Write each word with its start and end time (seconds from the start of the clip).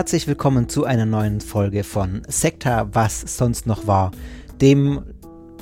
herzlich 0.00 0.26
willkommen 0.26 0.66
zu 0.70 0.86
einer 0.86 1.04
neuen 1.04 1.42
Folge 1.42 1.84
von 1.84 2.22
Sekta, 2.26 2.88
was 2.94 3.20
sonst 3.20 3.66
noch 3.66 3.86
war, 3.86 4.12
dem 4.58 5.02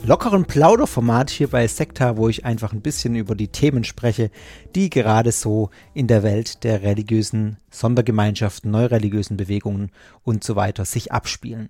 lockeren 0.07 0.45
Plauderformat 0.45 1.29
hier 1.29 1.49
bei 1.49 1.67
Sekta, 1.67 2.17
wo 2.17 2.29
ich 2.29 2.45
einfach 2.45 2.73
ein 2.73 2.81
bisschen 2.81 3.17
über 3.17 3.35
die 3.35 3.49
Themen 3.49 3.83
spreche, 3.83 4.31
die 4.77 4.91
gerade 4.91 5.33
so 5.33 5.71
in 5.93 6.07
der 6.07 6.23
Welt 6.23 6.63
der 6.63 6.83
religiösen 6.83 7.57
Sondergemeinschaften, 7.73 8.71
neureligiösen 8.71 9.37
Bewegungen 9.37 9.91
und 10.23 10.45
so 10.45 10.55
weiter 10.55 10.85
sich 10.85 11.11
abspielen. 11.11 11.69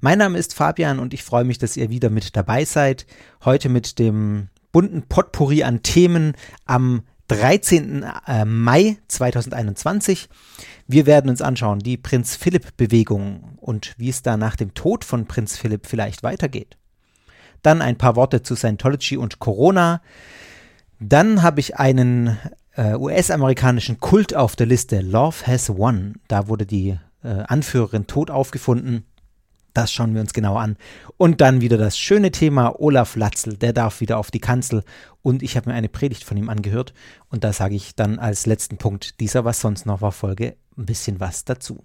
Mein 0.00 0.18
Name 0.18 0.36
ist 0.36 0.52
Fabian 0.52 0.98
und 0.98 1.14
ich 1.14 1.24
freue 1.24 1.44
mich, 1.44 1.56
dass 1.56 1.78
ihr 1.78 1.88
wieder 1.88 2.10
mit 2.10 2.36
dabei 2.36 2.66
seid. 2.66 3.06
Heute 3.42 3.70
mit 3.70 3.98
dem 3.98 4.50
bunten 4.70 5.04
Potpourri 5.08 5.62
an 5.62 5.82
Themen 5.82 6.34
am 6.66 7.04
13. 7.28 8.04
Äh, 8.26 8.44
Mai 8.44 8.98
2021. 9.08 10.28
Wir 10.86 11.06
werden 11.06 11.30
uns 11.30 11.42
anschauen, 11.42 11.80
die 11.80 11.96
Prinz 11.96 12.36
Philipp-Bewegung 12.36 13.56
und 13.60 13.94
wie 13.98 14.08
es 14.08 14.22
da 14.22 14.36
nach 14.36 14.56
dem 14.56 14.74
Tod 14.74 15.04
von 15.04 15.26
Prinz 15.26 15.56
Philipp 15.56 15.86
vielleicht 15.86 16.22
weitergeht. 16.22 16.76
Dann 17.62 17.82
ein 17.82 17.98
paar 17.98 18.16
Worte 18.16 18.42
zu 18.42 18.54
Scientology 18.54 19.16
und 19.16 19.40
Corona. 19.40 20.00
Dann 21.00 21.42
habe 21.42 21.60
ich 21.60 21.76
einen 21.76 22.38
äh, 22.76 22.94
US-amerikanischen 22.94 23.98
Kult 23.98 24.36
auf 24.36 24.54
der 24.54 24.66
Liste, 24.66 25.00
Love 25.00 25.46
Has 25.46 25.68
Won. 25.70 26.14
Da 26.28 26.46
wurde 26.48 26.66
die 26.66 26.96
äh, 27.24 27.28
Anführerin 27.48 28.06
tot 28.06 28.30
aufgefunden. 28.30 29.04
Das 29.76 29.92
schauen 29.92 30.14
wir 30.14 30.22
uns 30.22 30.32
genau 30.32 30.56
an. 30.56 30.78
Und 31.18 31.42
dann 31.42 31.60
wieder 31.60 31.76
das 31.76 31.98
schöne 31.98 32.30
Thema 32.30 32.80
Olaf 32.80 33.14
Latzel, 33.14 33.58
der 33.58 33.74
darf 33.74 34.00
wieder 34.00 34.16
auf 34.16 34.30
die 34.30 34.40
Kanzel. 34.40 34.84
Und 35.20 35.42
ich 35.42 35.54
habe 35.54 35.68
mir 35.68 35.76
eine 35.76 35.90
Predigt 35.90 36.24
von 36.24 36.38
ihm 36.38 36.48
angehört. 36.48 36.94
Und 37.28 37.44
da 37.44 37.52
sage 37.52 37.74
ich 37.74 37.94
dann 37.94 38.18
als 38.18 38.46
letzten 38.46 38.78
Punkt 38.78 39.20
dieser 39.20 39.44
Was 39.44 39.60
sonst 39.60 39.84
noch 39.84 40.00
war 40.00 40.12
Folge 40.12 40.56
ein 40.78 40.86
bisschen 40.86 41.20
was 41.20 41.44
dazu. 41.44 41.84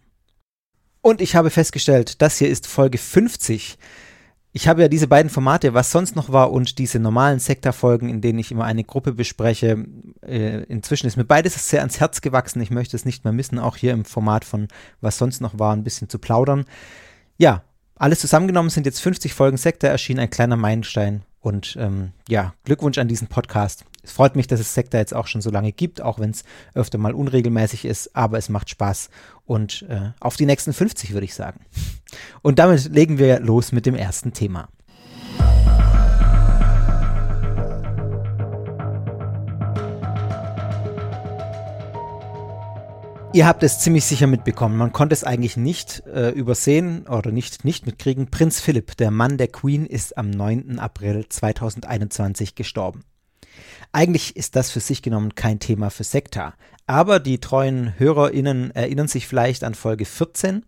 Und 1.01 1.19
ich 1.19 1.35
habe 1.35 1.49
festgestellt, 1.49 2.21
das 2.21 2.37
hier 2.37 2.47
ist 2.47 2.65
Folge 2.65 2.97
50. 2.97 3.77
Ich 4.53 4.69
habe 4.69 4.83
ja 4.83 4.87
diese 4.87 5.07
beiden 5.07 5.29
Formate, 5.29 5.73
was 5.73 5.91
sonst 5.91 6.15
noch 6.15 6.31
war, 6.31 6.53
und 6.53 6.77
diese 6.77 6.97
normalen 6.97 7.39
Sektorfolgen, 7.39 8.07
in 8.07 8.21
denen 8.21 8.39
ich 8.39 8.51
immer 8.51 8.63
eine 8.63 8.85
Gruppe 8.85 9.11
bespreche. 9.11 9.85
Äh, 10.21 10.63
inzwischen 10.63 11.07
ist 11.07 11.17
mir 11.17 11.25
beides 11.25 11.67
sehr 11.67 11.81
ans 11.81 11.99
Herz 11.99 12.21
gewachsen. 12.21 12.61
Ich 12.61 12.71
möchte 12.71 12.95
es 12.95 13.03
nicht 13.03 13.25
mehr 13.25 13.33
missen, 13.33 13.59
auch 13.59 13.75
hier 13.75 13.91
im 13.91 14.05
Format 14.05 14.45
von 14.45 14.69
was 15.01 15.17
sonst 15.17 15.41
noch 15.41 15.59
war, 15.59 15.75
ein 15.75 15.83
bisschen 15.83 16.07
zu 16.07 16.19
plaudern. 16.19 16.63
Ja, 17.37 17.63
alles 18.01 18.19
zusammengenommen 18.19 18.71
sind 18.71 18.87
jetzt 18.87 18.99
50 18.99 19.33
Folgen 19.33 19.57
Sektor 19.57 19.89
erschienen, 19.89 20.21
ein 20.21 20.29
kleiner 20.31 20.57
Meilenstein. 20.57 21.21
Und 21.39 21.75
ähm, 21.79 22.13
ja, 22.27 22.55
Glückwunsch 22.63 22.97
an 22.97 23.07
diesen 23.07 23.27
Podcast. 23.27 23.85
Es 24.01 24.11
freut 24.11 24.35
mich, 24.35 24.47
dass 24.47 24.59
es 24.59 24.73
Sektor 24.73 24.99
jetzt 24.99 25.13
auch 25.13 25.27
schon 25.27 25.41
so 25.41 25.51
lange 25.51 25.71
gibt, 25.71 26.01
auch 26.01 26.19
wenn 26.19 26.31
es 26.31 26.43
öfter 26.73 26.97
mal 26.97 27.13
unregelmäßig 27.13 27.85
ist, 27.85 28.15
aber 28.15 28.39
es 28.39 28.49
macht 28.49 28.71
Spaß. 28.71 29.11
Und 29.45 29.85
äh, 29.87 30.11
auf 30.19 30.35
die 30.35 30.47
nächsten 30.47 30.73
50 30.73 31.13
würde 31.13 31.25
ich 31.25 31.35
sagen. 31.35 31.59
Und 32.41 32.57
damit 32.57 32.85
legen 32.91 33.19
wir 33.19 33.39
los 33.39 33.71
mit 33.71 33.85
dem 33.85 33.95
ersten 33.95 34.33
Thema. 34.33 34.69
Ihr 43.33 43.47
habt 43.47 43.63
es 43.63 43.79
ziemlich 43.79 44.03
sicher 44.03 44.27
mitbekommen. 44.27 44.75
Man 44.75 44.91
konnte 44.91 45.13
es 45.13 45.23
eigentlich 45.23 45.55
nicht 45.55 46.03
äh, 46.05 46.31
übersehen 46.31 47.07
oder 47.07 47.31
nicht, 47.31 47.63
nicht 47.63 47.85
mitkriegen. 47.85 48.29
Prinz 48.29 48.59
Philipp, 48.59 48.97
der 48.97 49.09
Mann 49.09 49.37
der 49.37 49.47
Queen, 49.47 49.85
ist 49.85 50.17
am 50.17 50.29
9. 50.29 50.79
April 50.79 51.25
2021 51.29 52.55
gestorben. 52.55 53.05
Eigentlich 53.93 54.35
ist 54.35 54.57
das 54.57 54.69
für 54.69 54.81
sich 54.81 55.01
genommen 55.01 55.33
kein 55.33 55.59
Thema 55.59 55.91
für 55.91 56.03
Sekta. 56.03 56.55
Aber 56.87 57.21
die 57.21 57.39
treuen 57.39 57.97
HörerInnen 57.97 58.71
erinnern 58.71 59.07
sich 59.07 59.27
vielleicht 59.27 59.63
an 59.63 59.75
Folge 59.75 60.03
14. 60.03 60.65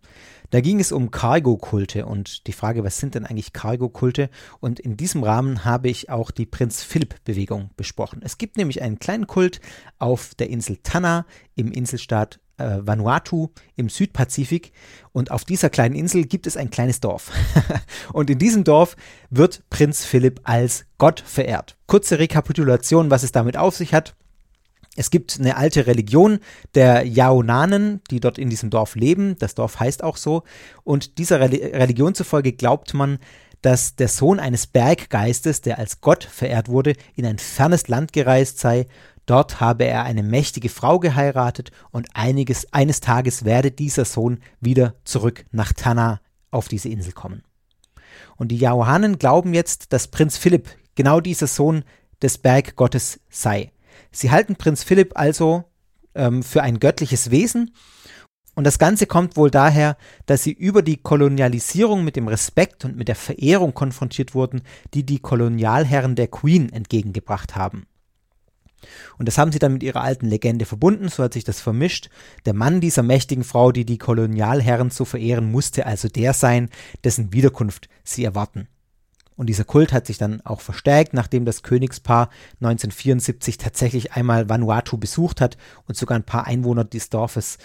Da 0.50 0.60
ging 0.60 0.80
es 0.80 0.92
um 0.92 1.10
Cargo-Kulte 1.10 2.06
und 2.06 2.46
die 2.46 2.52
Frage, 2.52 2.84
was 2.84 2.98
sind 2.98 3.14
denn 3.14 3.26
eigentlich 3.26 3.52
Cargo-Kulte? 3.52 4.30
Und 4.60 4.78
in 4.80 4.96
diesem 4.96 5.22
Rahmen 5.22 5.64
habe 5.64 5.88
ich 5.88 6.10
auch 6.10 6.30
die 6.30 6.46
Prinz 6.46 6.82
Philipp-Bewegung 6.82 7.70
besprochen. 7.76 8.20
Es 8.22 8.38
gibt 8.38 8.56
nämlich 8.56 8.82
einen 8.82 8.98
kleinen 8.98 9.26
Kult 9.26 9.60
auf 9.98 10.34
der 10.34 10.50
Insel 10.50 10.78
Tanna 10.82 11.26
im 11.54 11.72
Inselstaat 11.72 12.40
äh, 12.58 12.78
Vanuatu 12.82 13.48
im 13.76 13.88
Südpazifik 13.88 14.72
und 15.12 15.30
auf 15.30 15.44
dieser 15.44 15.70
kleinen 15.70 15.94
Insel 15.94 16.24
gibt 16.24 16.46
es 16.46 16.56
ein 16.56 16.70
kleines 16.70 17.00
Dorf. 17.00 17.30
und 18.12 18.30
in 18.30 18.38
diesem 18.38 18.64
Dorf 18.64 18.96
wird 19.30 19.62
Prinz 19.70 20.04
Philipp 20.04 20.40
als 20.44 20.86
Gott 20.98 21.20
verehrt. 21.20 21.76
Kurze 21.86 22.18
Rekapitulation, 22.18 23.10
was 23.10 23.22
es 23.22 23.32
damit 23.32 23.56
auf 23.56 23.76
sich 23.76 23.92
hat. 23.94 24.14
Es 24.96 25.10
gibt 25.10 25.38
eine 25.38 25.56
alte 25.56 25.86
Religion 25.86 26.38
der 26.74 27.06
Yaonanen, 27.06 28.00
die 28.10 28.20
dort 28.20 28.38
in 28.38 28.50
diesem 28.50 28.70
Dorf 28.70 28.94
leben. 28.94 29.36
Das 29.38 29.54
Dorf 29.54 29.80
heißt 29.80 30.04
auch 30.04 30.16
so. 30.16 30.44
Und 30.84 31.18
dieser 31.18 31.40
Religion 31.40 32.14
zufolge 32.14 32.52
glaubt 32.52 32.94
man, 32.94 33.18
dass 33.62 33.96
der 33.96 34.08
Sohn 34.08 34.40
eines 34.40 34.66
Berggeistes, 34.66 35.62
der 35.62 35.78
als 35.78 36.00
Gott 36.00 36.24
verehrt 36.24 36.68
wurde, 36.68 36.94
in 37.14 37.24
ein 37.24 37.38
fernes 37.38 37.88
Land 37.88 38.12
gereist 38.12 38.58
sei. 38.58 38.86
Dort 39.26 39.58
habe 39.58 39.84
er 39.84 40.04
eine 40.04 40.22
mächtige 40.22 40.68
Frau 40.68 40.98
geheiratet 40.98 41.70
und 41.90 42.08
einiges, 42.12 42.72
eines 42.74 43.00
Tages 43.00 43.44
werde 43.44 43.70
dieser 43.70 44.04
Sohn 44.04 44.38
wieder 44.60 44.94
zurück 45.04 45.46
nach 45.50 45.72
Tana 45.72 46.20
auf 46.50 46.68
diese 46.68 46.90
Insel 46.90 47.12
kommen. 47.12 47.42
Und 48.36 48.48
die 48.48 48.58
Yaohanen 48.58 49.18
glauben 49.18 49.54
jetzt, 49.54 49.92
dass 49.94 50.08
Prinz 50.08 50.36
Philipp 50.36 50.68
genau 50.94 51.20
dieser 51.20 51.46
Sohn 51.46 51.84
des 52.20 52.36
Berggottes 52.38 53.20
sei. 53.30 53.72
Sie 54.10 54.30
halten 54.30 54.56
Prinz 54.56 54.82
Philipp 54.82 55.12
also 55.14 55.64
ähm, 56.14 56.42
für 56.42 56.62
ein 56.62 56.80
göttliches 56.80 57.30
Wesen 57.30 57.72
und 58.54 58.64
das 58.64 58.78
Ganze 58.78 59.06
kommt 59.06 59.36
wohl 59.36 59.50
daher, 59.50 59.96
dass 60.26 60.44
sie 60.44 60.52
über 60.52 60.82
die 60.82 60.96
Kolonialisierung 60.96 62.04
mit 62.04 62.16
dem 62.16 62.28
Respekt 62.28 62.84
und 62.84 62.96
mit 62.96 63.08
der 63.08 63.16
Verehrung 63.16 63.74
konfrontiert 63.74 64.34
wurden, 64.34 64.62
die 64.94 65.04
die 65.04 65.18
Kolonialherren 65.18 66.14
der 66.14 66.28
Queen 66.28 66.72
entgegengebracht 66.72 67.56
haben. 67.56 67.86
Und 69.18 69.26
das 69.26 69.38
haben 69.38 69.50
sie 69.50 69.58
dann 69.58 69.72
mit 69.72 69.82
ihrer 69.82 70.02
alten 70.02 70.26
Legende 70.26 70.66
verbunden, 70.66 71.08
so 71.08 71.22
hat 71.22 71.32
sich 71.32 71.44
das 71.44 71.60
vermischt. 71.60 72.10
Der 72.44 72.54
Mann 72.54 72.80
dieser 72.80 73.02
mächtigen 73.02 73.42
Frau, 73.42 73.72
die 73.72 73.86
die 73.86 73.98
Kolonialherren 73.98 74.90
zu 74.90 75.04
verehren, 75.04 75.50
musste 75.50 75.86
also 75.86 76.08
der 76.08 76.34
sein, 76.34 76.68
dessen 77.02 77.32
Wiederkunft 77.32 77.88
sie 78.04 78.24
erwarten. 78.24 78.68
Und 79.36 79.48
dieser 79.48 79.64
Kult 79.64 79.92
hat 79.92 80.06
sich 80.06 80.18
dann 80.18 80.40
auch 80.42 80.60
verstärkt, 80.60 81.12
nachdem 81.12 81.44
das 81.44 81.62
Königspaar 81.62 82.30
1974 82.60 83.58
tatsächlich 83.58 84.12
einmal 84.12 84.48
Vanuatu 84.48 84.96
besucht 84.96 85.40
hat 85.40 85.56
und 85.86 85.96
sogar 85.96 86.18
ein 86.18 86.24
paar 86.24 86.46
Einwohner 86.46 86.84
des 86.84 87.10
Dorfes 87.10 87.58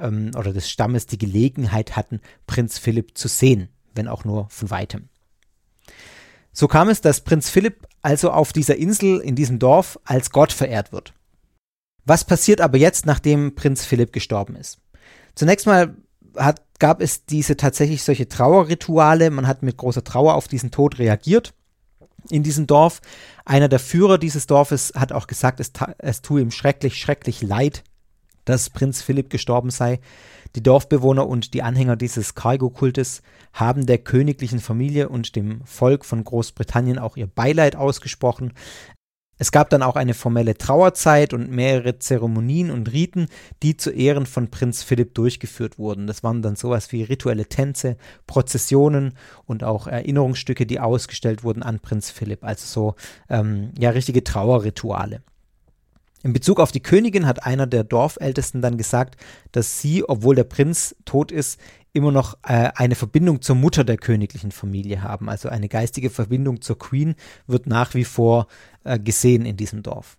ähm, 0.00 0.30
oder 0.36 0.52
des 0.52 0.70
Stammes 0.70 1.06
die 1.06 1.18
Gelegenheit 1.18 1.96
hatten, 1.96 2.20
Prinz 2.46 2.78
Philipp 2.78 3.18
zu 3.18 3.28
sehen, 3.28 3.68
wenn 3.94 4.08
auch 4.08 4.24
nur 4.24 4.48
von 4.50 4.70
weitem. 4.70 5.08
So 6.52 6.68
kam 6.68 6.88
es, 6.88 7.00
dass 7.00 7.22
Prinz 7.22 7.50
Philipp 7.50 7.86
also 8.02 8.30
auf 8.30 8.52
dieser 8.52 8.76
Insel 8.76 9.20
in 9.20 9.34
diesem 9.34 9.58
Dorf 9.58 9.98
als 10.04 10.30
Gott 10.30 10.52
verehrt 10.52 10.92
wird. 10.92 11.12
Was 12.04 12.24
passiert 12.24 12.60
aber 12.60 12.78
jetzt, 12.78 13.04
nachdem 13.04 13.56
Prinz 13.56 13.84
Philipp 13.84 14.12
gestorben 14.12 14.54
ist? 14.54 14.78
Zunächst 15.34 15.66
mal 15.66 15.96
hat, 16.36 16.62
gab 16.78 17.00
es 17.00 17.26
diese 17.26 17.56
tatsächlich 17.56 18.02
solche 18.02 18.28
Trauerrituale. 18.28 19.30
Man 19.30 19.46
hat 19.46 19.62
mit 19.62 19.76
großer 19.76 20.04
Trauer 20.04 20.34
auf 20.34 20.48
diesen 20.48 20.70
Tod 20.70 20.98
reagiert 20.98 21.54
in 22.30 22.42
diesem 22.42 22.66
Dorf. 22.66 23.00
Einer 23.44 23.68
der 23.68 23.78
Führer 23.78 24.18
dieses 24.18 24.46
Dorfes 24.46 24.92
hat 24.96 25.12
auch 25.12 25.26
gesagt, 25.26 25.60
es, 25.60 25.72
es 25.98 26.22
tue 26.22 26.40
ihm 26.40 26.50
schrecklich, 26.50 27.00
schrecklich 27.00 27.42
leid, 27.42 27.84
dass 28.44 28.70
Prinz 28.70 29.02
Philipp 29.02 29.30
gestorben 29.30 29.70
sei. 29.70 30.00
Die 30.54 30.62
Dorfbewohner 30.62 31.26
und 31.28 31.52
die 31.54 31.62
Anhänger 31.62 31.96
dieses 31.96 32.34
Cargo-Kultes 32.34 33.22
haben 33.52 33.86
der 33.86 33.98
königlichen 33.98 34.58
Familie 34.58 35.08
und 35.08 35.36
dem 35.36 35.60
Volk 35.64 36.04
von 36.04 36.24
Großbritannien 36.24 36.98
auch 36.98 37.16
ihr 37.16 37.26
Beileid 37.26 37.76
ausgesprochen. 37.76 38.52
Es 39.38 39.52
gab 39.52 39.70
dann 39.70 39.82
auch 39.82 39.96
eine 39.96 40.14
formelle 40.14 40.56
Trauerzeit 40.56 41.34
und 41.34 41.50
mehrere 41.50 41.98
Zeremonien 41.98 42.70
und 42.70 42.92
Riten, 42.92 43.26
die 43.62 43.76
zu 43.76 43.90
Ehren 43.90 44.26
von 44.26 44.50
Prinz 44.50 44.82
Philipp 44.82 45.14
durchgeführt 45.14 45.78
wurden. 45.78 46.06
Das 46.06 46.22
waren 46.22 46.42
dann 46.42 46.56
sowas 46.56 46.92
wie 46.92 47.02
rituelle 47.02 47.46
Tänze, 47.46 47.96
Prozessionen 48.26 49.14
und 49.44 49.62
auch 49.62 49.86
Erinnerungsstücke, 49.86 50.66
die 50.66 50.80
ausgestellt 50.80 51.44
wurden 51.44 51.62
an 51.62 51.80
Prinz 51.80 52.10
Philipp. 52.10 52.44
Also 52.44 52.66
so 52.66 52.94
ähm, 53.28 53.72
ja 53.78 53.90
richtige 53.90 54.24
Trauerrituale. 54.24 55.22
In 56.26 56.32
Bezug 56.32 56.58
auf 56.58 56.72
die 56.72 56.82
Königin 56.82 57.24
hat 57.24 57.46
einer 57.46 57.68
der 57.68 57.84
Dorfältesten 57.84 58.60
dann 58.60 58.76
gesagt, 58.76 59.16
dass 59.52 59.80
sie, 59.80 60.02
obwohl 60.08 60.34
der 60.34 60.42
Prinz 60.42 60.96
tot 61.04 61.30
ist, 61.30 61.60
immer 61.92 62.10
noch 62.10 62.36
äh, 62.42 62.70
eine 62.74 62.96
Verbindung 62.96 63.42
zur 63.42 63.54
Mutter 63.54 63.84
der 63.84 63.96
königlichen 63.96 64.50
Familie 64.50 65.04
haben. 65.04 65.28
Also 65.28 65.48
eine 65.50 65.68
geistige 65.68 66.10
Verbindung 66.10 66.62
zur 66.62 66.80
Queen 66.80 67.14
wird 67.46 67.68
nach 67.68 67.94
wie 67.94 68.02
vor 68.02 68.48
äh, 68.82 68.98
gesehen 68.98 69.46
in 69.46 69.56
diesem 69.56 69.84
Dorf. 69.84 70.18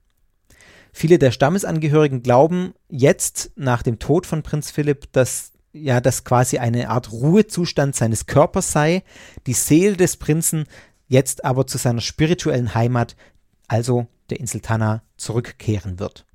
Viele 0.93 1.19
der 1.19 1.31
Stammesangehörigen 1.31 2.23
glauben 2.23 2.73
jetzt 2.87 3.51
nach 3.57 3.83
dem 3.83 3.99
Tod 3.99 4.25
von 4.25 4.43
Prinz 4.43 4.71
Philipp, 4.71 5.11
dass 5.11 5.51
ja 5.73 5.99
das 5.99 6.23
quasi 6.23 6.57
eine 6.57 6.89
Art 6.89 7.11
Ruhezustand 7.11 7.97
seines 7.97 8.27
Körpers 8.27 8.71
sei, 8.71 9.03
die 9.45 9.51
Seele 9.51 9.97
des 9.97 10.15
Prinzen 10.15 10.67
jetzt 11.09 11.43
aber 11.43 11.67
zu 11.67 11.77
seiner 11.77 11.99
spirituellen 11.99 12.75
Heimat, 12.75 13.17
also 13.67 14.07
der 14.29 14.39
Insel 14.39 14.61
Tana, 14.61 15.03
zurückkehren 15.17 15.99
wird. 15.99 16.27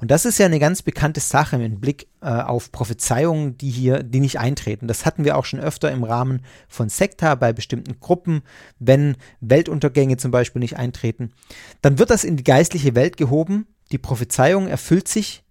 Und 0.00 0.10
das 0.10 0.24
ist 0.24 0.38
ja 0.38 0.46
eine 0.46 0.58
ganz 0.58 0.82
bekannte 0.82 1.20
Sache 1.20 1.58
mit 1.58 1.80
Blick 1.80 2.08
äh, 2.20 2.26
auf 2.26 2.70
Prophezeiungen, 2.72 3.56
die 3.56 3.70
hier, 3.70 4.02
die 4.02 4.20
nicht 4.20 4.38
eintreten. 4.38 4.88
Das 4.88 5.06
hatten 5.06 5.24
wir 5.24 5.36
auch 5.36 5.44
schon 5.44 5.60
öfter 5.60 5.90
im 5.90 6.04
Rahmen 6.04 6.42
von 6.68 6.88
Sekta 6.88 7.34
bei 7.34 7.52
bestimmten 7.52 7.98
Gruppen, 8.00 8.42
wenn 8.78 9.16
Weltuntergänge 9.40 10.16
zum 10.16 10.30
Beispiel 10.30 10.60
nicht 10.60 10.76
eintreten. 10.76 11.32
Dann 11.80 11.98
wird 11.98 12.10
das 12.10 12.24
in 12.24 12.36
die 12.36 12.44
geistliche 12.44 12.94
Welt 12.94 13.16
gehoben. 13.16 13.66
Die 13.92 13.98
Prophezeiung 13.98 14.66
erfüllt 14.66 15.08
sich 15.08 15.44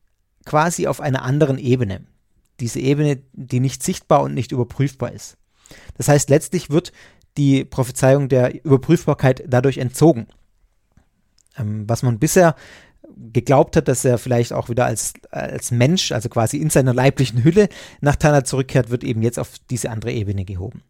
quasi 0.46 0.88
auf 0.88 1.02
einer 1.02 1.24
anderen 1.24 1.58
Ebene. 1.58 2.06
Diese 2.60 2.80
Ebene, 2.80 3.22
die 3.34 3.60
nicht 3.60 3.82
sichtbar 3.82 4.22
und 4.22 4.34
nicht 4.34 4.52
überprüfbar 4.52 5.12
ist. 5.12 5.38
Das 5.98 6.08
heißt, 6.08 6.30
letztlich 6.30 6.70
wird 6.70 6.92
die 7.38 7.66
Prophezeiung 7.66 8.30
der 8.30 8.64
Überprüfbarkeit 8.64 9.44
dadurch 9.48 9.80
entzogen. 9.80 10.28
Ähm, 11.58 11.84
was 11.88 12.04
man 12.04 12.20
bisher 12.20 12.56
geglaubt 13.32 13.76
hat, 13.76 13.88
dass 13.88 14.06
er 14.06 14.18
vielleicht 14.18 14.54
auch 14.54 14.70
wieder 14.70 14.86
als, 14.86 15.14
als 15.30 15.72
Mensch, 15.72 16.12
also 16.12 16.30
quasi 16.30 16.58
in 16.58 16.70
seiner 16.70 16.94
leiblichen 16.94 17.44
Hülle 17.44 17.70
nach 18.02 18.16
Tana 18.16 18.44
zurückkehrt, 18.44 18.90
wird 18.90 19.04
eben 19.04 19.22
jetzt 19.22 19.40
auf 19.40 19.52
diese 19.70 19.90
andere 19.90 20.12
Ebene 20.12 20.46
gehoben. 20.46 20.82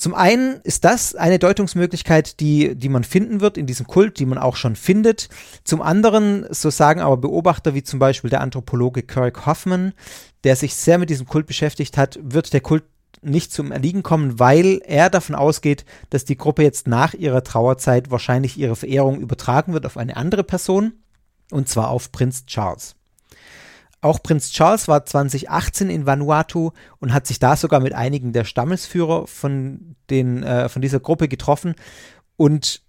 Zum 0.00 0.14
einen 0.14 0.60
ist 0.62 0.84
das 0.84 1.14
eine 1.14 1.38
Deutungsmöglichkeit, 1.38 2.40
die, 2.40 2.74
die 2.74 2.88
man 2.88 3.04
finden 3.04 3.42
wird 3.42 3.58
in 3.58 3.66
diesem 3.66 3.86
Kult, 3.86 4.18
die 4.18 4.24
man 4.24 4.38
auch 4.38 4.56
schon 4.56 4.74
findet. 4.74 5.28
Zum 5.62 5.82
anderen, 5.82 6.46
so 6.48 6.70
sagen 6.70 7.00
aber 7.00 7.18
Beobachter 7.18 7.74
wie 7.74 7.82
zum 7.82 7.98
Beispiel 7.98 8.30
der 8.30 8.40
Anthropologe 8.40 9.02
Kirk 9.02 9.44
Hoffman, 9.44 9.92
der 10.42 10.56
sich 10.56 10.74
sehr 10.74 10.96
mit 10.96 11.10
diesem 11.10 11.26
Kult 11.26 11.46
beschäftigt 11.46 11.98
hat, 11.98 12.18
wird 12.22 12.54
der 12.54 12.62
Kult 12.62 12.84
nicht 13.22 13.52
zum 13.52 13.72
Erliegen 13.72 14.02
kommen, 14.02 14.38
weil 14.38 14.80
er 14.84 15.10
davon 15.10 15.34
ausgeht, 15.34 15.84
dass 16.10 16.24
die 16.24 16.36
Gruppe 16.36 16.62
jetzt 16.62 16.86
nach 16.86 17.14
ihrer 17.14 17.44
Trauerzeit 17.44 18.10
wahrscheinlich 18.10 18.58
ihre 18.58 18.76
Verehrung 18.76 19.20
übertragen 19.20 19.72
wird 19.72 19.86
auf 19.86 19.96
eine 19.96 20.16
andere 20.16 20.44
Person, 20.44 20.92
und 21.50 21.68
zwar 21.68 21.90
auf 21.90 22.12
Prinz 22.12 22.46
Charles. 22.46 22.96
Auch 24.02 24.22
Prinz 24.22 24.50
Charles 24.50 24.88
war 24.88 25.04
2018 25.04 25.90
in 25.90 26.06
Vanuatu 26.06 26.70
und 27.00 27.12
hat 27.12 27.26
sich 27.26 27.38
da 27.38 27.56
sogar 27.56 27.80
mit 27.80 27.92
einigen 27.92 28.32
der 28.32 28.44
Stammesführer 28.44 29.26
von, 29.26 29.96
den, 30.08 30.42
äh, 30.42 30.70
von 30.70 30.80
dieser 30.80 31.00
Gruppe 31.00 31.28
getroffen. 31.28 31.74
Und 32.36 32.82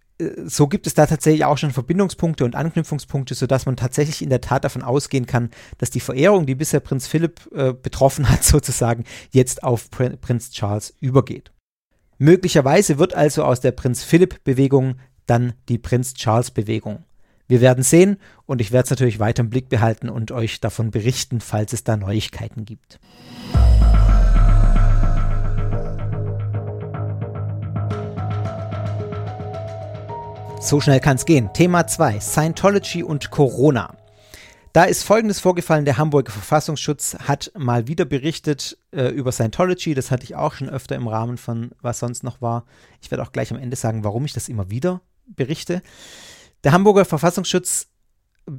so 0.45 0.67
gibt 0.67 0.87
es 0.87 0.93
da 0.93 1.05
tatsächlich 1.05 1.45
auch 1.45 1.57
schon 1.57 1.71
Verbindungspunkte 1.71 2.45
und 2.45 2.55
Anknüpfungspunkte, 2.55 3.35
sodass 3.35 3.65
man 3.65 3.75
tatsächlich 3.75 4.21
in 4.21 4.29
der 4.29 4.41
Tat 4.41 4.63
davon 4.63 4.83
ausgehen 4.83 5.25
kann, 5.25 5.49
dass 5.77 5.89
die 5.89 5.99
Verehrung, 5.99 6.45
die 6.45 6.55
bisher 6.55 6.79
Prinz 6.79 7.07
Philipp 7.07 7.49
äh, 7.53 7.73
betroffen 7.73 8.29
hat, 8.29 8.43
sozusagen, 8.43 9.03
jetzt 9.31 9.63
auf 9.63 9.89
Pr 9.89 10.17
Prinz 10.17 10.51
Charles 10.51 10.93
übergeht. 10.99 11.51
Möglicherweise 12.17 12.99
wird 12.99 13.15
also 13.15 13.43
aus 13.43 13.61
der 13.61 13.71
Prinz 13.71 14.03
Philipp-Bewegung 14.03 14.95
dann 15.25 15.53
die 15.69 15.77
Prinz 15.77 16.13
Charles-Bewegung. 16.13 17.03
Wir 17.47 17.61
werden 17.61 17.83
sehen 17.83 18.17
und 18.45 18.61
ich 18.61 18.71
werde 18.71 18.85
es 18.85 18.89
natürlich 18.91 19.19
weiter 19.19 19.41
im 19.41 19.49
Blick 19.49 19.69
behalten 19.69 20.07
und 20.07 20.31
euch 20.31 20.61
davon 20.61 20.91
berichten, 20.91 21.41
falls 21.41 21.73
es 21.73 21.83
da 21.83 21.97
Neuigkeiten 21.97 22.63
gibt. 22.63 22.99
So 30.61 30.79
schnell 30.79 30.99
kann 30.99 31.17
es 31.17 31.25
gehen. 31.25 31.51
Thema 31.53 31.87
2, 31.87 32.19
Scientology 32.19 33.01
und 33.01 33.31
Corona. 33.31 33.97
Da 34.73 34.83
ist 34.83 35.03
Folgendes 35.03 35.39
vorgefallen, 35.39 35.85
der 35.85 35.97
Hamburger 35.97 36.31
Verfassungsschutz 36.31 37.17
hat 37.27 37.51
mal 37.57 37.87
wieder 37.87 38.05
berichtet 38.05 38.77
äh, 38.91 39.07
über 39.07 39.31
Scientology, 39.31 39.95
das 39.95 40.11
hatte 40.11 40.23
ich 40.23 40.35
auch 40.35 40.53
schon 40.53 40.69
öfter 40.69 40.95
im 40.95 41.07
Rahmen 41.07 41.37
von 41.37 41.71
was 41.81 41.97
sonst 41.97 42.23
noch 42.23 42.41
war. 42.41 42.65
Ich 43.01 43.09
werde 43.09 43.23
auch 43.23 43.31
gleich 43.31 43.51
am 43.51 43.57
Ende 43.57 43.75
sagen, 43.75 44.03
warum 44.03 44.23
ich 44.23 44.33
das 44.33 44.49
immer 44.49 44.69
wieder 44.69 45.01
berichte. 45.25 45.81
Der 46.63 46.73
Hamburger 46.73 47.05
Verfassungsschutz 47.05 47.87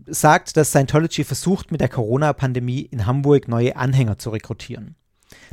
sagt, 0.07 0.57
dass 0.57 0.71
Scientology 0.71 1.23
versucht, 1.23 1.71
mit 1.71 1.81
der 1.81 1.89
Corona-Pandemie 1.89 2.81
in 2.81 3.07
Hamburg 3.07 3.47
neue 3.47 3.77
Anhänger 3.77 4.19
zu 4.19 4.31
rekrutieren. 4.31 4.97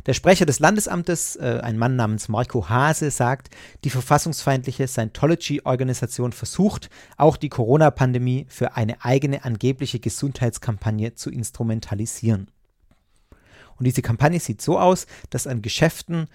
Der 0.06 0.14
Sprecher 0.14 0.46
des 0.46 0.58
Landesamtes, 0.58 1.36
äh, 1.36 1.60
ein 1.62 1.78
Mann 1.78 1.96
namens 1.96 2.28
Marco 2.28 2.68
Hase, 2.68 3.10
sagt, 3.10 3.50
die 3.84 3.90
verfassungsfeindliche 3.90 4.86
Scientology-Organisation 4.88 6.32
versucht, 6.32 6.90
auch 7.16 7.36
die 7.36 7.48
Corona-Pandemie 7.48 8.46
für 8.48 8.76
eine 8.76 9.04
eigene 9.04 9.44
angebliche 9.44 10.00
Gesundheitskampagne 10.00 11.14
zu 11.14 11.30
instrumentalisieren. 11.30 12.48
Und 13.76 13.86
diese 13.86 14.02
Kampagne 14.02 14.40
sieht 14.40 14.60
so 14.60 14.78
aus, 14.78 15.06
dass 15.30 15.46
an 15.46 15.62
Geschäften 15.62 16.28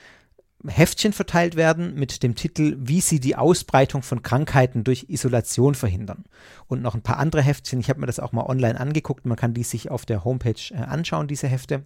Heftchen 0.67 1.13
verteilt 1.13 1.55
werden 1.55 1.95
mit 1.95 2.23
dem 2.23 2.35
Titel 2.35 2.75
Wie 2.79 3.01
sie 3.01 3.19
die 3.19 3.35
Ausbreitung 3.35 4.01
von 4.01 4.23
Krankheiten 4.23 4.83
durch 4.83 5.05
Isolation 5.09 5.75
verhindern. 5.75 6.25
Und 6.67 6.81
noch 6.81 6.95
ein 6.95 7.01
paar 7.01 7.17
andere 7.17 7.41
Heftchen. 7.41 7.79
Ich 7.79 7.89
habe 7.89 7.99
mir 7.99 8.07
das 8.07 8.19
auch 8.19 8.31
mal 8.31 8.45
online 8.45 8.79
angeguckt. 8.79 9.25
Man 9.25 9.37
kann 9.37 9.53
die 9.53 9.63
sich 9.63 9.91
auf 9.91 10.05
der 10.05 10.23
Homepage 10.23 10.55
äh, 10.71 10.77
anschauen, 10.77 11.27
diese 11.27 11.47
Hefte. 11.47 11.85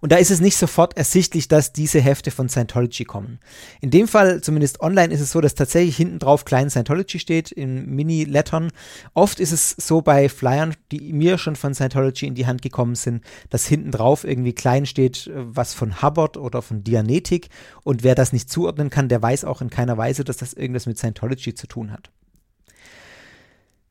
Und 0.00 0.12
da 0.12 0.16
ist 0.16 0.30
es 0.30 0.40
nicht 0.40 0.58
sofort 0.58 0.96
ersichtlich, 0.98 1.48
dass 1.48 1.72
diese 1.72 2.00
Hefte 2.00 2.30
von 2.30 2.50
Scientology 2.50 3.04
kommen. 3.04 3.38
In 3.80 3.90
dem 3.90 4.06
Fall, 4.06 4.42
zumindest 4.42 4.80
online, 4.80 5.12
ist 5.14 5.20
es 5.20 5.32
so, 5.32 5.40
dass 5.40 5.54
tatsächlich 5.54 5.96
hinten 5.96 6.18
drauf 6.18 6.44
klein 6.44 6.68
Scientology 6.68 7.18
steht, 7.18 7.50
in 7.50 7.86
Mini-Lettern. 7.86 8.70
Oft 9.14 9.40
ist 9.40 9.52
es 9.52 9.70
so 9.70 10.02
bei 10.02 10.28
Flyern, 10.28 10.74
die 10.92 11.12
mir 11.14 11.38
schon 11.38 11.56
von 11.56 11.74
Scientology 11.74 12.26
in 12.26 12.34
die 12.34 12.46
Hand 12.46 12.60
gekommen 12.60 12.96
sind, 12.96 13.24
dass 13.48 13.66
hinten 13.66 13.92
drauf 13.92 14.24
irgendwie 14.24 14.52
klein 14.52 14.84
steht, 14.84 15.30
was 15.34 15.72
von 15.72 16.02
Hubbard 16.02 16.36
oder 16.36 16.60
von 16.60 16.84
Dianetik. 16.84 17.48
Und 17.82 18.02
wer 18.02 18.14
das 18.14 18.34
nicht 18.34 18.50
zuordnen 18.50 18.90
kann, 18.90 19.08
der 19.08 19.22
weiß 19.22 19.44
auch 19.44 19.62
in 19.62 19.70
keiner 19.70 19.96
Weise, 19.96 20.22
dass 20.22 20.36
das 20.36 20.52
irgendwas 20.52 20.84
mit 20.86 20.98
Scientology 20.98 21.54
zu 21.54 21.66
tun 21.66 21.92
hat. 21.92 22.10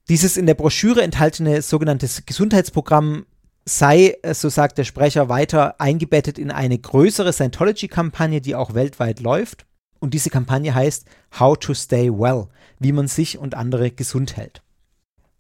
Dieses 0.10 0.38
in 0.38 0.46
der 0.46 0.54
Broschüre 0.54 1.02
enthaltene 1.02 1.62
sogenannte 1.62 2.08
Gesundheitsprogramm 2.26 3.26
sei, 3.66 4.18
äh, 4.22 4.34
so 4.34 4.50
sagt 4.50 4.78
der 4.78 4.84
Sprecher 4.84 5.30
weiter, 5.30 5.80
eingebettet 5.80 6.38
in 6.38 6.52
eine 6.52 6.78
größere 6.78 7.34
Scientology-Kampagne, 7.34 8.42
die 8.42 8.56
auch 8.56 8.74
weltweit 8.74 9.20
läuft. 9.20 9.66
Und 10.00 10.14
diese 10.14 10.30
Kampagne 10.30 10.76
heißt 10.76 11.06
How 11.40 11.58
to 11.58 11.74
Stay 11.74 12.12
Well, 12.12 12.48
wie 12.80 12.92
man 12.92 13.08
sich 13.08 13.38
und 13.38 13.56
andere 13.56 13.92
gesund 13.92 14.36
hält. 14.36 14.62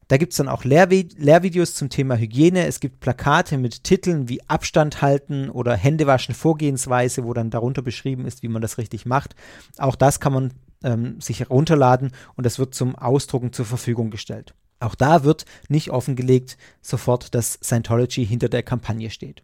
Da 0.07 0.17
gibt 0.17 0.33
es 0.33 0.37
dann 0.37 0.47
auch 0.47 0.63
Lehrvi 0.63 1.09
Lehrvideos 1.17 1.75
zum 1.75 1.89
Thema 1.89 2.15
Hygiene. 2.15 2.65
Es 2.67 2.79
gibt 2.79 2.99
Plakate 2.99 3.57
mit 3.57 3.83
Titeln 3.83 4.29
wie 4.29 4.41
Abstand 4.47 5.01
halten 5.01 5.49
oder 5.49 5.75
Händewaschen 5.75 6.35
Vorgehensweise, 6.35 7.23
wo 7.23 7.33
dann 7.33 7.49
darunter 7.49 7.81
beschrieben 7.81 8.25
ist, 8.25 8.43
wie 8.43 8.47
man 8.47 8.61
das 8.61 8.77
richtig 8.77 9.05
macht. 9.05 9.35
Auch 9.77 9.95
das 9.95 10.19
kann 10.19 10.33
man 10.33 10.53
ähm, 10.83 11.19
sich 11.19 11.39
herunterladen 11.39 12.11
und 12.35 12.45
das 12.45 12.59
wird 12.59 12.75
zum 12.75 12.95
Ausdrucken 12.95 13.53
zur 13.53 13.65
Verfügung 13.65 14.11
gestellt. 14.11 14.53
Auch 14.83 14.95
da 14.95 15.23
wird 15.23 15.45
nicht 15.69 15.91
offengelegt 15.91 16.57
sofort, 16.81 17.33
dass 17.33 17.53
Scientology 17.63 18.25
hinter 18.25 18.49
der 18.49 18.63
Kampagne 18.63 19.09
steht. 19.09 19.43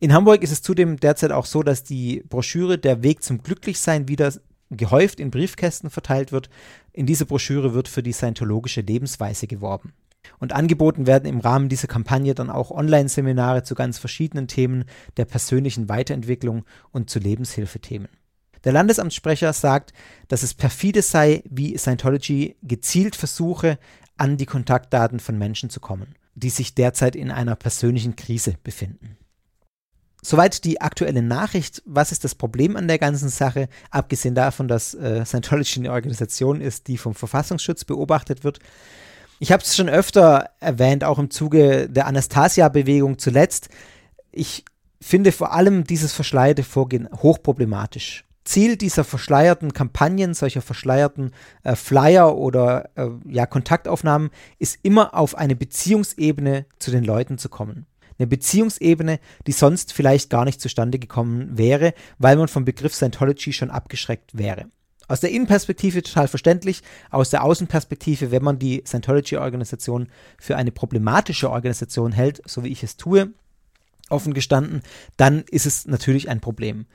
In 0.00 0.12
Hamburg 0.12 0.42
ist 0.42 0.50
es 0.50 0.62
zudem 0.62 0.98
derzeit 0.98 1.30
auch 1.30 1.46
so, 1.46 1.62
dass 1.62 1.84
die 1.84 2.24
Broschüre 2.28 2.78
Der 2.78 3.02
Weg 3.02 3.22
zum 3.22 3.42
Glücklichsein 3.42 4.08
wieder 4.08 4.32
gehäuft 4.70 5.20
in 5.20 5.30
Briefkästen 5.30 5.90
verteilt 5.90 6.32
wird. 6.32 6.48
In 6.92 7.06
dieser 7.06 7.26
Broschüre 7.26 7.74
wird 7.74 7.86
für 7.86 8.02
die 8.02 8.12
scientologische 8.12 8.80
Lebensweise 8.80 9.46
geworben. 9.46 9.92
Und 10.38 10.52
angeboten 10.52 11.06
werden 11.06 11.28
im 11.28 11.40
Rahmen 11.40 11.68
dieser 11.68 11.88
Kampagne 11.88 12.34
dann 12.34 12.50
auch 12.50 12.70
Online-Seminare 12.70 13.62
zu 13.62 13.74
ganz 13.74 13.98
verschiedenen 13.98 14.48
Themen 14.48 14.84
der 15.16 15.24
persönlichen 15.26 15.88
Weiterentwicklung 15.88 16.64
und 16.92 17.08
zu 17.08 17.18
Lebenshilfethemen. 17.18 18.08
Der 18.64 18.72
Landesamtssprecher 18.72 19.52
sagt, 19.52 19.92
dass 20.28 20.42
es 20.42 20.54
perfide 20.54 21.02
sei, 21.02 21.42
wie 21.48 21.76
Scientology 21.76 22.56
gezielt 22.62 23.16
versuche, 23.16 23.78
an 24.16 24.36
die 24.36 24.46
Kontaktdaten 24.46 25.18
von 25.18 25.38
Menschen 25.38 25.70
zu 25.70 25.80
kommen, 25.80 26.14
die 26.34 26.50
sich 26.50 26.74
derzeit 26.74 27.16
in 27.16 27.30
einer 27.30 27.56
persönlichen 27.56 28.16
Krise 28.16 28.54
befinden. 28.62 29.16
Soweit 30.22 30.64
die 30.64 30.82
aktuelle 30.82 31.22
Nachricht. 31.22 31.82
Was 31.86 32.12
ist 32.12 32.24
das 32.24 32.34
Problem 32.34 32.76
an 32.76 32.88
der 32.88 32.98
ganzen 32.98 33.30
Sache? 33.30 33.68
Abgesehen 33.90 34.34
davon, 34.34 34.68
dass 34.68 34.92
äh, 34.94 35.24
Scientology 35.24 35.80
eine 35.80 35.92
Organisation 35.92 36.60
ist, 36.60 36.88
die 36.88 36.98
vom 36.98 37.14
Verfassungsschutz 37.14 37.86
beobachtet 37.86 38.44
wird. 38.44 38.58
Ich 39.38 39.52
habe 39.52 39.62
es 39.62 39.74
schon 39.74 39.88
öfter 39.88 40.50
erwähnt, 40.60 41.04
auch 41.04 41.18
im 41.18 41.30
Zuge 41.30 41.88
der 41.88 42.06
Anastasia-Bewegung 42.06 43.18
zuletzt. 43.18 43.70
Ich 44.30 44.66
finde 45.00 45.32
vor 45.32 45.52
allem 45.52 45.84
dieses 45.84 46.12
verschleierte 46.12 46.62
Vorgehen 46.62 47.08
hochproblematisch. 47.10 48.24
Ziel 48.44 48.76
dieser 48.76 49.04
verschleierten 49.04 49.72
Kampagnen, 49.72 50.34
solcher 50.34 50.62
verschleierten 50.62 51.32
äh, 51.62 51.76
Flyer 51.76 52.36
oder 52.36 52.90
äh, 52.96 53.08
ja, 53.28 53.46
Kontaktaufnahmen 53.46 54.30
ist 54.58 54.78
immer 54.82 55.14
auf 55.14 55.34
eine 55.36 55.56
Beziehungsebene 55.56 56.66
zu 56.78 56.90
den 56.90 57.04
Leuten 57.04 57.38
zu 57.38 57.48
kommen. 57.48 57.86
Eine 58.18 58.26
Beziehungsebene, 58.26 59.18
die 59.46 59.52
sonst 59.52 59.92
vielleicht 59.92 60.30
gar 60.30 60.44
nicht 60.44 60.60
zustande 60.60 60.98
gekommen 60.98 61.56
wäre, 61.56 61.94
weil 62.18 62.36
man 62.36 62.48
vom 62.48 62.64
Begriff 62.64 62.94
Scientology 62.94 63.52
schon 63.52 63.70
abgeschreckt 63.70 64.36
wäre. 64.36 64.66
Aus 65.08 65.20
der 65.20 65.30
Innenperspektive 65.30 66.02
total 66.02 66.28
verständlich, 66.28 66.82
aus 67.10 67.30
der 67.30 67.42
Außenperspektive, 67.42 68.30
wenn 68.30 68.44
man 68.44 68.58
die 68.58 68.82
Scientology-Organisation 68.86 70.08
für 70.38 70.56
eine 70.56 70.70
problematische 70.70 71.50
Organisation 71.50 72.12
hält, 72.12 72.42
so 72.46 72.62
wie 72.62 72.68
ich 72.68 72.84
es 72.84 72.96
tue, 72.96 73.32
offen 74.08 74.34
gestanden, 74.34 74.82
dann 75.16 75.44
ist 75.50 75.66
es 75.66 75.86
natürlich 75.86 76.28
ein 76.28 76.40
Problem. 76.40 76.86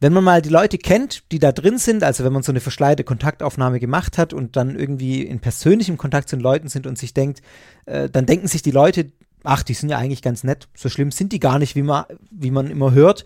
Wenn 0.00 0.12
man 0.12 0.22
mal 0.22 0.42
die 0.42 0.48
Leute 0.48 0.78
kennt, 0.78 1.24
die 1.32 1.38
da 1.38 1.50
drin 1.50 1.78
sind, 1.78 2.04
also 2.04 2.24
wenn 2.24 2.32
man 2.32 2.42
so 2.42 2.52
eine 2.52 2.60
verschleierte 2.60 3.02
Kontaktaufnahme 3.02 3.80
gemacht 3.80 4.16
hat 4.16 4.32
und 4.32 4.56
dann 4.56 4.76
irgendwie 4.76 5.22
in 5.22 5.40
persönlichem 5.40 5.96
Kontakt 5.96 6.28
zu 6.28 6.36
den 6.36 6.42
Leuten 6.42 6.68
sind 6.68 6.86
und 6.86 6.96
sich 6.96 7.14
denkt, 7.14 7.42
äh, 7.86 8.08
dann 8.08 8.26
denken 8.26 8.46
sich 8.46 8.62
die 8.62 8.70
Leute, 8.70 9.10
ach, 9.42 9.62
die 9.62 9.74
sind 9.74 9.88
ja 9.88 9.98
eigentlich 9.98 10.22
ganz 10.22 10.44
nett, 10.44 10.68
so 10.74 10.88
schlimm 10.88 11.10
sind 11.10 11.32
die 11.32 11.40
gar 11.40 11.58
nicht, 11.58 11.74
wie 11.74 11.82
man, 11.82 12.04
wie 12.30 12.50
man 12.50 12.70
immer 12.70 12.92
hört 12.92 13.24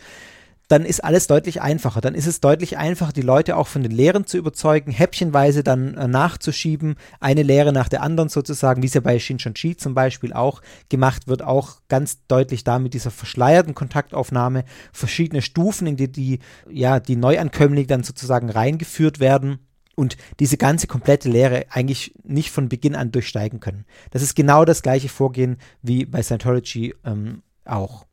dann 0.72 0.86
ist 0.86 1.04
alles 1.04 1.26
deutlich 1.26 1.60
einfacher. 1.60 2.00
Dann 2.00 2.14
ist 2.14 2.26
es 2.26 2.40
deutlich 2.40 2.78
einfacher, 2.78 3.12
die 3.12 3.20
Leute 3.20 3.58
auch 3.58 3.66
von 3.66 3.82
den 3.82 3.92
Lehren 3.92 4.26
zu 4.26 4.38
überzeugen, 4.38 4.90
häppchenweise 4.90 5.62
dann 5.62 5.94
äh, 5.98 6.08
nachzuschieben, 6.08 6.94
eine 7.20 7.42
Lehre 7.42 7.74
nach 7.74 7.90
der 7.90 8.02
anderen 8.02 8.30
sozusagen, 8.30 8.82
wie 8.82 8.86
es 8.86 8.94
ja 8.94 9.02
bei 9.02 9.18
Shinshanchi 9.18 9.76
zum 9.76 9.92
Beispiel 9.92 10.32
auch 10.32 10.62
gemacht 10.88 11.28
wird, 11.28 11.42
auch 11.42 11.82
ganz 11.88 12.26
deutlich 12.26 12.64
da 12.64 12.78
mit 12.78 12.94
dieser 12.94 13.10
verschleierten 13.10 13.74
Kontaktaufnahme, 13.74 14.64
verschiedene 14.94 15.42
Stufen, 15.42 15.86
in 15.86 15.96
die 15.96 16.10
die, 16.10 16.38
ja, 16.70 17.00
die 17.00 17.16
Neuankömmlinge 17.16 17.86
dann 17.86 18.02
sozusagen 18.02 18.48
reingeführt 18.48 19.20
werden 19.20 19.58
und 19.94 20.16
diese 20.40 20.56
ganze 20.56 20.86
komplette 20.86 21.28
Lehre 21.28 21.66
eigentlich 21.68 22.14
nicht 22.24 22.50
von 22.50 22.70
Beginn 22.70 22.94
an 22.94 23.12
durchsteigen 23.12 23.60
können. 23.60 23.84
Das 24.10 24.22
ist 24.22 24.34
genau 24.34 24.64
das 24.64 24.80
gleiche 24.80 25.10
Vorgehen 25.10 25.58
wie 25.82 26.06
bei 26.06 26.22
Scientology 26.22 26.94
ähm, 27.04 27.42
auch. 27.66 28.06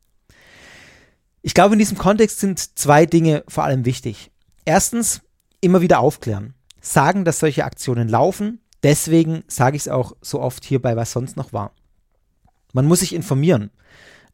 Ich 1.42 1.54
glaube, 1.54 1.74
in 1.74 1.78
diesem 1.78 1.96
Kontext 1.96 2.40
sind 2.40 2.78
zwei 2.78 3.06
Dinge 3.06 3.44
vor 3.48 3.64
allem 3.64 3.84
wichtig. 3.84 4.30
Erstens, 4.64 5.22
immer 5.60 5.80
wieder 5.80 6.00
aufklären. 6.00 6.54
Sagen, 6.80 7.24
dass 7.24 7.38
solche 7.38 7.64
Aktionen 7.64 8.08
laufen. 8.08 8.60
Deswegen 8.82 9.42
sage 9.46 9.76
ich 9.76 9.82
es 9.82 9.88
auch 9.88 10.16
so 10.20 10.40
oft 10.40 10.64
hier 10.64 10.80
bei 10.80 10.96
was 10.96 11.12
sonst 11.12 11.36
noch 11.36 11.52
war. 11.52 11.72
Man 12.72 12.86
muss 12.86 13.00
sich 13.00 13.14
informieren. 13.14 13.70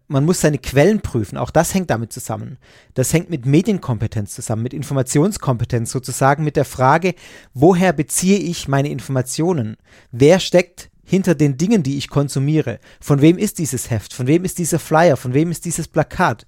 Man 0.08 0.24
muss 0.24 0.40
seine 0.40 0.58
Quellen 0.58 1.00
prüfen. 1.00 1.36
Auch 1.36 1.50
das 1.50 1.74
hängt 1.74 1.90
damit 1.90 2.12
zusammen. 2.12 2.58
Das 2.94 3.12
hängt 3.12 3.30
mit 3.30 3.44
Medienkompetenz 3.44 4.34
zusammen, 4.34 4.62
mit 4.62 4.74
Informationskompetenz 4.74 5.90
sozusagen, 5.90 6.44
mit 6.44 6.56
der 6.56 6.64
Frage, 6.64 7.14
woher 7.54 7.92
beziehe 7.92 8.38
ich 8.38 8.68
meine 8.68 8.88
Informationen? 8.88 9.76
Wer 10.12 10.38
steckt 10.38 10.90
hinter 11.04 11.34
den 11.34 11.56
Dingen, 11.56 11.82
die 11.82 11.98
ich 11.98 12.08
konsumiere? 12.08 12.78
Von 13.00 13.20
wem 13.20 13.38
ist 13.38 13.58
dieses 13.58 13.90
Heft? 13.90 14.12
Von 14.12 14.28
wem 14.28 14.44
ist 14.44 14.58
dieser 14.58 14.78
Flyer? 14.78 15.16
Von 15.16 15.34
wem 15.34 15.50
ist 15.50 15.64
dieses 15.64 15.88
Plakat? 15.88 16.46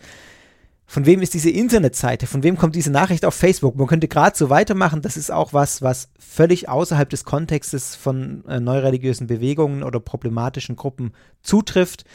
Von 0.90 1.04
wem 1.04 1.20
ist 1.20 1.34
diese 1.34 1.50
Internetseite? 1.50 2.26
Von 2.26 2.42
wem 2.42 2.56
kommt 2.56 2.74
diese 2.74 2.90
Nachricht 2.90 3.26
auf 3.26 3.34
Facebook? 3.34 3.76
Man 3.76 3.86
könnte 3.86 4.08
gerade 4.08 4.34
so 4.34 4.48
weitermachen. 4.48 5.02
Das 5.02 5.18
ist 5.18 5.30
auch 5.30 5.52
was, 5.52 5.82
was 5.82 6.08
völlig 6.18 6.70
außerhalb 6.70 7.10
des 7.10 7.24
Kontextes 7.24 7.94
von 7.94 8.42
äh, 8.48 8.58
neureligiösen 8.58 9.26
Bewegungen 9.26 9.82
oder 9.82 10.00
problematischen 10.00 10.76
Gruppen 10.76 11.12
zutrifft. 11.42 12.06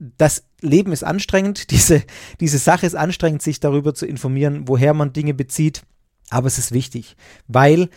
Das 0.00 0.42
Leben 0.60 0.90
ist 0.90 1.04
anstrengend. 1.04 1.70
Diese, 1.70 2.02
diese 2.40 2.58
Sache 2.58 2.84
ist 2.84 2.96
anstrengend, 2.96 3.42
sich 3.42 3.60
darüber 3.60 3.94
zu 3.94 4.06
informieren, 4.06 4.66
woher 4.66 4.92
man 4.92 5.12
Dinge 5.12 5.32
bezieht. 5.32 5.82
Aber 6.30 6.48
es 6.48 6.58
ist 6.58 6.72
wichtig, 6.72 7.14
weil 7.46 7.90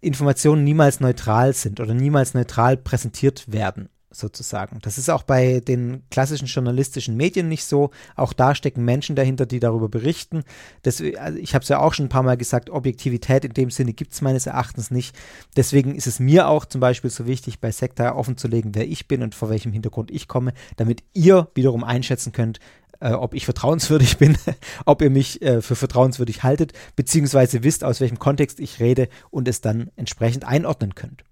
Informationen 0.00 0.62
niemals 0.62 1.00
neutral 1.00 1.52
sind 1.52 1.80
oder 1.80 1.94
niemals 1.94 2.34
neutral 2.34 2.76
präsentiert 2.76 3.50
werden 3.50 3.88
sozusagen. 4.18 4.78
Das 4.82 4.98
ist 4.98 5.10
auch 5.10 5.22
bei 5.22 5.60
den 5.60 6.02
klassischen 6.10 6.46
journalistischen 6.46 7.16
Medien 7.16 7.48
nicht 7.48 7.64
so. 7.64 7.90
Auch 8.14 8.32
da 8.32 8.54
stecken 8.54 8.84
Menschen 8.84 9.16
dahinter, 9.16 9.46
die 9.46 9.60
darüber 9.60 9.88
berichten. 9.88 10.44
Das, 10.82 11.02
also 11.18 11.38
ich 11.38 11.54
habe 11.54 11.62
es 11.62 11.68
ja 11.68 11.78
auch 11.80 11.94
schon 11.94 12.06
ein 12.06 12.10
paar 12.10 12.22
Mal 12.22 12.36
gesagt, 12.36 12.70
Objektivität 12.70 13.44
in 13.44 13.52
dem 13.52 13.70
Sinne 13.70 13.92
gibt 13.92 14.12
es 14.12 14.22
meines 14.22 14.46
Erachtens 14.46 14.90
nicht. 14.90 15.16
Deswegen 15.56 15.94
ist 15.94 16.06
es 16.06 16.20
mir 16.20 16.48
auch 16.48 16.64
zum 16.64 16.80
Beispiel 16.80 17.10
so 17.10 17.26
wichtig, 17.26 17.60
bei 17.60 17.70
Sekta 17.70 18.14
offenzulegen, 18.14 18.74
wer 18.74 18.86
ich 18.86 19.08
bin 19.08 19.22
und 19.22 19.34
vor 19.34 19.50
welchem 19.50 19.72
Hintergrund 19.72 20.10
ich 20.10 20.28
komme, 20.28 20.52
damit 20.76 21.02
ihr 21.14 21.48
wiederum 21.54 21.84
einschätzen 21.84 22.32
könnt, 22.32 22.60
äh, 23.00 23.12
ob 23.12 23.34
ich 23.34 23.44
vertrauenswürdig 23.44 24.18
bin, 24.18 24.38
ob 24.86 25.02
ihr 25.02 25.10
mich 25.10 25.42
äh, 25.42 25.60
für 25.60 25.76
vertrauenswürdig 25.76 26.42
haltet, 26.42 26.72
beziehungsweise 26.96 27.62
wisst, 27.62 27.84
aus 27.84 28.00
welchem 28.00 28.18
Kontext 28.18 28.60
ich 28.60 28.80
rede 28.80 29.08
und 29.30 29.48
es 29.48 29.60
dann 29.60 29.90
entsprechend 29.96 30.46
einordnen 30.46 30.94
könnt. 30.94 31.25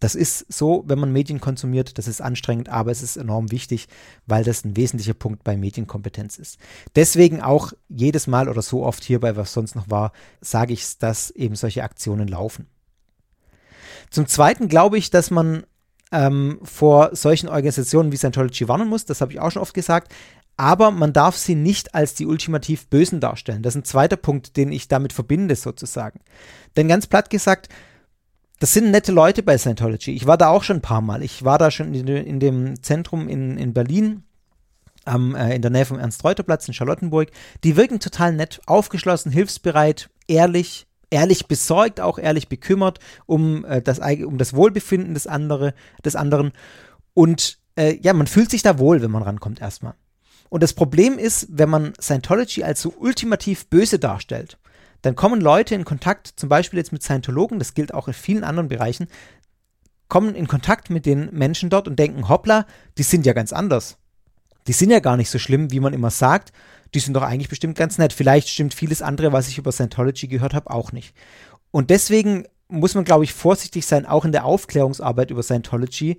Das 0.00 0.14
ist 0.14 0.52
so, 0.52 0.84
wenn 0.86 0.98
man 0.98 1.12
Medien 1.12 1.40
konsumiert, 1.40 1.98
das 1.98 2.08
ist 2.08 2.20
anstrengend, 2.20 2.68
aber 2.68 2.90
es 2.90 3.02
ist 3.02 3.16
enorm 3.16 3.50
wichtig, 3.50 3.88
weil 4.26 4.44
das 4.44 4.64
ein 4.64 4.76
wesentlicher 4.76 5.14
Punkt 5.14 5.44
bei 5.44 5.56
Medienkompetenz 5.56 6.38
ist. 6.38 6.58
Deswegen 6.96 7.40
auch 7.40 7.72
jedes 7.88 8.26
Mal 8.26 8.48
oder 8.48 8.60
so 8.60 8.84
oft 8.84 9.04
hier 9.04 9.20
bei 9.20 9.36
was 9.36 9.52
sonst 9.52 9.76
noch 9.76 9.88
war, 9.88 10.12
sage 10.40 10.72
ich, 10.74 10.98
dass 10.98 11.30
eben 11.30 11.54
solche 11.54 11.84
Aktionen 11.84 12.28
laufen. 12.28 12.66
Zum 14.10 14.26
Zweiten 14.26 14.68
glaube 14.68 14.98
ich, 14.98 15.10
dass 15.10 15.30
man 15.30 15.64
ähm, 16.12 16.60
vor 16.62 17.14
solchen 17.14 17.48
Organisationen 17.48 18.12
wie 18.12 18.16
Scientology 18.16 18.68
warnen 18.68 18.88
muss, 18.88 19.04
das 19.04 19.20
habe 19.20 19.32
ich 19.32 19.40
auch 19.40 19.50
schon 19.50 19.62
oft 19.62 19.74
gesagt, 19.74 20.12
aber 20.56 20.90
man 20.90 21.12
darf 21.12 21.36
sie 21.36 21.54
nicht 21.54 21.94
als 21.94 22.14
die 22.14 22.26
ultimativ 22.26 22.86
Bösen 22.88 23.20
darstellen. 23.20 23.62
Das 23.62 23.74
ist 23.74 23.80
ein 23.80 23.84
zweiter 23.84 24.16
Punkt, 24.16 24.56
den 24.56 24.70
ich 24.70 24.86
damit 24.86 25.12
verbinde 25.12 25.56
sozusagen. 25.56 26.20
Denn 26.76 26.86
ganz 26.86 27.06
platt 27.06 27.30
gesagt, 27.30 27.68
das 28.64 28.72
sind 28.72 28.90
nette 28.92 29.12
Leute 29.12 29.42
bei 29.42 29.58
Scientology. 29.58 30.12
Ich 30.12 30.26
war 30.26 30.38
da 30.38 30.48
auch 30.48 30.62
schon 30.62 30.78
ein 30.78 30.80
paar 30.80 31.02
Mal. 31.02 31.22
Ich 31.22 31.44
war 31.44 31.58
da 31.58 31.70
schon 31.70 31.92
in, 31.92 32.08
in 32.08 32.40
dem 32.40 32.82
Zentrum 32.82 33.28
in, 33.28 33.58
in 33.58 33.74
Berlin, 33.74 34.22
am, 35.04 35.34
äh, 35.34 35.54
in 35.54 35.60
der 35.60 35.70
Nähe 35.70 35.84
vom 35.84 35.98
Ernst-Reuter-Platz 35.98 36.66
in 36.66 36.72
Charlottenburg. 36.72 37.30
Die 37.62 37.76
wirken 37.76 38.00
total 38.00 38.32
nett, 38.32 38.62
aufgeschlossen, 38.64 39.30
hilfsbereit, 39.30 40.08
ehrlich, 40.28 40.86
ehrlich 41.10 41.46
besorgt, 41.46 42.00
auch 42.00 42.18
ehrlich 42.18 42.48
bekümmert 42.48 43.00
um, 43.26 43.66
äh, 43.66 43.82
das, 43.82 43.98
um 43.98 44.38
das 44.38 44.54
Wohlbefinden 44.54 45.12
des, 45.12 45.26
andere, 45.26 45.74
des 46.02 46.16
anderen. 46.16 46.52
Und 47.12 47.58
äh, 47.76 47.98
ja, 48.00 48.14
man 48.14 48.26
fühlt 48.26 48.50
sich 48.50 48.62
da 48.62 48.78
wohl, 48.78 49.02
wenn 49.02 49.10
man 49.10 49.24
rankommt 49.24 49.60
erstmal. 49.60 49.92
Und 50.48 50.62
das 50.62 50.72
Problem 50.72 51.18
ist, 51.18 51.48
wenn 51.50 51.68
man 51.68 51.92
Scientology 52.00 52.64
als 52.64 52.80
so 52.80 52.94
ultimativ 52.98 53.66
böse 53.66 53.98
darstellt, 53.98 54.56
dann 55.04 55.16
kommen 55.16 55.42
Leute 55.42 55.74
in 55.74 55.84
Kontakt, 55.84 56.32
zum 56.36 56.48
Beispiel 56.48 56.78
jetzt 56.78 56.90
mit 56.90 57.02
Scientologen, 57.02 57.58
das 57.58 57.74
gilt 57.74 57.92
auch 57.92 58.08
in 58.08 58.14
vielen 58.14 58.42
anderen 58.42 58.68
Bereichen, 58.68 59.08
kommen 60.08 60.34
in 60.34 60.48
Kontakt 60.48 60.88
mit 60.88 61.04
den 61.04 61.28
Menschen 61.30 61.68
dort 61.68 61.88
und 61.88 61.98
denken, 61.98 62.30
hoppla, 62.30 62.64
die 62.96 63.02
sind 63.02 63.26
ja 63.26 63.34
ganz 63.34 63.52
anders. 63.52 63.98
Die 64.66 64.72
sind 64.72 64.88
ja 64.88 65.00
gar 65.00 65.18
nicht 65.18 65.28
so 65.28 65.38
schlimm, 65.38 65.70
wie 65.70 65.80
man 65.80 65.92
immer 65.92 66.08
sagt. 66.08 66.54
Die 66.94 67.00
sind 67.00 67.12
doch 67.12 67.22
eigentlich 67.22 67.50
bestimmt 67.50 67.76
ganz 67.76 67.98
nett. 67.98 68.14
Vielleicht 68.14 68.48
stimmt 68.48 68.72
vieles 68.72 69.02
andere, 69.02 69.30
was 69.30 69.48
ich 69.48 69.58
über 69.58 69.72
Scientology 69.72 70.26
gehört 70.26 70.54
habe, 70.54 70.70
auch 70.70 70.90
nicht. 70.92 71.14
Und 71.70 71.90
deswegen 71.90 72.46
muss 72.68 72.94
man, 72.94 73.04
glaube 73.04 73.24
ich, 73.24 73.34
vorsichtig 73.34 73.84
sein, 73.84 74.06
auch 74.06 74.24
in 74.24 74.32
der 74.32 74.46
Aufklärungsarbeit 74.46 75.30
über 75.30 75.42
Scientology. 75.42 76.16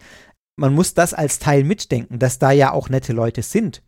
Man 0.58 0.76
muss 0.76 0.94
das 0.94 1.16
als 1.16 1.40
Teil 1.40 1.64
mitdenken, 1.64 2.20
dass 2.20 2.38
da 2.38 2.52
ja 2.52 2.72
auch 2.72 2.90
nette 2.90 3.14
Leute 3.14 3.42
sind 3.42 3.82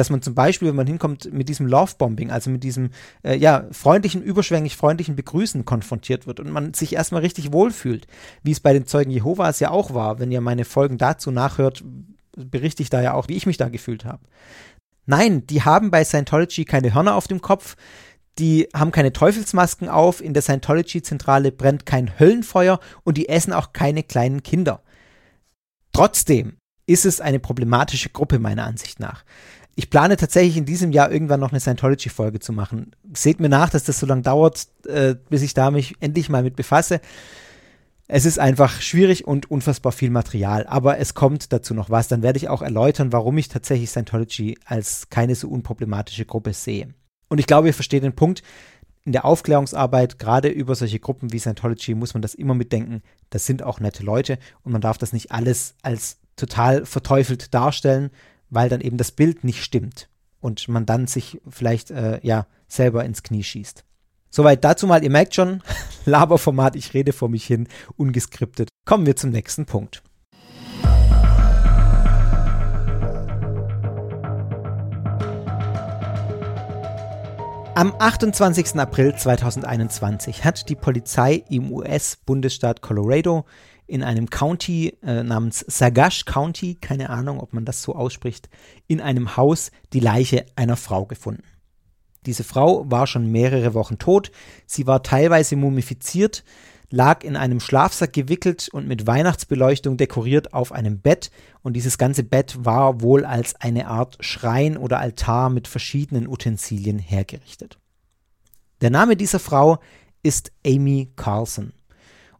dass 0.00 0.08
man 0.08 0.22
zum 0.22 0.34
Beispiel, 0.34 0.68
wenn 0.68 0.76
man 0.76 0.86
hinkommt, 0.86 1.30
mit 1.30 1.50
diesem 1.50 1.66
Love-Bombing, 1.66 2.30
also 2.30 2.48
mit 2.48 2.64
diesem, 2.64 2.88
äh, 3.22 3.36
ja, 3.36 3.66
freundlichen, 3.70 4.22
überschwänglich 4.22 4.74
freundlichen 4.74 5.14
Begrüßen 5.14 5.66
konfrontiert 5.66 6.26
wird 6.26 6.40
und 6.40 6.50
man 6.50 6.72
sich 6.72 6.94
erstmal 6.94 7.20
richtig 7.20 7.52
wohlfühlt, 7.52 8.06
wie 8.42 8.52
es 8.52 8.60
bei 8.60 8.72
den 8.72 8.86
Zeugen 8.86 9.10
Jehovas 9.10 9.60
ja 9.60 9.70
auch 9.70 9.92
war. 9.92 10.18
Wenn 10.18 10.32
ihr 10.32 10.40
meine 10.40 10.64
Folgen 10.64 10.96
dazu 10.96 11.30
nachhört, 11.30 11.84
berichte 12.34 12.82
ich 12.82 12.88
da 12.88 13.02
ja 13.02 13.12
auch, 13.12 13.28
wie 13.28 13.36
ich 13.36 13.44
mich 13.44 13.58
da 13.58 13.68
gefühlt 13.68 14.06
habe. 14.06 14.24
Nein, 15.04 15.46
die 15.46 15.62
haben 15.62 15.90
bei 15.90 16.02
Scientology 16.02 16.64
keine 16.64 16.94
Hörner 16.94 17.14
auf 17.14 17.28
dem 17.28 17.42
Kopf, 17.42 17.76
die 18.38 18.68
haben 18.72 18.92
keine 18.92 19.12
Teufelsmasken 19.12 19.90
auf, 19.90 20.22
in 20.22 20.32
der 20.32 20.42
Scientology-Zentrale 20.42 21.52
brennt 21.52 21.84
kein 21.84 22.18
Höllenfeuer 22.18 22.80
und 23.04 23.18
die 23.18 23.28
essen 23.28 23.52
auch 23.52 23.74
keine 23.74 24.02
kleinen 24.02 24.42
Kinder. 24.42 24.82
Trotzdem 25.92 26.56
ist 26.86 27.04
es 27.04 27.20
eine 27.20 27.38
problematische 27.38 28.08
Gruppe 28.08 28.38
meiner 28.38 28.64
Ansicht 28.64 28.98
nach. 28.98 29.24
Ich 29.76 29.90
plane 29.90 30.16
tatsächlich 30.16 30.56
in 30.56 30.64
diesem 30.64 30.92
Jahr 30.92 31.10
irgendwann 31.10 31.40
noch 31.40 31.50
eine 31.50 31.60
Scientology-Folge 31.60 32.40
zu 32.40 32.52
machen. 32.52 32.92
Seht 33.14 33.40
mir 33.40 33.48
nach, 33.48 33.70
dass 33.70 33.84
das 33.84 33.98
so 33.98 34.06
lange 34.06 34.22
dauert, 34.22 34.66
äh, 34.86 35.14
bis 35.28 35.42
ich 35.42 35.54
da 35.54 35.70
mich 35.70 35.94
endlich 36.00 36.28
mal 36.28 36.42
mit 36.42 36.56
befasse. 36.56 37.00
Es 38.12 38.24
ist 38.24 38.40
einfach 38.40 38.80
schwierig 38.80 39.24
und 39.24 39.52
unfassbar 39.52 39.92
viel 39.92 40.10
Material, 40.10 40.66
aber 40.66 40.98
es 40.98 41.14
kommt 41.14 41.52
dazu 41.52 41.74
noch 41.74 41.90
was. 41.90 42.08
Dann 42.08 42.22
werde 42.22 42.38
ich 42.38 42.48
auch 42.48 42.60
erläutern, 42.60 43.12
warum 43.12 43.38
ich 43.38 43.48
tatsächlich 43.48 43.90
Scientology 43.90 44.58
als 44.64 45.10
keine 45.10 45.36
so 45.36 45.48
unproblematische 45.48 46.24
Gruppe 46.24 46.52
sehe. 46.52 46.92
Und 47.28 47.38
ich 47.38 47.46
glaube, 47.46 47.68
ihr 47.68 47.74
versteht 47.74 48.02
den 48.02 48.16
Punkt. 48.16 48.42
In 49.04 49.12
der 49.12 49.24
Aufklärungsarbeit, 49.24 50.18
gerade 50.18 50.48
über 50.48 50.74
solche 50.74 50.98
Gruppen 50.98 51.32
wie 51.32 51.38
Scientology, 51.38 51.94
muss 51.94 52.12
man 52.12 52.20
das 52.20 52.34
immer 52.34 52.54
mitdenken. 52.54 53.02
Das 53.30 53.46
sind 53.46 53.62
auch 53.62 53.78
nette 53.78 54.02
Leute 54.02 54.38
und 54.64 54.72
man 54.72 54.80
darf 54.80 54.98
das 54.98 55.12
nicht 55.12 55.30
alles 55.30 55.76
als 55.82 56.18
total 56.34 56.84
verteufelt 56.86 57.54
darstellen, 57.54 58.10
weil 58.50 58.68
dann 58.68 58.80
eben 58.80 58.96
das 58.96 59.12
Bild 59.12 59.44
nicht 59.44 59.64
stimmt 59.64 60.08
und 60.40 60.68
man 60.68 60.86
dann 60.86 61.06
sich 61.06 61.40
vielleicht 61.48 61.90
äh, 61.90 62.20
ja 62.22 62.46
selber 62.68 63.04
ins 63.04 63.22
Knie 63.22 63.42
schießt. 63.42 63.84
Soweit 64.30 64.64
dazu 64.64 64.86
mal, 64.86 65.02
ihr 65.02 65.10
merkt 65.10 65.34
schon, 65.34 65.62
Laberformat, 66.04 66.76
ich 66.76 66.94
rede 66.94 67.12
vor 67.12 67.28
mich 67.28 67.46
hin, 67.46 67.68
ungeskriptet. 67.96 68.68
Kommen 68.84 69.06
wir 69.06 69.16
zum 69.16 69.30
nächsten 69.30 69.66
Punkt. 69.66 70.02
Am 77.74 77.94
28. 77.98 78.74
April 78.78 79.14
2021 79.14 80.44
hat 80.44 80.68
die 80.68 80.74
Polizei 80.74 81.44
im 81.48 81.72
US-Bundesstaat 81.72 82.82
Colorado 82.82 83.46
in 83.90 84.02
einem 84.04 84.30
County 84.30 84.96
äh, 85.02 85.22
namens 85.22 85.64
Sagash 85.66 86.24
County, 86.24 86.76
keine 86.76 87.10
Ahnung, 87.10 87.40
ob 87.40 87.52
man 87.52 87.64
das 87.64 87.82
so 87.82 87.94
ausspricht, 87.94 88.48
in 88.86 89.00
einem 89.00 89.36
Haus 89.36 89.72
die 89.92 90.00
Leiche 90.00 90.46
einer 90.56 90.76
Frau 90.76 91.06
gefunden. 91.06 91.42
Diese 92.24 92.44
Frau 92.44 92.88
war 92.88 93.06
schon 93.06 93.32
mehrere 93.32 93.74
Wochen 93.74 93.98
tot, 93.98 94.30
sie 94.66 94.86
war 94.86 95.02
teilweise 95.02 95.56
mumifiziert, 95.56 96.44
lag 96.90 97.24
in 97.24 97.36
einem 97.36 97.60
Schlafsack 97.60 98.12
gewickelt 98.12 98.68
und 98.72 98.86
mit 98.86 99.06
Weihnachtsbeleuchtung 99.06 99.96
dekoriert 99.96 100.54
auf 100.54 100.72
einem 100.72 101.00
Bett 101.00 101.30
und 101.62 101.74
dieses 101.74 101.98
ganze 101.98 102.22
Bett 102.22 102.64
war 102.64 103.00
wohl 103.00 103.24
als 103.24 103.56
eine 103.56 103.88
Art 103.88 104.18
Schrein 104.20 104.76
oder 104.76 105.00
Altar 105.00 105.50
mit 105.50 105.66
verschiedenen 105.66 106.28
Utensilien 106.28 106.98
hergerichtet. 106.98 107.78
Der 108.80 108.90
Name 108.90 109.16
dieser 109.16 109.40
Frau 109.40 109.78
ist 110.22 110.52
Amy 110.64 111.10
Carlson 111.16 111.72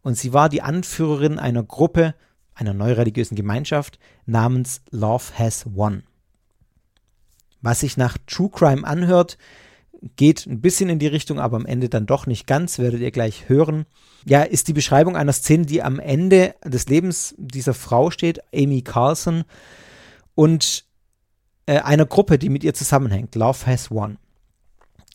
und 0.01 0.17
sie 0.17 0.33
war 0.33 0.49
die 0.49 0.61
Anführerin 0.61 1.39
einer 1.39 1.63
Gruppe, 1.63 2.15
einer 2.53 2.73
neureligiösen 2.73 3.35
Gemeinschaft 3.35 3.99
namens 4.25 4.81
Love 4.89 5.23
Has 5.37 5.65
Won. 5.75 6.03
Was 7.61 7.81
sich 7.81 7.97
nach 7.97 8.17
True 8.25 8.49
Crime 8.49 8.85
anhört, 8.85 9.37
geht 10.15 10.47
ein 10.47 10.61
bisschen 10.61 10.89
in 10.89 10.99
die 10.99 11.07
Richtung, 11.07 11.39
aber 11.39 11.57
am 11.57 11.65
Ende 11.65 11.89
dann 11.89 12.07
doch 12.07 12.25
nicht 12.25 12.47
ganz, 12.47 12.79
werdet 12.79 13.01
ihr 13.01 13.11
gleich 13.11 13.49
hören. 13.49 13.85
Ja, 14.25 14.41
ist 14.41 14.67
die 14.67 14.73
Beschreibung 14.73 15.15
einer 15.15 15.33
Szene, 15.33 15.65
die 15.65 15.83
am 15.83 15.99
Ende 15.99 16.55
des 16.63 16.87
Lebens 16.87 17.35
dieser 17.37 17.75
Frau 17.75 18.09
steht, 18.09 18.41
Amy 18.53 18.81
Carlson, 18.81 19.43
und 20.33 20.85
äh, 21.67 21.79
einer 21.79 22.05
Gruppe, 22.05 22.39
die 22.39 22.49
mit 22.49 22.63
ihr 22.63 22.73
zusammenhängt, 22.73 23.35
Love 23.35 23.67
Has 23.67 23.91
Won. 23.91 24.17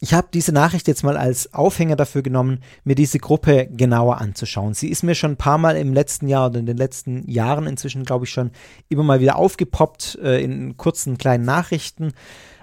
Ich 0.01 0.13
habe 0.13 0.29
diese 0.33 0.53
Nachricht 0.53 0.89
jetzt 0.89 1.05
mal 1.05 1.17
als 1.17 1.55
Aufhänger 1.55 1.97
dafür 1.97 2.23
genommen, 2.23 2.61
mir 2.85 2.95
diese 2.95 3.19
Gruppe 3.19 3.67
genauer 3.71 4.21
anzuschauen. 4.21 4.75
Sie 4.75 4.91
ist 4.91 5.03
mir 5.03 5.15
schon 5.15 5.33
ein 5.33 5.37
paar 5.39 5.57
Mal 5.57 5.77
im 5.77 5.95
letzten 5.95 6.29
Jahr 6.29 6.49
oder 6.49 6.61
in 6.61 6.67
den 6.67 6.77
letzten 6.77 7.29
Jahren 7.31 7.67
inzwischen, 7.67 8.05
glaube 8.05 8.27
ich, 8.27 8.31
schon 8.31 8.51
immer 8.91 9.05
mal 9.05 9.21
wieder 9.21 9.37
aufgepoppt 9.37 10.19
äh, 10.23 10.43
in 10.43 10.77
kurzen 10.77 11.17
kleinen 11.17 11.47
Nachrichten. 11.47 12.13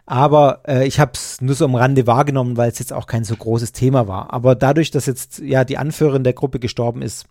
Aber 0.06 0.62
äh, 0.68 0.86
ich 0.86 1.00
habe 1.00 1.14
es 1.16 1.42
nur 1.42 1.56
so 1.56 1.66
am 1.66 1.74
Rande 1.74 2.06
wahrgenommen, 2.06 2.56
weil 2.56 2.70
es 2.70 2.78
jetzt 2.78 2.94
auch 2.94 3.08
kein 3.08 3.24
so 3.24 3.36
großes 3.36 3.72
Thema 3.72 4.08
war. 4.08 4.32
Aber 4.32 4.54
dadurch, 4.54 4.92
dass 4.92 5.08
jetzt 5.08 5.40
ja 5.40 5.64
die 5.64 5.80
Anführerin 5.80 6.24
der 6.24 6.34
Gruppe 6.34 6.60
gestorben 6.60 7.02
ist, 7.02 7.26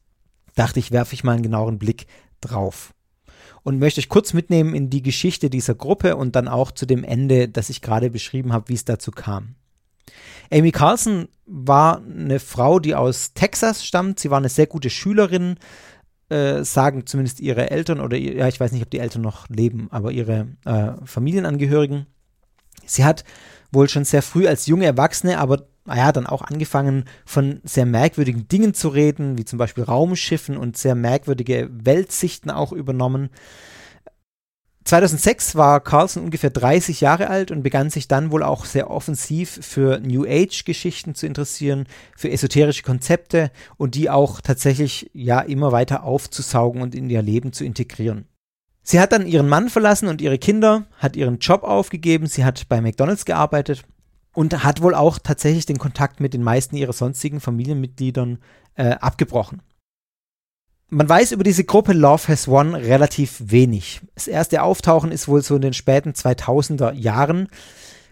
dachte 0.56 0.80
ich, 0.80 0.90
werfe 0.90 1.14
ich 1.14 1.22
mal 1.22 1.34
einen 1.34 1.42
genaueren 1.42 1.78
Blick 1.78 2.06
drauf. 2.40 2.92
Und 3.62 3.78
möchte 3.78 4.00
euch 4.00 4.08
kurz 4.08 4.32
mitnehmen 4.32 4.74
in 4.74 4.90
die 4.90 5.02
Geschichte 5.02 5.48
dieser 5.48 5.76
Gruppe 5.76 6.16
und 6.16 6.34
dann 6.34 6.48
auch 6.48 6.72
zu 6.72 6.86
dem 6.86 7.04
Ende, 7.04 7.48
das 7.48 7.70
ich 7.70 7.82
gerade 7.82 8.10
beschrieben 8.10 8.52
habe, 8.52 8.68
wie 8.68 8.74
es 8.74 8.84
dazu 8.84 9.12
kam. 9.12 9.54
Amy 10.52 10.72
Carlson 10.72 11.28
war 11.46 12.02
eine 12.02 12.38
Frau, 12.38 12.78
die 12.78 12.94
aus 12.94 13.32
Texas 13.34 13.84
stammt. 13.84 14.20
Sie 14.20 14.30
war 14.30 14.38
eine 14.38 14.48
sehr 14.48 14.66
gute 14.66 14.90
Schülerin, 14.90 15.56
äh, 16.28 16.64
sagen 16.64 17.06
zumindest 17.06 17.40
ihre 17.40 17.70
Eltern 17.70 18.00
oder 18.00 18.16
ja, 18.16 18.48
ich 18.48 18.60
weiß 18.60 18.72
nicht, 18.72 18.82
ob 18.82 18.90
die 18.90 18.98
Eltern 18.98 19.22
noch 19.22 19.48
leben, 19.48 19.88
aber 19.90 20.12
ihre 20.12 20.48
äh, 20.64 20.92
Familienangehörigen. 21.04 22.06
Sie 22.84 23.04
hat 23.04 23.24
wohl 23.70 23.88
schon 23.88 24.04
sehr 24.04 24.22
früh 24.22 24.46
als 24.46 24.66
junge 24.66 24.86
Erwachsene, 24.86 25.38
aber 25.38 25.66
naja, 25.84 26.12
dann 26.12 26.26
auch 26.26 26.42
angefangen 26.42 27.04
von 27.24 27.60
sehr 27.64 27.86
merkwürdigen 27.86 28.46
Dingen 28.46 28.72
zu 28.74 28.88
reden, 28.88 29.36
wie 29.38 29.44
zum 29.44 29.58
Beispiel 29.58 29.84
Raumschiffen 29.84 30.56
und 30.56 30.76
sehr 30.76 30.94
merkwürdige 30.94 31.68
Weltsichten 31.72 32.50
auch 32.50 32.72
übernommen. 32.72 33.30
2006 34.84 35.54
war 35.54 35.80
Carlson 35.80 36.24
ungefähr 36.24 36.50
30 36.50 37.00
Jahre 37.00 37.28
alt 37.28 37.50
und 37.50 37.62
begann 37.62 37.90
sich 37.90 38.08
dann 38.08 38.32
wohl 38.32 38.42
auch 38.42 38.64
sehr 38.64 38.90
offensiv 38.90 39.60
für 39.62 40.00
New 40.00 40.24
Age-Geschichten 40.24 41.14
zu 41.14 41.26
interessieren, 41.26 41.86
für 42.16 42.30
esoterische 42.30 42.82
Konzepte 42.82 43.50
und 43.76 43.94
die 43.94 44.10
auch 44.10 44.40
tatsächlich 44.40 45.10
ja 45.12 45.40
immer 45.40 45.72
weiter 45.72 46.02
aufzusaugen 46.02 46.82
und 46.82 46.94
in 46.94 47.08
ihr 47.10 47.22
Leben 47.22 47.52
zu 47.52 47.64
integrieren. 47.64 48.26
Sie 48.82 48.98
hat 48.98 49.12
dann 49.12 49.26
ihren 49.26 49.48
Mann 49.48 49.68
verlassen 49.68 50.08
und 50.08 50.20
ihre 50.20 50.38
Kinder, 50.38 50.86
hat 50.98 51.14
ihren 51.14 51.38
Job 51.38 51.62
aufgegeben, 51.62 52.26
sie 52.26 52.44
hat 52.44 52.68
bei 52.68 52.80
McDonald's 52.80 53.24
gearbeitet 53.24 53.84
und 54.34 54.64
hat 54.64 54.82
wohl 54.82 54.94
auch 54.94 55.18
tatsächlich 55.20 55.66
den 55.66 55.78
Kontakt 55.78 56.18
mit 56.18 56.34
den 56.34 56.42
meisten 56.42 56.76
ihrer 56.76 56.92
sonstigen 56.92 57.40
Familienmitgliedern 57.40 58.38
äh, 58.74 58.90
abgebrochen. 58.94 59.62
Man 60.94 61.08
weiß 61.08 61.32
über 61.32 61.42
diese 61.42 61.64
Gruppe 61.64 61.94
Love 61.94 62.28
Has 62.28 62.48
Won 62.48 62.74
relativ 62.74 63.40
wenig. 63.46 64.02
Das 64.14 64.26
erste 64.26 64.62
Auftauchen 64.62 65.10
ist 65.10 65.26
wohl 65.26 65.40
so 65.40 65.56
in 65.56 65.62
den 65.62 65.72
späten 65.72 66.10
2000er 66.10 66.92
Jahren. 66.92 67.48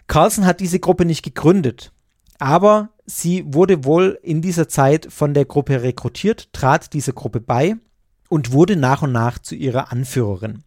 Carlson 0.07 0.47
hat 0.47 0.61
diese 0.61 0.79
Gruppe 0.79 1.05
nicht 1.05 1.21
gegründet, 1.21 1.91
aber 2.39 2.89
sie 3.05 3.43
wurde 3.45 3.85
wohl 3.85 4.17
in 4.23 4.41
dieser 4.41 4.67
Zeit 4.67 5.13
von 5.13 5.35
der 5.35 5.45
Gruppe 5.45 5.83
rekrutiert, 5.83 6.51
trat 6.53 6.93
dieser 6.93 7.13
Gruppe 7.13 7.39
bei 7.39 7.75
und 8.29 8.51
wurde 8.51 8.75
nach 8.75 9.03
und 9.03 9.11
nach 9.11 9.37
zu 9.37 9.53
ihrer 9.53 9.91
Anführerin. 9.91 10.63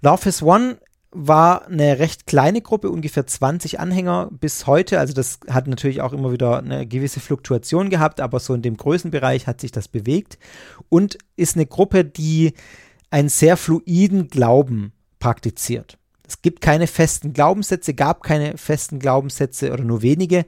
Love 0.00 0.26
Has 0.26 0.44
One 0.44 0.78
war 1.12 1.66
eine 1.66 1.98
recht 1.98 2.26
kleine 2.26 2.62
Gruppe, 2.62 2.90
ungefähr 2.90 3.26
20 3.26 3.78
Anhänger 3.78 4.30
bis 4.32 4.66
heute. 4.66 4.98
Also 4.98 5.12
das 5.12 5.40
hat 5.48 5.66
natürlich 5.68 6.00
auch 6.00 6.14
immer 6.14 6.32
wieder 6.32 6.58
eine 6.58 6.86
gewisse 6.86 7.20
Fluktuation 7.20 7.90
gehabt, 7.90 8.20
aber 8.20 8.40
so 8.40 8.54
in 8.54 8.62
dem 8.62 8.76
Größenbereich 8.76 9.46
hat 9.46 9.60
sich 9.60 9.72
das 9.72 9.88
bewegt 9.88 10.38
und 10.88 11.18
ist 11.36 11.56
eine 11.56 11.66
Gruppe, 11.66 12.04
die 12.04 12.54
einen 13.10 13.28
sehr 13.28 13.58
fluiden 13.58 14.28
Glauben 14.28 14.92
praktiziert. 15.18 15.98
Es 16.26 16.40
gibt 16.40 16.62
keine 16.62 16.86
festen 16.86 17.34
Glaubenssätze, 17.34 17.92
gab 17.92 18.22
keine 18.22 18.56
festen 18.56 18.98
Glaubenssätze 18.98 19.70
oder 19.70 19.84
nur 19.84 20.00
wenige 20.00 20.46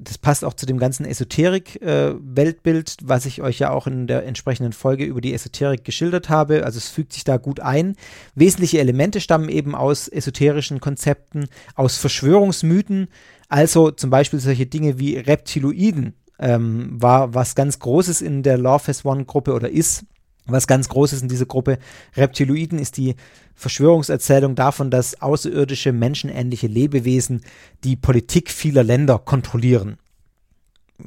das 0.00 0.18
passt 0.18 0.44
auch 0.44 0.54
zu 0.54 0.66
dem 0.66 0.78
ganzen 0.78 1.04
Esoterik-Weltbild, 1.06 2.90
äh, 2.90 3.04
was 3.04 3.26
ich 3.26 3.42
euch 3.42 3.58
ja 3.58 3.70
auch 3.70 3.86
in 3.86 4.06
der 4.06 4.24
entsprechenden 4.24 4.72
Folge 4.72 5.04
über 5.04 5.20
die 5.20 5.34
Esoterik 5.34 5.84
geschildert 5.84 6.28
habe. 6.28 6.64
Also 6.64 6.78
es 6.78 6.88
fügt 6.88 7.12
sich 7.12 7.24
da 7.24 7.36
gut 7.36 7.60
ein. 7.60 7.96
Wesentliche 8.34 8.78
Elemente 8.78 9.20
stammen 9.20 9.48
eben 9.48 9.74
aus 9.74 10.08
esoterischen 10.08 10.80
Konzepten, 10.80 11.46
aus 11.74 11.96
Verschwörungsmythen, 11.98 13.08
also 13.48 13.90
zum 13.90 14.10
Beispiel 14.10 14.40
solche 14.40 14.66
Dinge 14.66 14.98
wie 14.98 15.16
Reptiloiden 15.16 16.14
ähm, 16.38 17.00
war 17.00 17.34
was 17.34 17.54
ganz 17.54 17.78
Großes 17.78 18.20
in 18.20 18.42
der 18.42 18.58
Love 18.58 18.88
Has 18.88 19.04
One 19.04 19.24
Gruppe 19.24 19.52
oder 19.52 19.70
ist 19.70 20.04
was 20.46 20.66
ganz 20.66 20.88
Großes 20.88 21.22
in 21.22 21.28
dieser 21.28 21.46
Gruppe. 21.46 21.78
Reptiloiden 22.16 22.78
ist 22.78 22.96
die 22.96 23.14
Verschwörungserzählung 23.54 24.54
davon, 24.54 24.90
dass 24.90 25.20
außerirdische, 25.20 25.92
menschenähnliche 25.92 26.66
Lebewesen 26.66 27.42
die 27.84 27.96
Politik 27.96 28.50
vieler 28.50 28.82
Länder 28.82 29.18
kontrollieren. 29.18 29.98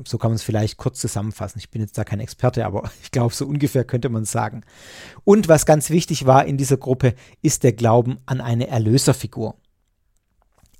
So 0.06 0.18
kann 0.18 0.32
man 0.32 0.36
es 0.36 0.44
vielleicht 0.44 0.78
kurz 0.78 1.00
zusammenfassen. 1.00 1.60
Ich 1.60 1.70
bin 1.70 1.82
jetzt 1.82 1.98
da 1.98 2.04
kein 2.04 2.20
Experte, 2.20 2.66
aber 2.66 2.90
ich 3.04 3.12
glaube, 3.12 3.34
so 3.34 3.46
ungefähr 3.46 3.84
könnte 3.84 4.10
man 4.10 4.24
es 4.24 4.32
sagen. 4.32 4.64
Und 5.24 5.48
was 5.48 5.66
ganz 5.66 5.90
wichtig 5.90 6.26
war 6.26 6.46
in 6.46 6.58
dieser 6.58 6.78
Gruppe, 6.78 7.14
ist 7.42 7.64
der 7.64 7.74
Glauben 7.74 8.18
an 8.26 8.42
eine 8.42 8.68
Erlöserfigur. 8.68 9.56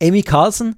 Amy 0.02 0.24
Carlson 0.24 0.76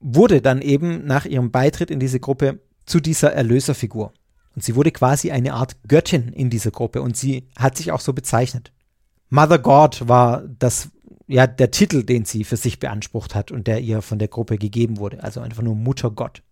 wurde 0.00 0.40
dann 0.40 0.62
eben 0.62 1.06
nach 1.06 1.24
ihrem 1.24 1.50
Beitritt 1.50 1.90
in 1.90 1.98
diese 1.98 2.20
Gruppe 2.20 2.60
zu 2.86 3.00
dieser 3.00 3.32
Erlöserfigur. 3.32 4.12
Und 4.54 4.62
sie 4.62 4.76
wurde 4.76 4.92
quasi 4.92 5.30
eine 5.30 5.54
Art 5.54 5.76
Göttin 5.88 6.28
in 6.28 6.50
dieser 6.50 6.70
Gruppe 6.70 7.02
und 7.02 7.16
sie 7.16 7.48
hat 7.56 7.76
sich 7.76 7.92
auch 7.92 8.00
so 8.00 8.12
bezeichnet. 8.12 8.72
Mother 9.30 9.58
God 9.58 10.08
war 10.08 10.44
das, 10.58 10.90
ja, 11.26 11.46
der 11.46 11.70
Titel, 11.70 12.04
den 12.04 12.24
sie 12.24 12.44
für 12.44 12.56
sich 12.56 12.78
beansprucht 12.78 13.34
hat 13.34 13.50
und 13.50 13.66
der 13.66 13.80
ihr 13.80 14.00
von 14.00 14.18
der 14.18 14.28
Gruppe 14.28 14.58
gegeben 14.58 14.98
wurde. 14.98 15.22
Also 15.22 15.40
einfach 15.40 15.62
nur 15.62 15.74
Mutter 15.74 16.10
Gott. 16.10 16.42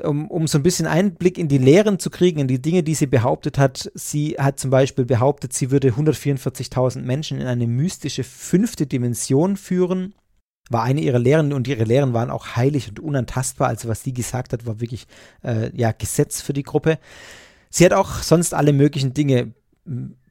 Um, 0.00 0.30
um 0.30 0.46
so 0.46 0.58
ein 0.58 0.62
bisschen 0.62 0.86
Einblick 0.86 1.38
in 1.38 1.48
die 1.48 1.58
Lehren 1.58 1.98
zu 1.98 2.08
kriegen, 2.08 2.38
in 2.38 2.46
die 2.46 2.62
Dinge, 2.62 2.84
die 2.84 2.94
sie 2.94 3.08
behauptet 3.08 3.58
hat. 3.58 3.90
Sie 3.94 4.36
hat 4.38 4.60
zum 4.60 4.70
Beispiel 4.70 5.04
behauptet, 5.04 5.52
sie 5.52 5.72
würde 5.72 5.88
144.000 5.88 7.00
Menschen 7.00 7.40
in 7.40 7.48
eine 7.48 7.66
mystische 7.66 8.22
fünfte 8.22 8.86
Dimension 8.86 9.56
führen. 9.56 10.14
War 10.70 10.84
eine 10.84 11.00
ihrer 11.00 11.18
Lehren 11.18 11.52
und 11.52 11.66
ihre 11.66 11.82
Lehren 11.82 12.12
waren 12.12 12.30
auch 12.30 12.54
heilig 12.54 12.88
und 12.88 13.00
unantastbar. 13.00 13.66
Also 13.66 13.88
was 13.88 14.04
sie 14.04 14.12
gesagt 14.12 14.52
hat, 14.52 14.66
war 14.66 14.80
wirklich 14.80 15.08
äh, 15.42 15.76
ja 15.76 15.90
Gesetz 15.90 16.40
für 16.40 16.52
die 16.52 16.62
Gruppe. 16.62 17.00
Sie 17.70 17.84
hat 17.84 17.92
auch 17.92 18.22
sonst 18.22 18.54
alle 18.54 18.72
möglichen 18.72 19.14
Dinge 19.14 19.52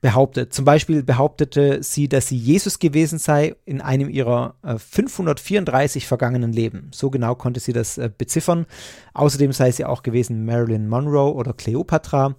behauptet. 0.02 0.54
Zum 0.54 0.65
Beispiel 0.65 1.04
behauptete 1.04 1.82
sie, 1.82 2.08
dass 2.08 2.28
sie 2.28 2.38
Jesus 2.38 2.80
gewesen 2.80 3.19
sei 3.19 3.56
in 3.65 3.82
einem 3.82 4.10
ihrer 4.10 4.56
äh, 4.63 4.78
534 4.78 6.06
vergangenen 6.06 6.54
Leben. 6.54 6.91
So 6.93 7.10
genau 7.10 7.36
konnte 7.36 7.60
sie 7.60 7.73
das 7.73 7.97
äh, 7.97 8.10
beziffern. 8.15 8.65
Außerdem 9.13 9.52
sei 9.52 9.71
sie 9.71 9.86
auch 9.86 10.04
gewesen 10.04 10.45
Marilyn 10.45 10.88
Monroe 10.88 11.34
oder 11.34 11.54
Cleopatra. 11.54 12.36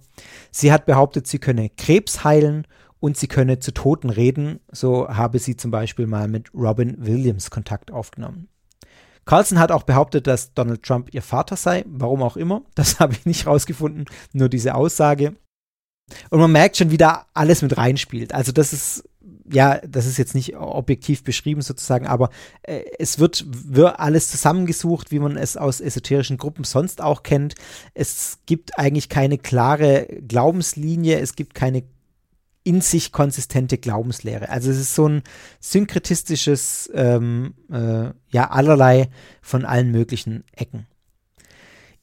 Sie 0.51 0.71
hat 0.71 0.85
behauptet, 0.85 1.27
sie 1.27 1.39
könne 1.39 1.69
Krebs 1.69 2.23
heilen 2.23 2.65
und 2.99 3.17
sie 3.17 3.27
könne 3.27 3.59
zu 3.59 3.73
Toten 3.73 4.09
reden. 4.09 4.59
So 4.71 5.09
habe 5.09 5.39
sie 5.39 5.57
zum 5.57 5.71
Beispiel 5.71 6.07
mal 6.07 6.27
mit 6.27 6.53
Robin 6.53 6.95
Williams 7.05 7.49
Kontakt 7.49 7.91
aufgenommen. 7.91 8.47
Carlson 9.29 9.59
hat 9.59 9.71
auch 9.71 9.83
behauptet, 9.83 10.25
dass 10.25 10.55
Donald 10.55 10.81
Trump 10.81 11.13
ihr 11.13 11.21
Vater 11.21 11.55
sei, 11.55 11.85
warum 11.87 12.23
auch 12.23 12.35
immer. 12.35 12.63
Das 12.73 12.99
habe 12.99 13.13
ich 13.13 13.27
nicht 13.27 13.45
rausgefunden, 13.45 14.05
nur 14.33 14.49
diese 14.49 14.73
Aussage. 14.73 15.35
Und 16.31 16.39
man 16.39 16.51
merkt 16.51 16.77
schon, 16.77 16.89
wie 16.89 16.97
da 16.97 17.27
alles 17.35 17.61
mit 17.61 17.77
reinspielt. 17.77 18.33
Also 18.33 18.51
das 18.51 18.73
ist, 18.73 19.03
ja, 19.45 19.77
das 19.87 20.07
ist 20.07 20.17
jetzt 20.17 20.33
nicht 20.33 20.57
objektiv 20.57 21.23
beschrieben 21.23 21.61
sozusagen, 21.61 22.07
aber 22.07 22.31
äh, 22.63 22.81
es 22.97 23.19
wird, 23.19 23.45
wird 23.47 23.99
alles 23.99 24.31
zusammengesucht, 24.31 25.11
wie 25.11 25.19
man 25.19 25.37
es 25.37 25.57
aus 25.57 25.79
esoterischen 25.79 26.37
Gruppen 26.37 26.63
sonst 26.63 26.99
auch 26.99 27.21
kennt. 27.21 27.53
Es 27.93 28.39
gibt 28.47 28.79
eigentlich 28.79 29.09
keine 29.09 29.37
klare 29.37 30.07
Glaubenslinie, 30.27 31.19
es 31.19 31.35
gibt 31.35 31.53
keine 31.53 31.83
in 32.69 32.81
sich 32.81 33.11
konsistente 33.11 33.79
Glaubenslehre. 33.79 34.49
Also 34.49 34.69
es 34.69 34.77
ist 34.77 34.93
so 34.93 35.09
ein 35.09 35.23
synkretistisches, 35.59 36.87
ähm, 36.93 37.55
äh, 37.71 38.11
ja, 38.29 38.51
allerlei 38.51 39.09
von 39.41 39.65
allen 39.65 39.89
möglichen 39.89 40.43
Ecken. 40.55 40.85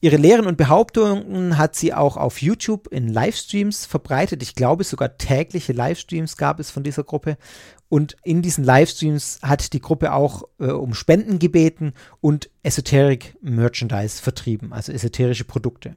Ihre 0.01 0.17
Lehren 0.17 0.45
und 0.45 0.57
Behauptungen 0.57 1.57
hat 1.57 1.75
sie 1.75 1.93
auch 1.93 2.17
auf 2.17 2.41
YouTube 2.41 2.87
in 2.89 3.07
Livestreams 3.07 3.85
verbreitet. 3.85 4.43
Ich 4.43 4.55
glaube, 4.55 4.83
sogar 4.83 5.17
tägliche 5.17 5.71
Livestreams 5.71 6.35
gab 6.35 6.59
es 6.59 6.69
von 6.69 6.83
dieser 6.83 7.05
Gruppe. 7.05 7.37
Und 7.87 8.17
in 8.25 8.41
diesen 8.41 8.65
Livestreams 8.65 9.39
hat 9.43 9.71
die 9.71 9.79
Gruppe 9.79 10.11
auch 10.11 10.43
äh, 10.59 10.65
um 10.65 10.93
Spenden 10.93 11.39
gebeten 11.39 11.93
und 12.19 12.49
Esoteric 12.61 13.37
Merchandise 13.41 14.21
vertrieben, 14.21 14.73
also 14.73 14.91
esoterische 14.91 15.45
Produkte. 15.45 15.95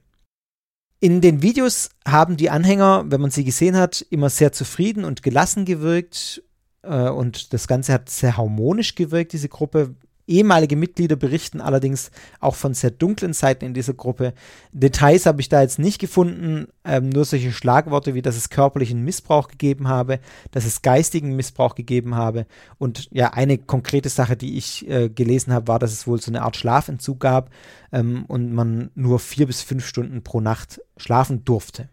In 1.03 1.19
den 1.19 1.41
Videos 1.41 1.89
haben 2.07 2.37
die 2.37 2.51
Anhänger, 2.51 3.05
wenn 3.07 3.21
man 3.21 3.31
sie 3.31 3.43
gesehen 3.43 3.75
hat, 3.75 4.05
immer 4.11 4.29
sehr 4.29 4.51
zufrieden 4.51 5.03
und 5.03 5.23
gelassen 5.23 5.65
gewirkt. 5.65 6.43
Äh, 6.83 7.09
und 7.09 7.53
das 7.53 7.67
Ganze 7.67 7.91
hat 7.91 8.07
sehr 8.07 8.37
harmonisch 8.37 8.93
gewirkt, 8.93 9.33
diese 9.33 9.49
Gruppe. 9.49 9.95
Ehemalige 10.27 10.75
Mitglieder 10.75 11.15
berichten 11.15 11.61
allerdings 11.61 12.11
auch 12.39 12.55
von 12.55 12.73
sehr 12.73 12.91
dunklen 12.91 13.33
Seiten 13.33 13.65
in 13.65 13.73
dieser 13.73 13.93
Gruppe. 13.93 14.33
Details 14.71 15.25
habe 15.25 15.41
ich 15.41 15.49
da 15.49 15.61
jetzt 15.61 15.79
nicht 15.79 15.99
gefunden, 15.99 16.67
ähm, 16.85 17.09
nur 17.09 17.25
solche 17.25 17.51
Schlagworte 17.51 18.13
wie, 18.13 18.21
dass 18.21 18.37
es 18.37 18.49
körperlichen 18.49 19.03
Missbrauch 19.03 19.47
gegeben 19.47 19.87
habe, 19.87 20.19
dass 20.51 20.65
es 20.65 20.81
geistigen 20.81 21.35
Missbrauch 21.35 21.75
gegeben 21.75 22.15
habe. 22.15 22.45
Und 22.77 23.09
ja, 23.11 23.33
eine 23.33 23.57
konkrete 23.57 24.09
Sache, 24.09 24.37
die 24.37 24.57
ich 24.57 24.87
äh, 24.89 25.09
gelesen 25.09 25.53
habe, 25.53 25.67
war, 25.67 25.79
dass 25.79 25.91
es 25.91 26.07
wohl 26.07 26.21
so 26.21 26.31
eine 26.31 26.43
Art 26.43 26.55
Schlafentzug 26.55 27.19
gab 27.19 27.49
ähm, 27.91 28.25
und 28.27 28.53
man 28.53 28.91
nur 28.95 29.19
vier 29.19 29.47
bis 29.47 29.61
fünf 29.61 29.85
Stunden 29.85 30.23
pro 30.23 30.41
Nacht 30.41 30.81
schlafen 30.97 31.43
durfte. 31.45 31.89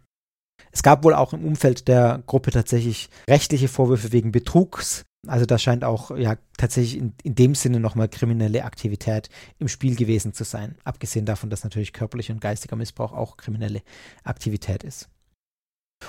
Es 0.71 0.83
gab 0.83 1.05
wohl 1.05 1.15
auch 1.15 1.33
im 1.33 1.45
Umfeld 1.45 1.89
der 1.89 2.23
Gruppe 2.27 2.51
tatsächlich 2.51 3.09
rechtliche 3.29 3.69
Vorwürfe 3.69 4.13
wegen 4.13 4.33
Betrugs, 4.33 5.05
also 5.29 5.47
da 5.47 5.59
scheint 5.59 5.85
auch 5.85 6.17
ja 6.17 6.37
tatsächlich 6.57 6.99
in, 6.99 7.15
in 7.23 7.35
dem 7.35 7.55
Sinne 7.55 7.81
nochmal 7.81 8.09
kriminelle 8.09 8.65
Aktivität 8.65 9.29
im 9.59 9.69
Spiel 9.69 9.95
gewesen 9.97 10.33
zu 10.33 10.45
sein. 10.45 10.77
Abgesehen 10.85 11.27
davon, 11.27 11.51
dass 11.51 11.65
natürlich 11.65 11.93
körperlicher 11.93 12.33
und 12.33 12.41
geistiger 12.41 12.77
Missbrauch 12.77 13.13
auch 13.13 13.37
kriminelle 13.37 13.83
Aktivität 14.25 14.83
ist. 14.85 15.09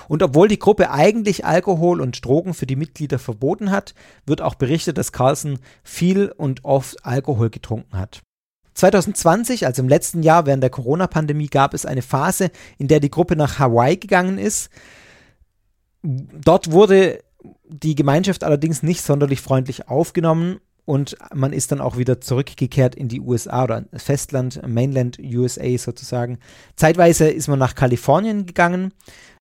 Und 0.08 0.22
obwohl 0.22 0.48
die 0.48 0.58
Gruppe 0.58 0.90
eigentlich 0.90 1.44
Alkohol 1.44 2.00
und 2.00 2.24
Drogen 2.24 2.54
für 2.54 2.66
die 2.66 2.76
Mitglieder 2.76 3.18
verboten 3.18 3.70
hat, 3.70 3.94
wird 4.24 4.40
auch 4.40 4.54
berichtet, 4.54 4.98
dass 4.98 5.12
Carlson 5.12 5.58
viel 5.82 6.30
und 6.30 6.64
oft 6.64 7.04
Alkohol 7.04 7.50
getrunken 7.50 7.98
hat. 7.98 8.22
2020, 8.74 9.66
also 9.66 9.82
im 9.82 9.88
letzten 9.88 10.22
Jahr 10.22 10.46
während 10.46 10.62
der 10.62 10.70
Corona-Pandemie, 10.70 11.48
gab 11.48 11.74
es 11.74 11.84
eine 11.84 12.02
Phase, 12.02 12.50
in 12.78 12.88
der 12.88 13.00
die 13.00 13.10
Gruppe 13.10 13.36
nach 13.36 13.58
Hawaii 13.58 13.96
gegangen 13.96 14.38
ist. 14.38 14.70
Dort 16.02 16.70
wurde 16.70 17.22
die 17.68 17.94
Gemeinschaft 17.94 18.44
allerdings 18.44 18.82
nicht 18.82 19.02
sonderlich 19.02 19.40
freundlich 19.40 19.88
aufgenommen 19.88 20.60
und 20.84 21.16
man 21.32 21.52
ist 21.52 21.70
dann 21.70 21.80
auch 21.80 21.96
wieder 21.96 22.20
zurückgekehrt 22.20 22.94
in 22.94 23.08
die 23.08 23.20
USA 23.20 23.64
oder 23.64 23.84
Festland, 23.94 24.60
Mainland 24.66 25.18
USA 25.20 25.78
sozusagen. 25.78 26.38
Zeitweise 26.74 27.28
ist 27.28 27.48
man 27.48 27.58
nach 27.58 27.74
Kalifornien 27.74 28.46
gegangen. 28.46 28.92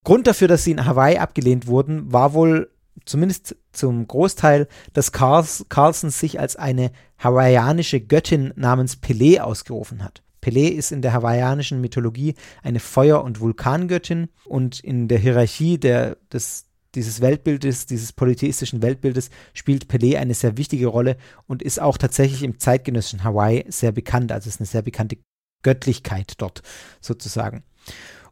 Grund 0.03 0.27
dafür, 0.27 0.47
dass 0.47 0.63
sie 0.63 0.71
in 0.71 0.85
Hawaii 0.85 1.17
abgelehnt 1.17 1.67
wurden, 1.67 2.11
war 2.13 2.33
wohl 2.33 2.69
zumindest 3.05 3.55
zum 3.71 4.07
Großteil, 4.07 4.67
dass 4.93 5.11
Carls, 5.11 5.65
Carlson 5.69 6.09
sich 6.09 6.39
als 6.39 6.55
eine 6.55 6.91
hawaiianische 7.17 7.99
Göttin 7.99 8.53
namens 8.55 8.97
Pele 8.97 9.43
ausgerufen 9.43 10.03
hat. 10.03 10.21
Pele 10.41 10.69
ist 10.69 10.91
in 10.91 11.01
der 11.01 11.13
hawaiianischen 11.13 11.81
Mythologie 11.81 12.35
eine 12.63 12.79
Feuer- 12.79 13.23
und 13.23 13.39
Vulkangöttin 13.39 14.29
und 14.45 14.79
in 14.79 15.07
der 15.07 15.17
Hierarchie 15.17 15.77
der, 15.77 16.17
des, 16.31 16.65
dieses 16.95 17.21
Weltbildes, 17.21 17.85
dieses 17.85 18.13
polytheistischen 18.13 18.81
Weltbildes 18.81 19.29
spielt 19.53 19.85
Pelé 19.85 20.17
eine 20.17 20.33
sehr 20.33 20.57
wichtige 20.57 20.87
Rolle 20.87 21.17
und 21.47 21.61
ist 21.61 21.81
auch 21.81 21.97
tatsächlich 21.97 22.43
im 22.43 22.59
zeitgenössischen 22.59 23.23
Hawaii 23.23 23.65
sehr 23.69 23.91
bekannt. 23.91 24.31
Also 24.31 24.49
ist 24.49 24.59
eine 24.59 24.67
sehr 24.67 24.81
bekannte 24.81 25.17
Göttlichkeit 25.63 26.33
dort 26.37 26.61
sozusagen. 27.01 27.63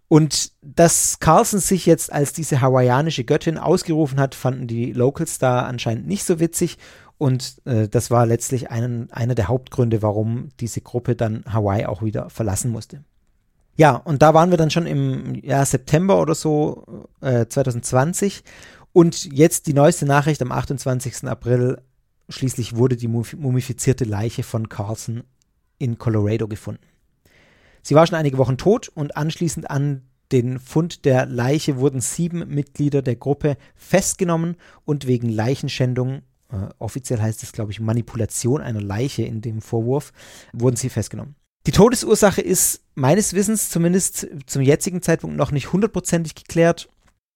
Und 0.09 0.53
dass 0.61 1.19
Carlson 1.19 1.59
sich 1.59 1.85
jetzt 1.85 2.11
als 2.11 2.31
diese 2.31 2.61
hawaiianische 2.61 3.25
Göttin 3.25 3.57
ausgerufen 3.57 4.19
hat, 4.19 4.35
fanden 4.35 4.67
die 4.67 4.93
Locals 4.93 5.37
da 5.37 5.63
anscheinend 5.63 6.07
nicht 6.07 6.23
so 6.23 6.39
witzig. 6.39 6.77
Und 7.17 7.57
äh, 7.65 7.89
das 7.89 8.09
war 8.09 8.25
letztlich 8.25 8.71
einen, 8.71 9.11
einer 9.11 9.35
der 9.35 9.47
Hauptgründe, 9.47 10.01
warum 10.01 10.49
diese 10.59 10.81
Gruppe 10.81 11.15
dann 11.15 11.43
Hawaii 11.51 11.85
auch 11.85 12.03
wieder 12.03 12.29
verlassen 12.29 12.71
musste. 12.71 13.03
Ja, 13.77 13.95
und 13.95 14.23
da 14.23 14.33
waren 14.33 14.49
wir 14.49 14.57
dann 14.57 14.71
schon 14.71 14.87
im 14.87 15.35
ja, 15.35 15.63
September 15.63 16.19
oder 16.19 16.35
so 16.35 17.07
äh, 17.21 17.45
2020. 17.45 18.43
Und 18.91 19.31
jetzt 19.31 19.67
die 19.67 19.73
neueste 19.73 20.05
Nachricht 20.05 20.41
am 20.41 20.51
28. 20.51 21.25
April. 21.25 21.81
Schließlich 22.29 22.75
wurde 22.75 22.97
die 22.97 23.07
mumifizierte 23.07 24.03
Leiche 24.03 24.43
von 24.43 24.67
Carlson 24.67 25.23
in 25.77 25.97
Colorado 25.97 26.47
gefunden. 26.47 26.81
Sie 27.83 27.95
war 27.95 28.05
schon 28.05 28.17
einige 28.17 28.37
Wochen 28.37 28.57
tot 28.57 28.89
und 28.89 29.15
anschließend 29.15 29.69
an 29.69 30.01
den 30.33 30.59
Fund 30.59 31.05
der 31.05 31.25
Leiche 31.25 31.77
wurden 31.77 32.01
sieben 32.01 32.45
Mitglieder 32.49 33.01
der 33.01 33.15
Gruppe 33.15 33.55
festgenommen 33.75 34.57
und 34.83 35.07
wegen 35.07 35.29
Leichenschändung, 35.29 36.23
äh, 36.51 36.67
offiziell 36.79 37.21
heißt 37.21 37.43
es, 37.43 37.53
glaube 37.53 37.71
ich, 37.71 37.79
Manipulation 37.79 38.61
einer 38.61 38.81
Leiche 38.81 39.23
in 39.23 39.39
dem 39.39 39.61
Vorwurf, 39.61 40.11
wurden 40.51 40.75
sie 40.75 40.89
festgenommen. 40.89 41.35
Die 41.67 41.73
Todesursache 41.73 42.39
ist 42.39 42.79
meines 42.95 43.33
Wissens 43.33 43.69
zumindest 43.69 44.25
zum 44.45 44.61
jetzigen 44.61 45.01
Zeitpunkt 45.01 45.35
noch 45.35 45.51
nicht 45.51 45.73
hundertprozentig 45.73 46.33
geklärt. 46.33 46.87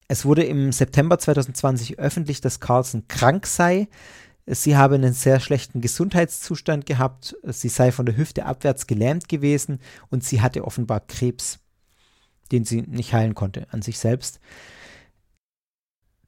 Es 0.08 0.24
wurde 0.24 0.46
im 0.46 0.72
September 0.72 1.20
2020 1.20 2.00
öffentlich, 2.00 2.40
dass 2.40 2.62
Carlson 2.62 3.10
krank 3.10 3.46
sei. 3.46 3.90
Sie 4.46 4.78
habe 4.78 4.96
einen 4.96 5.12
sehr 5.12 5.42
schlechten 5.42 5.82
Gesundheitszustand 5.82 6.86
gehabt. 6.86 7.36
Sie 7.44 7.68
sei 7.68 7.92
von 7.92 8.06
der 8.06 8.16
Hüfte 8.16 8.46
abwärts 8.46 8.88
gelähmt 8.88 9.28
gewesen 9.28 9.80
und 10.10 10.24
sie 10.24 10.40
hatte 10.40 10.64
offenbar 10.64 11.02
Krebs, 11.02 11.60
den 12.54 12.64
sie 12.64 12.84
nicht 12.84 13.14
heilen 13.14 13.36
konnte 13.36 13.68
an 13.72 13.82
sich 13.82 14.00
selbst. 14.00 14.40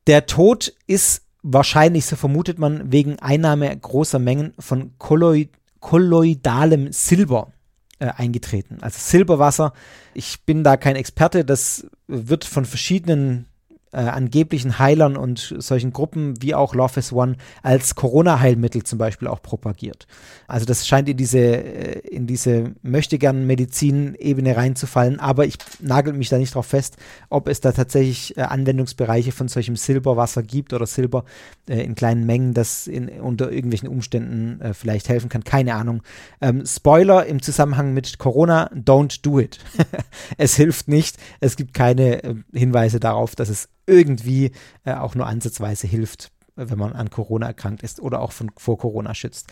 Der 0.08 0.26
Tod 0.26 0.76
ist 0.88 1.22
wahrscheinlich, 1.42 2.06
so 2.06 2.18
vermutet 2.18 2.60
man, 2.60 2.92
wegen 2.92 3.18
Einnahme 3.20 3.74
großer 3.78 4.20
Mengen 4.20 4.54
von 4.60 4.98
kolloid 4.98 5.52
kolloidalem 5.80 6.92
Silber 6.92 7.54
äh, 8.00 8.08
eingetreten. 8.16 8.78
Also 8.82 8.98
Silberwasser. 9.00 9.74
Ich 10.14 10.42
bin 10.46 10.64
da 10.64 10.78
kein 10.78 10.96
Experte. 10.96 11.46
Das 11.46 11.88
wird 12.08 12.46
von 12.46 12.66
verschiedenen 12.66 13.48
äh, 13.94 13.98
angeblichen 13.98 14.80
Heilern 14.80 15.16
und 15.16 15.56
solchen 15.60 15.94
Gruppen 15.94 16.42
wie 16.42 16.56
auch 16.56 16.74
Love 16.74 17.00
is 17.00 17.14
One 17.14 17.36
als 17.62 17.94
Corona-Heilmittel 17.96 18.84
zum 18.84 18.98
Beispiel 18.98 19.28
auch 19.28 19.42
propagiert. 19.42 20.08
Also 20.48 20.66
das 20.66 20.88
scheint 20.88 21.08
in 21.10 21.18
diese, 21.18 21.40
äh, 21.40 22.00
in 22.00 22.26
diese 22.26 22.74
möchtegern 22.82 23.46
Medizin-Ebene 23.46 24.58
reinzufallen, 24.58 25.20
aber 25.20 25.46
ich 25.46 25.58
nagel 25.80 26.14
mich 26.14 26.30
da 26.30 26.38
nicht 26.38 26.56
drauf 26.56 26.66
fest, 26.66 26.98
ob 27.30 27.48
es 27.48 27.62
da 27.62 27.72
tatsächlich 27.72 28.36
äh, 28.36 28.42
Anwendungsbereiche 28.42 29.32
von 29.32 29.48
solchem 29.48 29.76
Silberwasser 29.76 30.42
gibt 30.42 30.74
oder 30.74 30.88
Silber 30.88 31.24
äh, 31.70 31.84
in 31.84 31.94
kleinen 31.94 32.26
Mengen, 32.26 32.54
das 32.54 32.88
in, 32.88 33.10
unter 33.10 33.52
irgendwelchen 33.52 33.90
Umständen 33.90 34.60
vielleicht 34.74 35.10
helfen 35.10 35.30
kann. 35.30 35.44
Keine 35.44 35.76
Ahnung. 35.76 36.02
Ähm, 36.42 36.66
Spoiler 36.66 37.26
im 37.26 37.42
Zusammenhang 37.42 37.94
mit 37.94 38.18
Corona, 38.18 38.72
don't 38.74 39.22
do 39.22 39.40
it. 39.40 39.60
es 40.38 40.56
hilft 40.56 40.88
nicht. 40.88 41.18
Es 41.40 41.56
gibt 41.56 41.74
keine 41.74 42.44
Hinweise 42.54 43.00
darauf, 43.00 43.36
dass 43.36 43.50
es 43.50 43.70
irgendwie 43.86 44.52
äh, 44.86 44.94
auch 44.94 45.16
nur 45.16 45.28
ansatzweise 45.28 45.88
hilft, 45.88 46.32
wenn 46.56 46.78
man 46.78 46.94
an 46.94 47.10
Corona 47.10 47.48
erkrankt 47.48 47.84
ist 47.84 48.00
oder 48.00 48.22
auch 48.22 48.32
von, 48.32 48.52
vor 48.58 48.78
Corona 48.78 49.14
schützt. 49.14 49.52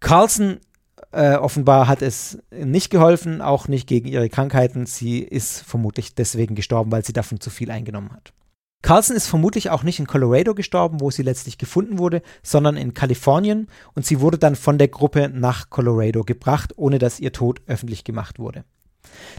Carlson 0.00 0.58
äh, 1.12 1.36
offenbar 1.36 1.88
hat 1.88 2.02
es 2.02 2.38
nicht 2.50 2.90
geholfen, 2.90 3.40
auch 3.40 3.68
nicht 3.68 3.86
gegen 3.86 4.08
ihre 4.08 4.28
Krankheiten. 4.28 4.86
Sie 4.86 5.20
ist 5.20 5.60
vermutlich 5.60 6.14
deswegen 6.14 6.54
gestorben, 6.54 6.92
weil 6.92 7.04
sie 7.04 7.12
davon 7.12 7.40
zu 7.40 7.50
viel 7.50 7.70
eingenommen 7.70 8.12
hat. 8.12 8.32
Carlson 8.82 9.16
ist 9.16 9.26
vermutlich 9.26 9.70
auch 9.70 9.82
nicht 9.82 9.98
in 9.98 10.06
Colorado 10.06 10.54
gestorben, 10.54 11.00
wo 11.00 11.10
sie 11.10 11.22
letztlich 11.22 11.58
gefunden 11.58 11.98
wurde, 11.98 12.22
sondern 12.42 12.76
in 12.76 12.94
Kalifornien 12.94 13.68
und 13.94 14.06
sie 14.06 14.20
wurde 14.20 14.38
dann 14.38 14.54
von 14.54 14.78
der 14.78 14.88
Gruppe 14.88 15.28
nach 15.28 15.70
Colorado 15.70 16.22
gebracht, 16.22 16.74
ohne 16.76 16.98
dass 16.98 17.18
ihr 17.18 17.32
Tod 17.32 17.62
öffentlich 17.66 18.04
gemacht 18.04 18.38
wurde. 18.38 18.64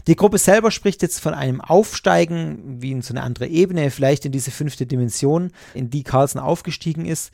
Die 0.06 0.16
Gruppe 0.16 0.38
selber 0.38 0.70
spricht 0.70 1.02
jetzt 1.02 1.20
von 1.20 1.34
einem 1.34 1.60
Aufsteigen, 1.60 2.82
wie 2.82 2.92
in 2.92 3.02
so 3.02 3.12
eine 3.12 3.22
andere 3.22 3.46
Ebene, 3.46 3.90
vielleicht 3.90 4.24
in 4.24 4.32
diese 4.32 4.50
fünfte 4.50 4.86
Dimension, 4.86 5.50
in 5.74 5.90
die 5.90 6.02
Carlson 6.02 6.40
aufgestiegen 6.40 7.04
ist. 7.04 7.30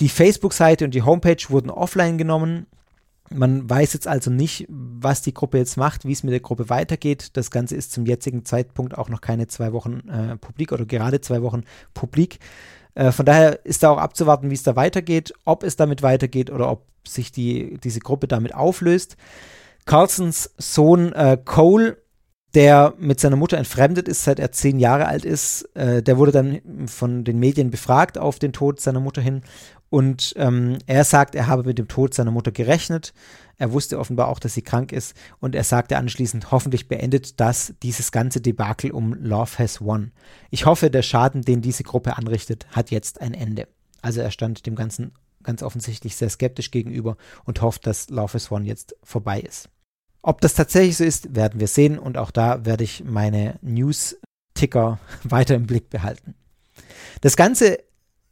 Die 0.00 0.08
Facebook-Seite 0.08 0.84
und 0.84 0.94
die 0.94 1.02
Homepage 1.02 1.42
wurden 1.48 1.70
offline 1.70 2.18
genommen. 2.18 2.66
Man 3.30 3.68
weiß 3.68 3.92
jetzt 3.94 4.06
also 4.06 4.30
nicht, 4.30 4.66
was 4.68 5.22
die 5.22 5.34
Gruppe 5.34 5.58
jetzt 5.58 5.76
macht, 5.76 6.04
wie 6.04 6.12
es 6.12 6.22
mit 6.22 6.32
der 6.32 6.40
Gruppe 6.40 6.68
weitergeht. 6.68 7.30
Das 7.36 7.50
Ganze 7.50 7.74
ist 7.74 7.92
zum 7.92 8.06
jetzigen 8.06 8.44
Zeitpunkt 8.44 8.96
auch 8.96 9.08
noch 9.08 9.20
keine 9.20 9.48
zwei 9.48 9.72
Wochen 9.72 10.08
äh, 10.08 10.36
publik 10.36 10.72
oder 10.72 10.84
gerade 10.84 11.20
zwei 11.20 11.42
Wochen 11.42 11.64
publik. 11.92 12.38
Äh, 12.94 13.12
von 13.12 13.26
daher 13.26 13.64
ist 13.64 13.82
da 13.82 13.90
auch 13.90 13.98
abzuwarten, 13.98 14.50
wie 14.50 14.54
es 14.54 14.62
da 14.62 14.76
weitergeht, 14.76 15.32
ob 15.44 15.62
es 15.64 15.76
damit 15.76 16.02
weitergeht 16.02 16.50
oder 16.50 16.70
ob 16.70 16.84
sich 17.06 17.32
die, 17.32 17.78
diese 17.82 18.00
Gruppe 18.00 18.26
damit 18.26 18.54
auflöst. 18.54 19.16
Carlsons 19.86 20.50
Sohn 20.58 21.12
äh, 21.12 21.38
Cole, 21.42 21.96
der 22.54 22.94
mit 22.98 23.20
seiner 23.20 23.36
Mutter 23.36 23.56
entfremdet 23.56 24.08
ist, 24.08 24.24
seit 24.24 24.40
er 24.40 24.50
zehn 24.50 24.78
Jahre 24.78 25.06
alt 25.06 25.24
ist. 25.24 25.62
Äh, 25.74 26.02
der 26.02 26.18
wurde 26.18 26.32
dann 26.32 26.60
von 26.86 27.22
den 27.22 27.38
Medien 27.38 27.70
befragt 27.70 28.18
auf 28.18 28.38
den 28.38 28.52
Tod 28.52 28.80
seiner 28.80 29.00
Mutter 29.00 29.22
hin. 29.22 29.42
Und 29.88 30.34
ähm, 30.36 30.78
er 30.86 31.04
sagt, 31.04 31.34
er 31.34 31.46
habe 31.46 31.62
mit 31.62 31.78
dem 31.78 31.86
Tod 31.86 32.14
seiner 32.14 32.32
Mutter 32.32 32.50
gerechnet. 32.50 33.14
Er 33.58 33.72
wusste 33.72 33.98
offenbar 33.98 34.28
auch, 34.28 34.40
dass 34.40 34.54
sie 34.54 34.62
krank 34.62 34.90
ist. 34.90 35.14
Und 35.38 35.54
er 35.54 35.64
sagte 35.64 35.96
anschließend, 35.96 36.50
hoffentlich 36.50 36.88
beendet 36.88 37.38
das 37.40 37.74
dieses 37.82 38.10
ganze 38.10 38.40
Debakel 38.40 38.90
um 38.90 39.14
Love 39.14 39.58
Has 39.58 39.80
Won. 39.80 40.10
Ich 40.50 40.66
hoffe, 40.66 40.90
der 40.90 41.02
Schaden, 41.02 41.42
den 41.42 41.62
diese 41.62 41.84
Gruppe 41.84 42.16
anrichtet, 42.16 42.66
hat 42.72 42.90
jetzt 42.90 43.20
ein 43.20 43.34
Ende. 43.34 43.68
Also 44.02 44.20
er 44.20 44.32
stand 44.32 44.66
dem 44.66 44.74
Ganzen 44.74 45.12
ganz 45.44 45.62
offensichtlich 45.62 46.16
sehr 46.16 46.28
skeptisch 46.28 46.70
gegenüber 46.70 47.16
und 47.44 47.62
hofft, 47.62 47.86
dass 47.86 48.10
Love 48.10 48.34
Has 48.34 48.50
Won 48.50 48.64
jetzt 48.64 48.96
vorbei 49.04 49.40
ist. 49.40 49.68
Ob 50.26 50.40
das 50.40 50.54
tatsächlich 50.54 50.96
so 50.96 51.04
ist, 51.04 51.36
werden 51.36 51.60
wir 51.60 51.68
sehen 51.68 52.00
und 52.00 52.18
auch 52.18 52.32
da 52.32 52.64
werde 52.64 52.82
ich 52.82 53.04
meine 53.04 53.60
News-Ticker 53.62 54.98
weiter 55.22 55.54
im 55.54 55.68
Blick 55.68 55.88
behalten. 55.88 56.34
Das 57.20 57.36
Ganze, 57.36 57.78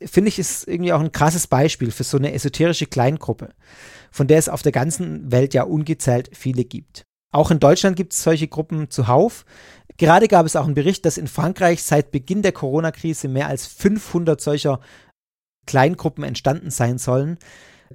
finde 0.04 0.28
ich, 0.28 0.40
ist 0.40 0.66
irgendwie 0.66 0.92
auch 0.92 0.98
ein 0.98 1.12
krasses 1.12 1.46
Beispiel 1.46 1.92
für 1.92 2.02
so 2.02 2.16
eine 2.16 2.32
esoterische 2.32 2.86
Kleingruppe, 2.86 3.50
von 4.10 4.26
der 4.26 4.38
es 4.38 4.48
auf 4.48 4.62
der 4.62 4.72
ganzen 4.72 5.30
Welt 5.30 5.54
ja 5.54 5.62
ungezählt 5.62 6.30
viele 6.32 6.64
gibt. 6.64 7.04
Auch 7.30 7.52
in 7.52 7.60
Deutschland 7.60 7.94
gibt 7.94 8.12
es 8.12 8.24
solche 8.24 8.48
Gruppen 8.48 8.90
zuhauf. 8.90 9.44
Gerade 9.96 10.26
gab 10.26 10.46
es 10.46 10.56
auch 10.56 10.64
einen 10.64 10.74
Bericht, 10.74 11.06
dass 11.06 11.16
in 11.16 11.28
Frankreich 11.28 11.84
seit 11.84 12.10
Beginn 12.10 12.42
der 12.42 12.50
Corona-Krise 12.50 13.28
mehr 13.28 13.46
als 13.46 13.68
500 13.68 14.40
solcher 14.40 14.80
Kleingruppen 15.66 16.24
entstanden 16.24 16.72
sein 16.72 16.98
sollen 16.98 17.38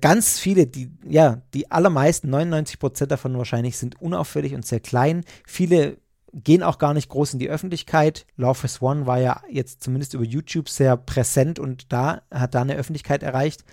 ganz 0.02 0.40
viele, 0.40 0.68
die, 0.68 0.92
ja, 1.08 1.42
die 1.54 1.72
allermeisten, 1.72 2.30
99 2.30 2.80
Prozent 2.80 3.12
davon 3.12 3.38
wahrscheinlich, 3.38 3.78
sind 3.78 4.02
unauffällig 4.02 4.54
und 4.56 4.66
sehr 4.66 4.80
klein. 4.80 5.24
Viele 5.46 5.98
gehen 6.34 6.64
auch 6.64 6.78
gar 6.78 6.94
nicht 6.94 7.10
groß 7.10 7.34
in 7.34 7.40
die 7.40 7.50
Öffentlichkeit. 7.50 8.26
Love 8.36 8.66
is 8.66 8.82
One 8.82 9.06
war 9.08 9.20
ja 9.20 9.42
jetzt 9.50 9.84
zumindest 9.84 10.14
über 10.14 10.24
YouTube 10.24 10.70
sehr 10.70 10.96
präsent 10.96 11.60
und 11.60 11.92
da 11.92 12.22
hat 12.32 12.56
da 12.56 12.62
eine 12.62 12.76
Öffentlichkeit 12.76 13.24
erreicht 13.24 13.64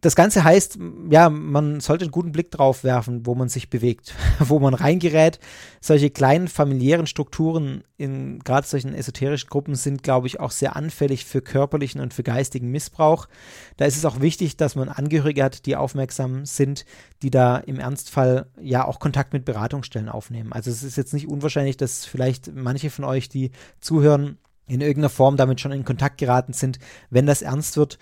das 0.00 0.16
Ganze 0.16 0.44
heißt, 0.44 0.78
ja, 1.10 1.28
man 1.28 1.80
sollte 1.80 2.04
einen 2.04 2.12
guten 2.12 2.32
Blick 2.32 2.50
drauf 2.50 2.84
werfen, 2.84 3.26
wo 3.26 3.34
man 3.34 3.48
sich 3.48 3.68
bewegt, 3.68 4.14
wo 4.38 4.58
man 4.58 4.74
reingerät. 4.74 5.38
Solche 5.80 6.10
kleinen 6.10 6.48
familiären 6.48 7.06
Strukturen 7.06 7.84
in 7.96 8.38
gerade 8.40 8.66
solchen 8.66 8.94
esoterischen 8.94 9.50
Gruppen 9.50 9.74
sind, 9.74 10.02
glaube 10.02 10.26
ich, 10.26 10.40
auch 10.40 10.52
sehr 10.52 10.76
anfällig 10.76 11.26
für 11.26 11.42
körperlichen 11.42 12.00
und 12.00 12.14
für 12.14 12.22
geistigen 12.22 12.70
Missbrauch. 12.70 13.28
Da 13.76 13.84
ist 13.84 13.96
es 13.96 14.04
auch 14.04 14.20
wichtig, 14.20 14.56
dass 14.56 14.74
man 14.74 14.88
Angehörige 14.88 15.44
hat, 15.44 15.66
die 15.66 15.76
aufmerksam 15.76 16.46
sind, 16.46 16.86
die 17.22 17.30
da 17.30 17.58
im 17.58 17.78
Ernstfall 17.78 18.46
ja 18.60 18.86
auch 18.86 19.00
Kontakt 19.00 19.32
mit 19.32 19.44
Beratungsstellen 19.44 20.08
aufnehmen. 20.08 20.52
Also 20.52 20.70
es 20.70 20.82
ist 20.82 20.96
jetzt 20.96 21.12
nicht 21.12 21.28
unwahrscheinlich, 21.28 21.76
dass 21.76 22.06
vielleicht 22.06 22.54
manche 22.54 22.90
von 22.90 23.04
euch, 23.04 23.28
die 23.28 23.50
zuhören, 23.80 24.38
in 24.66 24.80
irgendeiner 24.80 25.10
Form 25.10 25.36
damit 25.36 25.60
schon 25.60 25.72
in 25.72 25.84
Kontakt 25.84 26.18
geraten 26.18 26.52
sind. 26.52 26.78
Wenn 27.10 27.26
das 27.26 27.42
ernst 27.42 27.76
wird, 27.76 27.98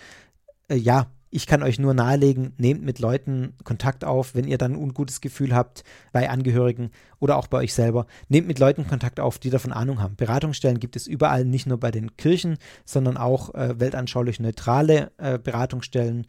äh, 0.68 0.76
ja, 0.76 1.06
ich 1.30 1.46
kann 1.46 1.62
euch 1.62 1.78
nur 1.78 1.94
nahelegen, 1.94 2.52
nehmt 2.56 2.82
mit 2.82 2.98
Leuten 2.98 3.54
Kontakt 3.64 4.04
auf, 4.04 4.34
wenn 4.34 4.46
ihr 4.46 4.58
dann 4.58 4.72
ein 4.72 4.78
ungutes 4.78 5.20
Gefühl 5.20 5.54
habt 5.54 5.84
bei 6.12 6.30
Angehörigen 6.30 6.90
oder 7.20 7.36
auch 7.36 7.46
bei 7.46 7.58
euch 7.58 7.74
selber. 7.74 8.06
Nehmt 8.28 8.46
mit 8.46 8.58
Leuten 8.58 8.86
Kontakt 8.86 9.20
auf, 9.20 9.38
die 9.38 9.50
davon 9.50 9.72
Ahnung 9.72 10.00
haben. 10.00 10.16
Beratungsstellen 10.16 10.80
gibt 10.80 10.96
es 10.96 11.06
überall, 11.06 11.44
nicht 11.44 11.66
nur 11.66 11.78
bei 11.78 11.90
den 11.90 12.16
Kirchen, 12.16 12.58
sondern 12.84 13.16
auch 13.16 13.54
äh, 13.54 13.78
weltanschaulich 13.78 14.40
neutrale 14.40 15.12
äh, 15.18 15.38
Beratungsstellen. 15.38 16.26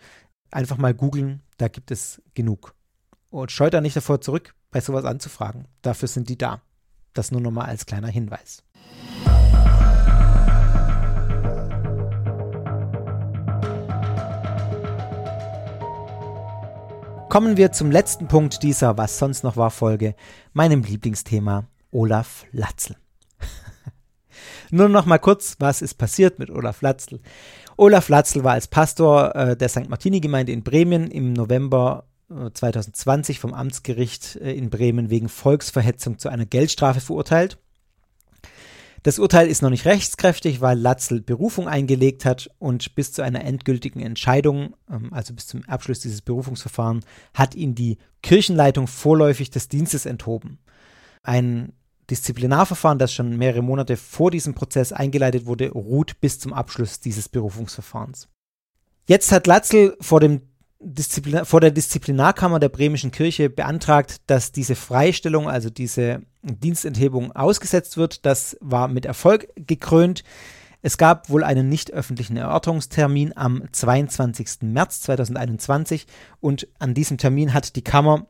Einfach 0.52 0.78
mal 0.78 0.94
googeln, 0.94 1.42
da 1.58 1.68
gibt 1.68 1.92
es 1.92 2.22
genug. 2.34 2.74
Und 3.30 3.52
scheut 3.52 3.74
da 3.74 3.82
nicht 3.82 3.96
davor 3.96 4.22
zurück, 4.22 4.56
bei 4.72 4.82
sowas 4.82 5.06
anzufragen. 5.06 5.68
Dafür 5.82 6.08
sind 6.08 6.30
die 6.30 6.38
da. 6.38 6.62
Das 7.14 7.32
nur 7.32 7.42
nochmal 7.42 7.68
als 7.68 7.86
kleiner 7.86 8.08
Hinweis. 8.08 8.64
Kommen 17.30 17.58
wir 17.58 17.72
zum 17.72 17.92
letzten 17.92 18.28
Punkt 18.28 18.64
dieser 18.64 18.98
Was 18.98 19.20
sonst 19.20 19.44
noch 19.44 19.56
war 19.56 19.70
Folge, 19.70 20.16
meinem 20.54 20.82
Lieblingsthema 20.82 21.68
Olaf 21.92 22.48
Latzl. 22.52 22.96
Nur 24.72 24.90
noch 24.90 25.06
mal 25.06 25.20
kurz, 25.20 25.56
was 25.60 25.84
ist 25.84 25.94
passiert 26.00 26.40
mit 26.40 26.50
Olaf 26.50 26.82
Latzl? 26.82 27.20
Olaf 27.78 28.10
Latzl 28.10 28.44
war 28.44 28.54
als 28.54 28.68
Pastor 28.68 29.36
äh, 29.36 29.56
der 29.56 29.70
St. 29.70 29.90
Martini-Gemeinde 29.90 30.52
in 30.52 30.64
Bremen 30.64 31.12
im 31.12 31.34
November 31.34 32.08
2020 32.52 33.38
äh, 33.38 33.40
vom 33.40 33.54
Amtsgericht 33.54 34.38
äh, 34.38 34.54
in 34.54 34.72
Bremen 34.72 35.12
wegen 35.12 35.30
Volksverhetzung 35.30 36.18
zu 36.18 36.30
einer 36.30 36.48
Geldstrafe 36.48 37.00
verurteilt. 37.00 37.60
Das 39.04 39.20
Urteil 39.20 39.48
ist 39.48 39.62
noch 39.62 39.70
nicht 39.70 39.86
rechtskräftig, 39.86 40.62
weil 40.62 40.78
Latzel 40.78 41.22
Berufung 41.22 41.68
eingelegt 41.68 42.26
hat 42.26 42.50
und 42.60 42.96
bis 42.96 43.14
zu 43.14 43.22
einer 43.22 43.44
endgültigen 43.44 44.02
Entscheidung, 44.02 44.76
ähm, 44.90 45.14
also 45.14 45.34
bis 45.34 45.48
zum 45.48 45.64
Abschluss 45.66 46.00
dieses 46.00 46.22
Berufungsverfahrens, 46.22 47.06
hat 47.34 47.56
ihn 47.56 47.76
die 47.76 47.98
Kirchenleitung 48.22 48.88
vorläufig 48.88 49.50
des 49.50 49.70
Dienstes 49.70 50.06
enthoben. 50.06 50.60
Ein 51.24 51.74
Disziplinarverfahren, 52.10 53.00
das 53.00 53.14
schon 53.14 53.38
mehrere 53.38 53.62
Monate 53.62 53.96
vor 53.96 54.32
diesem 54.32 54.56
Prozess 54.56 54.92
eingeleitet 54.92 55.46
wurde, 55.46 55.70
ruht 55.70 56.20
bis 56.20 56.40
zum 56.40 56.54
Abschluss 56.54 57.00
dieses 57.00 57.30
Berufungsverfahrens. 57.30 58.28
Jetzt 59.08 59.32
hat 59.32 59.48
Latzel 59.48 59.96
vor 60.02 60.20
dem 60.20 60.42
Disziplin 60.80 61.44
vor 61.44 61.60
der 61.60 61.72
Disziplinarkammer 61.72 62.60
der 62.60 62.70
Bremischen 62.70 63.12
Kirche 63.12 63.50
beantragt, 63.50 64.22
dass 64.28 64.52
diese 64.52 64.76
Freistellung, 64.76 65.50
also 65.50 65.70
diese 65.70 66.22
Dienstenthebung 66.42 67.34
ausgesetzt 67.34 67.98
wird. 67.98 68.26
Das 68.26 68.58
war 68.62 68.88
mit 68.88 69.06
Erfolg 69.06 69.50
gekrönt. 69.56 70.24
Es 70.82 70.98
gab 70.98 71.30
wohl 71.30 71.44
einen 71.44 71.68
nicht 71.68 71.92
öffentlichen 71.92 72.38
Erörterungstermin 72.38 73.36
am 73.36 73.64
22. 73.70 74.62
März 74.62 75.02
2021 75.02 76.08
und 76.40 76.70
an 76.80 76.94
diesem 76.94 77.18
Termin 77.18 77.54
hat 77.54 77.76
die 77.76 77.84
Kammer, 77.84 78.28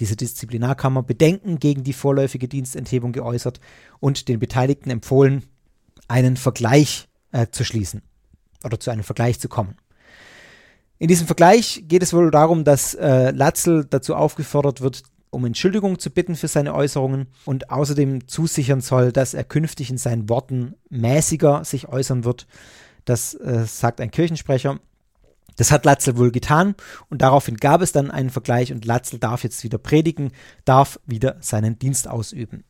diese 0.00 0.16
Disziplinarkammer, 0.16 1.04
Bedenken 1.04 1.60
gegen 1.60 1.84
die 1.84 1.92
vorläufige 1.92 2.48
Dienstenthebung 2.48 3.12
geäußert 3.12 3.60
und 4.00 4.26
den 4.26 4.40
Beteiligten 4.40 4.90
empfohlen, 4.90 5.44
einen 6.08 6.36
Vergleich 6.36 7.08
äh, 7.30 7.46
zu 7.52 7.64
schließen 7.64 8.02
oder 8.64 8.80
zu 8.80 8.90
einem 8.90 9.04
Vergleich 9.04 9.38
zu 9.38 9.48
kommen. 9.48 9.76
In 10.98 11.08
diesem 11.08 11.26
Vergleich 11.26 11.84
geht 11.86 12.02
es 12.02 12.12
wohl 12.12 12.30
darum, 12.30 12.64
dass 12.64 12.94
äh, 12.94 13.30
Latzel 13.30 13.84
dazu 13.84 14.16
aufgefordert 14.16 14.80
wird, 14.80 15.02
um 15.30 15.44
Entschuldigung 15.44 15.98
zu 15.98 16.10
bitten 16.10 16.34
für 16.34 16.48
seine 16.48 16.74
Äußerungen 16.74 17.28
und 17.44 17.70
außerdem 17.70 18.26
zusichern 18.26 18.80
soll, 18.80 19.12
dass 19.12 19.34
er 19.34 19.44
künftig 19.44 19.90
in 19.90 19.98
seinen 19.98 20.28
Worten 20.28 20.74
mäßiger 20.90 21.64
sich 21.64 21.88
äußern 21.88 22.24
wird. 22.24 22.46
Das 23.04 23.34
äh, 23.34 23.64
sagt 23.66 24.00
ein 24.00 24.10
Kirchensprecher. 24.10 24.80
Das 25.56 25.72
hat 25.72 25.84
Latzel 25.84 26.16
wohl 26.16 26.30
getan 26.30 26.76
und 27.08 27.20
daraufhin 27.20 27.56
gab 27.56 27.82
es 27.82 27.90
dann 27.90 28.12
einen 28.12 28.30
Vergleich 28.30 28.72
und 28.72 28.84
Latzel 28.84 29.18
darf 29.18 29.42
jetzt 29.42 29.64
wieder 29.64 29.78
predigen, 29.78 30.30
darf 30.64 31.00
wieder 31.04 31.36
seinen 31.40 31.78
Dienst 31.80 32.06
ausüben. 32.06 32.64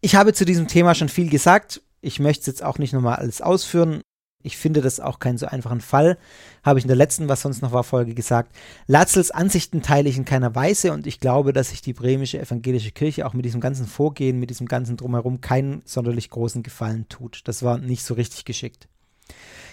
Ich 0.00 0.16
habe 0.16 0.32
zu 0.32 0.44
diesem 0.44 0.66
Thema 0.66 0.94
schon 0.94 1.08
viel 1.08 1.30
gesagt. 1.30 1.82
Ich 2.00 2.18
möchte 2.18 2.40
es 2.40 2.46
jetzt 2.46 2.64
auch 2.64 2.78
nicht 2.78 2.92
nochmal 2.92 3.16
alles 3.16 3.42
ausführen. 3.42 4.02
Ich 4.46 4.56
finde 4.56 4.80
das 4.80 5.00
auch 5.00 5.18
keinen 5.18 5.38
so 5.38 5.46
einfachen 5.46 5.80
Fall. 5.80 6.18
Habe 6.62 6.78
ich 6.78 6.84
in 6.84 6.88
der 6.88 6.96
letzten, 6.96 7.28
was 7.28 7.42
sonst 7.42 7.62
noch 7.62 7.72
war, 7.72 7.82
Folge 7.82 8.14
gesagt. 8.14 8.54
Latzels 8.86 9.32
Ansichten 9.32 9.82
teile 9.82 10.08
ich 10.08 10.16
in 10.16 10.24
keiner 10.24 10.54
Weise 10.54 10.92
und 10.92 11.08
ich 11.08 11.18
glaube, 11.18 11.52
dass 11.52 11.70
sich 11.70 11.82
die 11.82 11.92
bremische 11.92 12.38
evangelische 12.38 12.92
Kirche 12.92 13.26
auch 13.26 13.34
mit 13.34 13.44
diesem 13.44 13.60
ganzen 13.60 13.86
Vorgehen, 13.86 14.38
mit 14.38 14.50
diesem 14.50 14.68
ganzen 14.68 14.96
Drumherum 14.96 15.40
keinen 15.40 15.82
sonderlich 15.84 16.30
großen 16.30 16.62
Gefallen 16.62 17.08
tut. 17.08 17.40
Das 17.44 17.64
war 17.64 17.78
nicht 17.78 18.04
so 18.04 18.14
richtig 18.14 18.44
geschickt. 18.44 18.88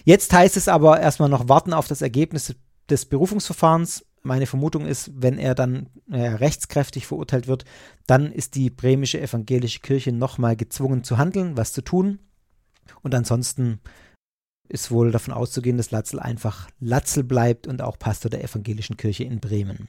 Jetzt 0.06 0.34
heißt 0.34 0.58
es 0.58 0.68
aber 0.68 1.00
erstmal 1.00 1.30
noch 1.30 1.48
warten 1.48 1.74
auf 1.74 1.88
das 1.88 2.02
Ergebnis 2.02 2.56
des 2.90 3.06
Berufungsverfahrens. 3.06 4.06
Meine 4.24 4.48
Vermutung 4.48 4.88
ist, 4.88 5.12
wenn 5.14 5.38
er 5.38 5.54
dann 5.54 5.90
äh, 6.10 6.20
rechtskräftig 6.20 7.06
verurteilt 7.06 7.48
wird, 7.48 7.66
dann 8.08 8.32
ist 8.32 8.56
die 8.56 8.72
bremische 8.72 9.22
evangelische 9.22 9.82
Kirche 9.82 10.12
nochmal 10.12 10.56
gezwungen 10.56 11.04
zu 11.04 11.20
handeln, 11.20 11.58
was 11.58 11.74
zu 11.74 11.84
tun. 11.84 12.18
Und 13.02 13.14
ansonsten 13.16 13.80
ist 14.70 14.92
wohl 14.92 15.12
davon 15.12 15.34
auszugehen, 15.34 15.78
dass 15.78 15.92
Latzel 15.92 16.20
einfach 16.20 16.70
Latzel 16.80 17.24
bleibt 17.24 17.68
und 17.68 17.82
auch 17.82 18.00
Pastor 18.00 18.30
der 18.30 18.44
evangelischen 18.44 18.98
Kirche 18.98 19.24
in 19.24 19.40
Bremen. 19.40 19.88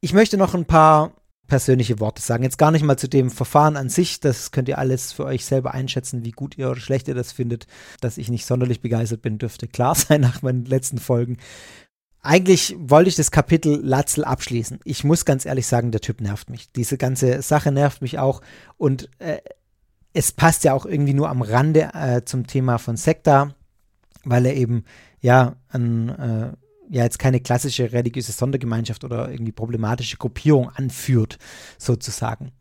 Ich 0.00 0.12
möchte 0.12 0.36
noch 0.36 0.54
ein 0.54 0.64
paar 0.64 1.12
persönliche 1.46 2.00
Worte 2.00 2.22
sagen. 2.22 2.42
Jetzt 2.42 2.56
gar 2.56 2.70
nicht 2.70 2.84
mal 2.84 2.96
zu 2.96 3.08
dem 3.08 3.30
Verfahren 3.30 3.76
an 3.76 3.90
sich, 3.90 4.20
das 4.20 4.50
könnt 4.50 4.68
ihr 4.68 4.78
alles 4.78 5.12
für 5.12 5.26
euch 5.26 5.44
selber 5.44 5.74
einschätzen, 5.74 6.24
wie 6.24 6.30
gut 6.30 6.56
ihr 6.56 6.70
oder 6.70 6.80
schlecht 6.80 7.08
ihr 7.08 7.14
das 7.14 7.32
findet. 7.32 7.66
Dass 8.00 8.16
ich 8.16 8.30
nicht 8.30 8.46
sonderlich 8.46 8.80
begeistert 8.80 9.20
bin, 9.20 9.36
dürfte 9.36 9.68
klar 9.68 9.94
sein 9.96 10.22
nach 10.22 10.40
meinen 10.40 10.64
letzten 10.64 10.98
Folgen. 10.98 11.36
Eigentlich 12.22 12.76
wollte 12.78 13.08
ich 13.08 13.16
das 13.16 13.30
Kapitel 13.30 13.80
Latzel 13.82 14.24
abschließen. 14.24 14.80
Ich 14.84 15.04
muss 15.04 15.24
ganz 15.24 15.44
ehrlich 15.46 15.66
sagen, 15.66 15.90
der 15.90 16.02
Typ 16.02 16.20
nervt 16.20 16.50
mich. 16.50 16.70
Diese 16.72 16.98
ganze 16.98 17.40
Sache 17.42 17.72
nervt 17.72 18.02
mich 18.02 18.18
auch 18.18 18.42
und 18.76 19.08
äh, 19.18 19.38
es 20.12 20.32
passt 20.32 20.64
ja 20.64 20.72
auch 20.72 20.86
irgendwie 20.86 21.14
nur 21.14 21.28
am 21.28 21.42
Rande 21.42 21.90
äh, 21.94 22.24
zum 22.24 22.46
Thema 22.46 22.78
von 22.78 22.96
Sekta 22.96 23.54
weil 24.24 24.46
er 24.46 24.54
eben 24.54 24.84
ja 25.20 25.56
an 25.68 26.08
äh, 26.08 26.94
ja 26.94 27.04
jetzt 27.04 27.18
keine 27.18 27.40
klassische 27.40 27.92
religiöse 27.92 28.32
Sondergemeinschaft 28.32 29.04
oder 29.04 29.30
irgendwie 29.30 29.52
problematische 29.52 30.16
Gruppierung 30.16 30.70
anführt, 30.70 31.38
sozusagen. 31.78 32.52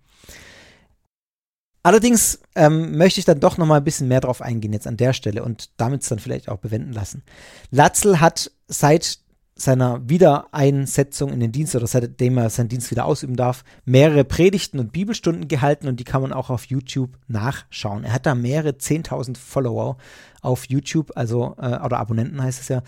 Allerdings 1.82 2.40
ähm, 2.56 2.98
möchte 2.98 3.20
ich 3.20 3.26
dann 3.26 3.40
doch 3.40 3.58
noch 3.58 3.66
mal 3.66 3.78
ein 3.78 3.84
bisschen 3.84 4.10
mehr 4.10 4.20
drauf 4.20 4.42
eingehen 4.42 4.74
jetzt 4.74 4.86
an 4.86 4.98
der 4.98 5.14
Stelle 5.14 5.44
und 5.44 5.72
damit 5.78 6.04
es 6.04 6.10
dann 6.10 6.20
vielleicht 6.20 6.50
auch 6.50 6.58
bewenden 6.58 6.92
lassen. 6.92 7.24
Latzel 7.72 8.20
hat 8.20 8.52
seit 8.68 9.20
seiner 9.60 10.08
Wiedereinsetzung 10.08 11.32
in 11.32 11.40
den 11.40 11.52
Dienst 11.52 11.76
oder 11.76 11.88
seitdem 11.88 12.38
er 12.38 12.50
seinen 12.50 12.70
Dienst 12.70 12.92
wieder 12.92 13.06
ausüben 13.06 13.36
darf, 13.36 13.64
mehrere 13.86 14.24
Predigten 14.24 14.80
und 14.80 14.92
Bibelstunden 14.92 15.48
gehalten 15.48 15.88
und 15.88 16.00
die 16.00 16.06
kann 16.06 16.22
man 16.22 16.34
auch 16.34 16.50
auf 16.50 16.66
YouTube 16.66 17.18
nachschauen. 17.28 18.04
Er 18.04 18.14
hat 18.14 18.26
da 18.26 18.36
mehrere 18.36 18.72
10.000 18.72 19.38
Follower 19.38 19.98
auf 20.42 20.66
YouTube, 20.70 21.12
also 21.16 21.56
äh, 21.58 21.80
oder 21.80 22.00
Abonnenten 22.00 22.42
heißt 22.42 22.62
es 22.62 22.70
ja. 22.70 22.82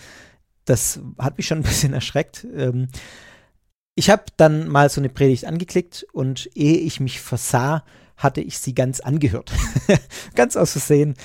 Das 0.66 1.02
hat 1.18 1.38
mich 1.38 1.48
schon 1.48 1.60
ein 1.60 1.64
bisschen 1.64 1.94
erschreckt. 1.94 2.48
Ähm, 2.56 2.88
ich 3.96 4.10
habe 4.10 4.24
dann 4.38 4.68
mal 4.68 4.90
so 4.90 5.02
eine 5.02 5.10
Predigt 5.10 5.46
angeklickt 5.46 6.06
und 6.14 6.50
ehe 6.56 6.78
ich 6.78 7.00
mich 7.00 7.20
versah, 7.20 7.84
hatte 8.16 8.42
ich 8.42 8.60
sie 8.60 8.74
ganz 8.74 9.00
angehört. 9.00 9.52
ganz 10.36 10.56
aus 10.56 10.72
Versehen. 10.72 11.16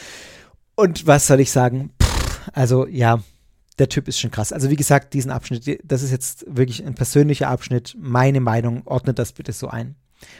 Und 0.74 1.06
was 1.06 1.26
soll 1.26 1.40
ich 1.40 1.52
sagen? 1.52 1.90
Puh, 1.98 2.06
also 2.52 2.86
ja, 2.86 3.20
der 3.78 3.88
Typ 3.88 4.08
ist 4.08 4.18
schon 4.18 4.30
krass. 4.30 4.52
Also 4.52 4.70
wie 4.70 4.76
gesagt, 4.76 5.14
diesen 5.14 5.30
Abschnitt, 5.30 5.80
das 5.84 6.02
ist 6.02 6.10
jetzt 6.10 6.44
wirklich 6.48 6.84
ein 6.84 6.94
persönlicher 6.94 7.48
Abschnitt. 7.48 7.96
Meine 7.98 8.40
Meinung, 8.40 8.86
ordnet 8.86 9.18
das 9.18 9.32
bitte 9.32 9.52
so 9.52 9.68
ein. 9.68 9.96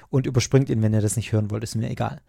Und 0.09 0.27
überspringt 0.27 0.71
ihn, 0.71 0.83
wenn 0.83 0.95
ihr 0.95 1.03
das 1.03 1.17
nicht 1.17 1.33
hören 1.33 1.51
wollt, 1.51 1.63
ist 1.63 1.75
mir 1.75 1.91
egal. 1.91 2.23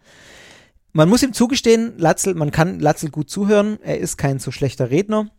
Man 0.92 1.08
muss 1.08 1.22
ihm 1.22 1.32
zugestehen, 1.32 1.94
Latzel, 1.98 2.34
man 2.34 2.50
kann 2.50 2.80
Latzel 2.80 3.10
gut 3.10 3.30
zuhören. 3.30 3.78
Er 3.82 3.98
ist 3.98 4.16
kein 4.16 4.38
so 4.38 4.50
schlechter 4.50 4.90
Redner. 4.90 5.30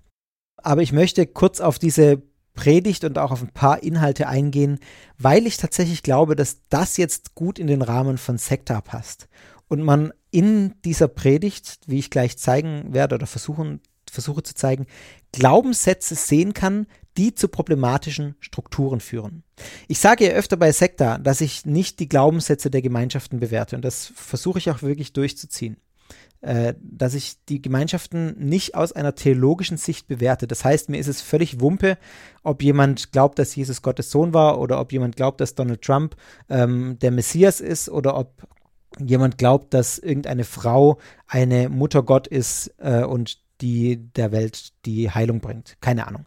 Aber 0.58 0.82
ich 0.82 0.92
möchte 0.92 1.26
kurz 1.28 1.62
auf 1.62 1.80
diese 1.80 2.22
Predigt 2.54 3.04
und 3.04 3.18
auch 3.18 3.32
auf 3.32 3.42
ein 3.42 3.54
paar 3.54 3.84
Inhalte 3.84 4.28
eingehen, 4.28 4.80
weil 5.18 5.48
ich 5.48 5.58
tatsächlich 5.58 6.04
glaube, 6.04 6.36
dass 6.36 6.58
das 6.70 6.98
jetzt 6.98 7.36
gut 7.36 7.58
in 7.58 7.68
den 7.68 7.82
Rahmen 7.82 8.18
von 8.18 8.38
Sekta 8.38 8.82
passt. 8.82 9.30
Und 9.68 9.82
man 9.82 10.12
in 10.32 10.74
dieser 10.84 11.08
Predigt, 11.08 11.80
wie 11.86 12.00
ich 12.00 12.10
gleich 12.10 12.38
zeigen 12.38 12.94
werde 12.94 13.16
oder 13.16 13.28
versuchen 13.28 13.82
versuche 14.10 14.44
zu 14.44 14.56
zeigen, 14.56 14.86
Glaubenssätze 15.32 16.16
sehen 16.16 16.54
kann, 16.54 16.88
die 17.18 17.36
zu 17.36 17.48
problematischen 17.48 18.36
Strukturen 18.40 19.00
führen. 19.00 19.44
Ich 19.88 20.00
sage 20.00 20.26
ja 20.26 20.32
öfter 20.32 20.58
bei 20.58 20.72
Sekta, 20.72 21.18
dass 21.18 21.42
ich 21.42 21.66
nicht 21.66 22.00
die 22.00 22.10
Glaubenssätze 22.10 22.70
der 22.70 22.82
Gemeinschaften 22.82 23.40
bewerte 23.40 23.76
und 23.76 23.84
das 23.84 24.12
versuche 24.16 24.60
ich 24.60 24.70
auch 24.70 24.82
wirklich 24.82 25.14
durchzuziehen. 25.14 25.78
Äh, 26.42 26.76
dass 26.82 27.16
ich 27.16 27.44
die 27.50 27.62
Gemeinschaften 27.62 28.34
nicht 28.40 28.74
aus 28.74 28.94
einer 28.94 29.14
theologischen 29.14 29.76
Sicht 29.76 30.08
bewerte. 30.08 30.48
Das 30.48 30.64
heißt, 30.64 30.88
mir 30.88 30.98
ist 30.98 31.10
es 31.10 31.22
völlig 31.22 31.60
Wumpe, 31.60 31.98
ob 32.44 32.64
jemand 32.64 33.12
glaubt, 33.12 33.40
dass 33.40 33.54
Jesus 33.54 33.82
Gottes 33.82 34.10
Sohn 34.10 34.34
war 34.34 34.58
oder 34.58 34.80
ob 34.80 34.94
jemand 34.94 35.18
glaubt, 35.18 35.42
dass 35.42 35.56
Donald 35.56 35.82
Trump 35.82 36.16
ähm, 36.48 36.98
der 37.02 37.12
Messias 37.12 37.60
ist 37.60 37.90
oder 37.90 38.16
ob 38.16 38.48
jemand 39.06 39.38
glaubt, 39.38 39.74
dass 39.74 40.00
irgendeine 40.00 40.46
Frau 40.46 41.00
eine 41.28 41.68
Mutter 41.68 42.04
Gott 42.04 42.26
ist 42.26 42.74
äh, 42.78 43.04
und 43.04 43.40
die 43.62 43.98
der 44.14 44.32
Welt 44.32 44.74
die 44.86 45.12
Heilung 45.12 45.42
bringt. 45.42 45.78
Keine 45.82 46.08
Ahnung. 46.08 46.26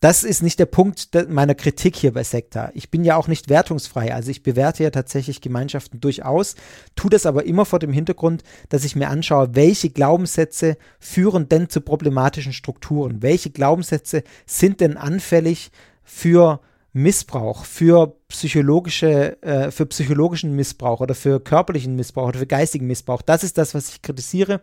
Das 0.00 0.22
ist 0.22 0.42
nicht 0.42 0.58
der 0.58 0.66
Punkt 0.66 1.08
meiner 1.30 1.54
Kritik 1.54 1.96
hier 1.96 2.12
bei 2.12 2.24
Sekta. 2.24 2.70
Ich 2.74 2.90
bin 2.90 3.04
ja 3.04 3.16
auch 3.16 3.26
nicht 3.26 3.48
wertungsfrei. 3.48 4.14
Also 4.14 4.30
ich 4.30 4.42
bewerte 4.42 4.82
ja 4.82 4.90
tatsächlich 4.90 5.40
Gemeinschaften 5.40 5.98
durchaus, 5.98 6.56
tue 6.94 7.08
das 7.08 7.24
aber 7.24 7.46
immer 7.46 7.64
vor 7.64 7.78
dem 7.78 7.92
Hintergrund, 7.92 8.42
dass 8.68 8.84
ich 8.84 8.96
mir 8.96 9.08
anschaue, 9.08 9.54
welche 9.54 9.88
Glaubenssätze 9.88 10.76
führen 10.98 11.48
denn 11.48 11.70
zu 11.70 11.80
problematischen 11.80 12.52
Strukturen? 12.52 13.22
Welche 13.22 13.48
Glaubenssätze 13.48 14.24
sind 14.44 14.80
denn 14.80 14.98
anfällig 14.98 15.70
für 16.02 16.60
Missbrauch, 16.92 17.64
für 17.64 18.14
psychologische, 18.28 19.42
äh, 19.42 19.70
für 19.70 19.86
psychologischen 19.86 20.54
Missbrauch 20.54 21.00
oder 21.00 21.14
für 21.14 21.40
körperlichen 21.40 21.96
Missbrauch 21.96 22.28
oder 22.28 22.40
für 22.40 22.46
geistigen 22.46 22.86
Missbrauch? 22.86 23.22
Das 23.22 23.42
ist 23.42 23.56
das, 23.56 23.74
was 23.74 23.88
ich 23.88 24.02
kritisiere. 24.02 24.60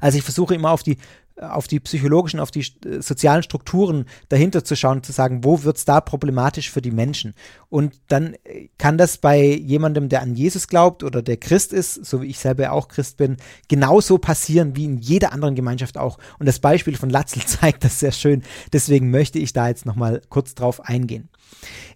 Also 0.00 0.18
ich 0.18 0.24
versuche 0.24 0.54
immer 0.54 0.70
auf 0.70 0.82
die 0.82 0.96
auf 1.40 1.68
die 1.68 1.80
psychologischen, 1.80 2.40
auf 2.40 2.50
die 2.50 2.60
äh, 2.60 3.00
sozialen 3.00 3.42
Strukturen 3.42 4.06
dahinter 4.28 4.64
zu 4.64 4.76
schauen 4.76 5.02
zu 5.02 5.12
sagen, 5.12 5.44
wo 5.44 5.62
wird 5.62 5.76
es 5.76 5.84
da 5.84 6.00
problematisch 6.00 6.70
für 6.70 6.82
die 6.82 6.90
Menschen? 6.90 7.34
Und 7.68 8.00
dann 8.08 8.34
äh, 8.44 8.68
kann 8.78 8.98
das 8.98 9.18
bei 9.18 9.42
jemandem, 9.42 10.08
der 10.08 10.22
an 10.22 10.34
Jesus 10.34 10.68
glaubt 10.68 11.04
oder 11.04 11.22
der 11.22 11.36
Christ 11.36 11.72
ist, 11.72 12.04
so 12.04 12.22
wie 12.22 12.26
ich 12.26 12.38
selber 12.38 12.72
auch 12.72 12.88
Christ 12.88 13.16
bin, 13.16 13.36
genauso 13.68 14.18
passieren 14.18 14.76
wie 14.76 14.84
in 14.84 14.98
jeder 14.98 15.32
anderen 15.32 15.54
Gemeinschaft 15.54 15.98
auch. 15.98 16.18
Und 16.38 16.46
das 16.46 16.58
Beispiel 16.58 16.96
von 16.96 17.10
Latzel 17.10 17.42
zeigt 17.46 17.84
das 17.84 18.00
sehr 18.00 18.12
schön. 18.12 18.42
Deswegen 18.72 19.10
möchte 19.10 19.38
ich 19.38 19.52
da 19.52 19.68
jetzt 19.68 19.86
nochmal 19.86 20.22
kurz 20.28 20.54
drauf 20.54 20.80
eingehen. 20.84 21.28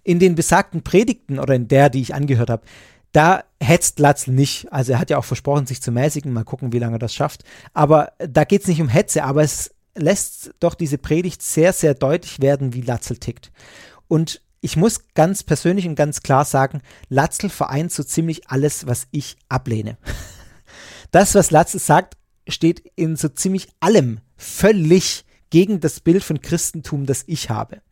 In 0.02 0.18
den 0.18 0.34
besagten 0.34 0.82
Predigten 0.82 1.38
oder 1.38 1.54
in 1.54 1.68
der, 1.68 1.90
die 1.90 2.00
ich 2.00 2.14
angehört 2.14 2.50
habe, 2.50 2.62
da 3.12 3.44
hetzt 3.62 3.98
Latzel 3.98 4.34
nicht. 4.34 4.72
Also 4.72 4.92
er 4.92 4.98
hat 4.98 5.10
ja 5.10 5.18
auch 5.18 5.24
versprochen, 5.24 5.66
sich 5.66 5.80
zu 5.80 5.92
mäßigen. 5.92 6.32
Mal 6.32 6.44
gucken, 6.44 6.72
wie 6.72 6.78
lange 6.78 6.96
er 6.96 6.98
das 6.98 7.14
schafft. 7.14 7.44
Aber 7.72 8.12
da 8.18 8.44
geht 8.44 8.62
es 8.62 8.68
nicht 8.68 8.80
um 8.80 8.88
Hetze, 8.88 9.24
aber 9.24 9.42
es 9.42 9.70
lässt 9.94 10.54
doch 10.60 10.74
diese 10.74 10.98
Predigt 10.98 11.42
sehr, 11.42 11.72
sehr 11.72 11.94
deutlich 11.94 12.40
werden, 12.40 12.74
wie 12.74 12.80
Latzel 12.80 13.18
tickt. 13.18 13.52
Und 14.08 14.42
ich 14.60 14.76
muss 14.76 15.08
ganz 15.14 15.42
persönlich 15.42 15.86
und 15.86 15.96
ganz 15.96 16.22
klar 16.22 16.44
sagen, 16.44 16.82
Latzel 17.08 17.50
vereint 17.50 17.92
so 17.92 18.02
ziemlich 18.02 18.48
alles, 18.48 18.86
was 18.86 19.06
ich 19.10 19.36
ablehne. 19.48 19.96
Das, 21.10 21.34
was 21.34 21.50
Latzel 21.50 21.78
sagt, 21.78 22.16
steht 22.48 22.90
in 22.96 23.16
so 23.16 23.28
ziemlich 23.28 23.68
allem 23.80 24.20
völlig 24.38 25.26
gegen 25.50 25.78
das 25.78 26.00
Bild 26.00 26.24
von 26.24 26.40
Christentum, 26.40 27.04
das 27.04 27.24
ich 27.26 27.50
habe 27.50 27.82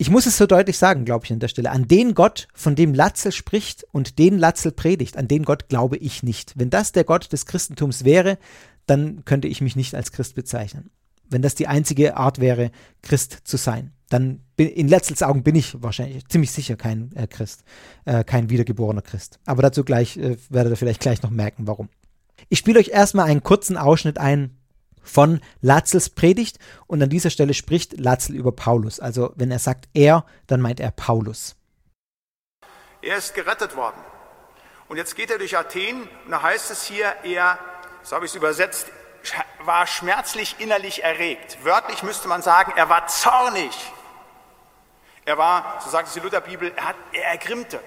ich 0.00 0.08
muss 0.08 0.24
es 0.24 0.38
so 0.38 0.46
deutlich 0.46 0.78
sagen, 0.78 1.04
glaube 1.04 1.26
ich 1.26 1.32
an 1.32 1.40
der 1.40 1.48
Stelle, 1.48 1.70
an 1.70 1.86
den 1.86 2.14
Gott, 2.14 2.48
von 2.54 2.74
dem 2.74 2.94
Latzel 2.94 3.32
spricht 3.32 3.84
und 3.92 4.18
den 4.18 4.38
Latzel 4.38 4.72
predigt, 4.72 5.18
an 5.18 5.28
den 5.28 5.42
Gott 5.42 5.68
glaube 5.68 5.98
ich 5.98 6.22
nicht. 6.22 6.54
Wenn 6.56 6.70
das 6.70 6.92
der 6.92 7.04
Gott 7.04 7.30
des 7.34 7.44
Christentums 7.44 8.02
wäre, 8.02 8.38
dann 8.86 9.26
könnte 9.26 9.46
ich 9.46 9.60
mich 9.60 9.76
nicht 9.76 9.94
als 9.94 10.10
Christ 10.10 10.36
bezeichnen. 10.36 10.88
Wenn 11.28 11.42
das 11.42 11.54
die 11.54 11.66
einzige 11.66 12.16
Art 12.16 12.40
wäre, 12.40 12.70
Christ 13.02 13.40
zu 13.44 13.58
sein, 13.58 13.92
dann 14.08 14.40
bin, 14.56 14.68
in 14.68 14.88
Latzels 14.88 15.22
Augen 15.22 15.42
bin 15.42 15.54
ich 15.54 15.82
wahrscheinlich 15.82 16.26
ziemlich 16.28 16.52
sicher 16.52 16.76
kein 16.76 17.14
äh, 17.14 17.26
Christ, 17.26 17.62
äh, 18.06 18.24
kein 18.24 18.48
wiedergeborener 18.48 19.02
Christ. 19.02 19.38
Aber 19.44 19.60
dazu 19.60 19.84
gleich 19.84 20.16
äh, 20.16 20.38
werdet 20.48 20.72
ihr 20.72 20.76
vielleicht 20.78 21.02
gleich 21.02 21.22
noch 21.22 21.30
merken, 21.30 21.66
warum. 21.66 21.90
Ich 22.48 22.58
spiele 22.58 22.80
euch 22.80 22.88
erstmal 22.88 23.26
einen 23.26 23.42
kurzen 23.42 23.76
Ausschnitt 23.76 24.16
ein 24.16 24.56
von 25.02 25.40
Latzels 25.60 26.10
Predigt 26.10 26.58
und 26.86 27.02
an 27.02 27.08
dieser 27.08 27.30
Stelle 27.30 27.54
spricht 27.54 27.98
Latzel 27.98 28.36
über 28.36 28.52
Paulus. 28.52 29.00
Also 29.00 29.32
wenn 29.36 29.50
er 29.50 29.58
sagt 29.58 29.88
er, 29.94 30.24
dann 30.46 30.60
meint 30.60 30.80
er 30.80 30.90
Paulus. 30.90 31.56
Er 33.02 33.16
ist 33.16 33.34
gerettet 33.34 33.76
worden. 33.76 34.00
Und 34.88 34.96
jetzt 34.96 35.14
geht 35.16 35.30
er 35.30 35.38
durch 35.38 35.56
Athen 35.56 36.08
und 36.24 36.30
da 36.30 36.42
heißt 36.42 36.70
es 36.70 36.84
hier, 36.84 37.14
er, 37.22 37.58
so 38.02 38.16
habe 38.16 38.26
ich 38.26 38.32
es 38.32 38.36
übersetzt, 38.36 38.88
war 39.64 39.86
schmerzlich 39.86 40.56
innerlich 40.58 41.04
erregt. 41.04 41.58
Wörtlich 41.62 42.02
müsste 42.02 42.28
man 42.28 42.42
sagen, 42.42 42.72
er 42.76 42.88
war 42.88 43.06
zornig. 43.06 43.70
Er 45.24 45.38
war, 45.38 45.80
so 45.84 45.90
sagt 45.90 46.08
es 46.08 46.14
die 46.14 46.20
Lutherbibel, 46.20 46.72
er, 46.74 46.88
hat, 46.88 46.96
er 47.12 47.24
ergrimmte. 47.26 47.80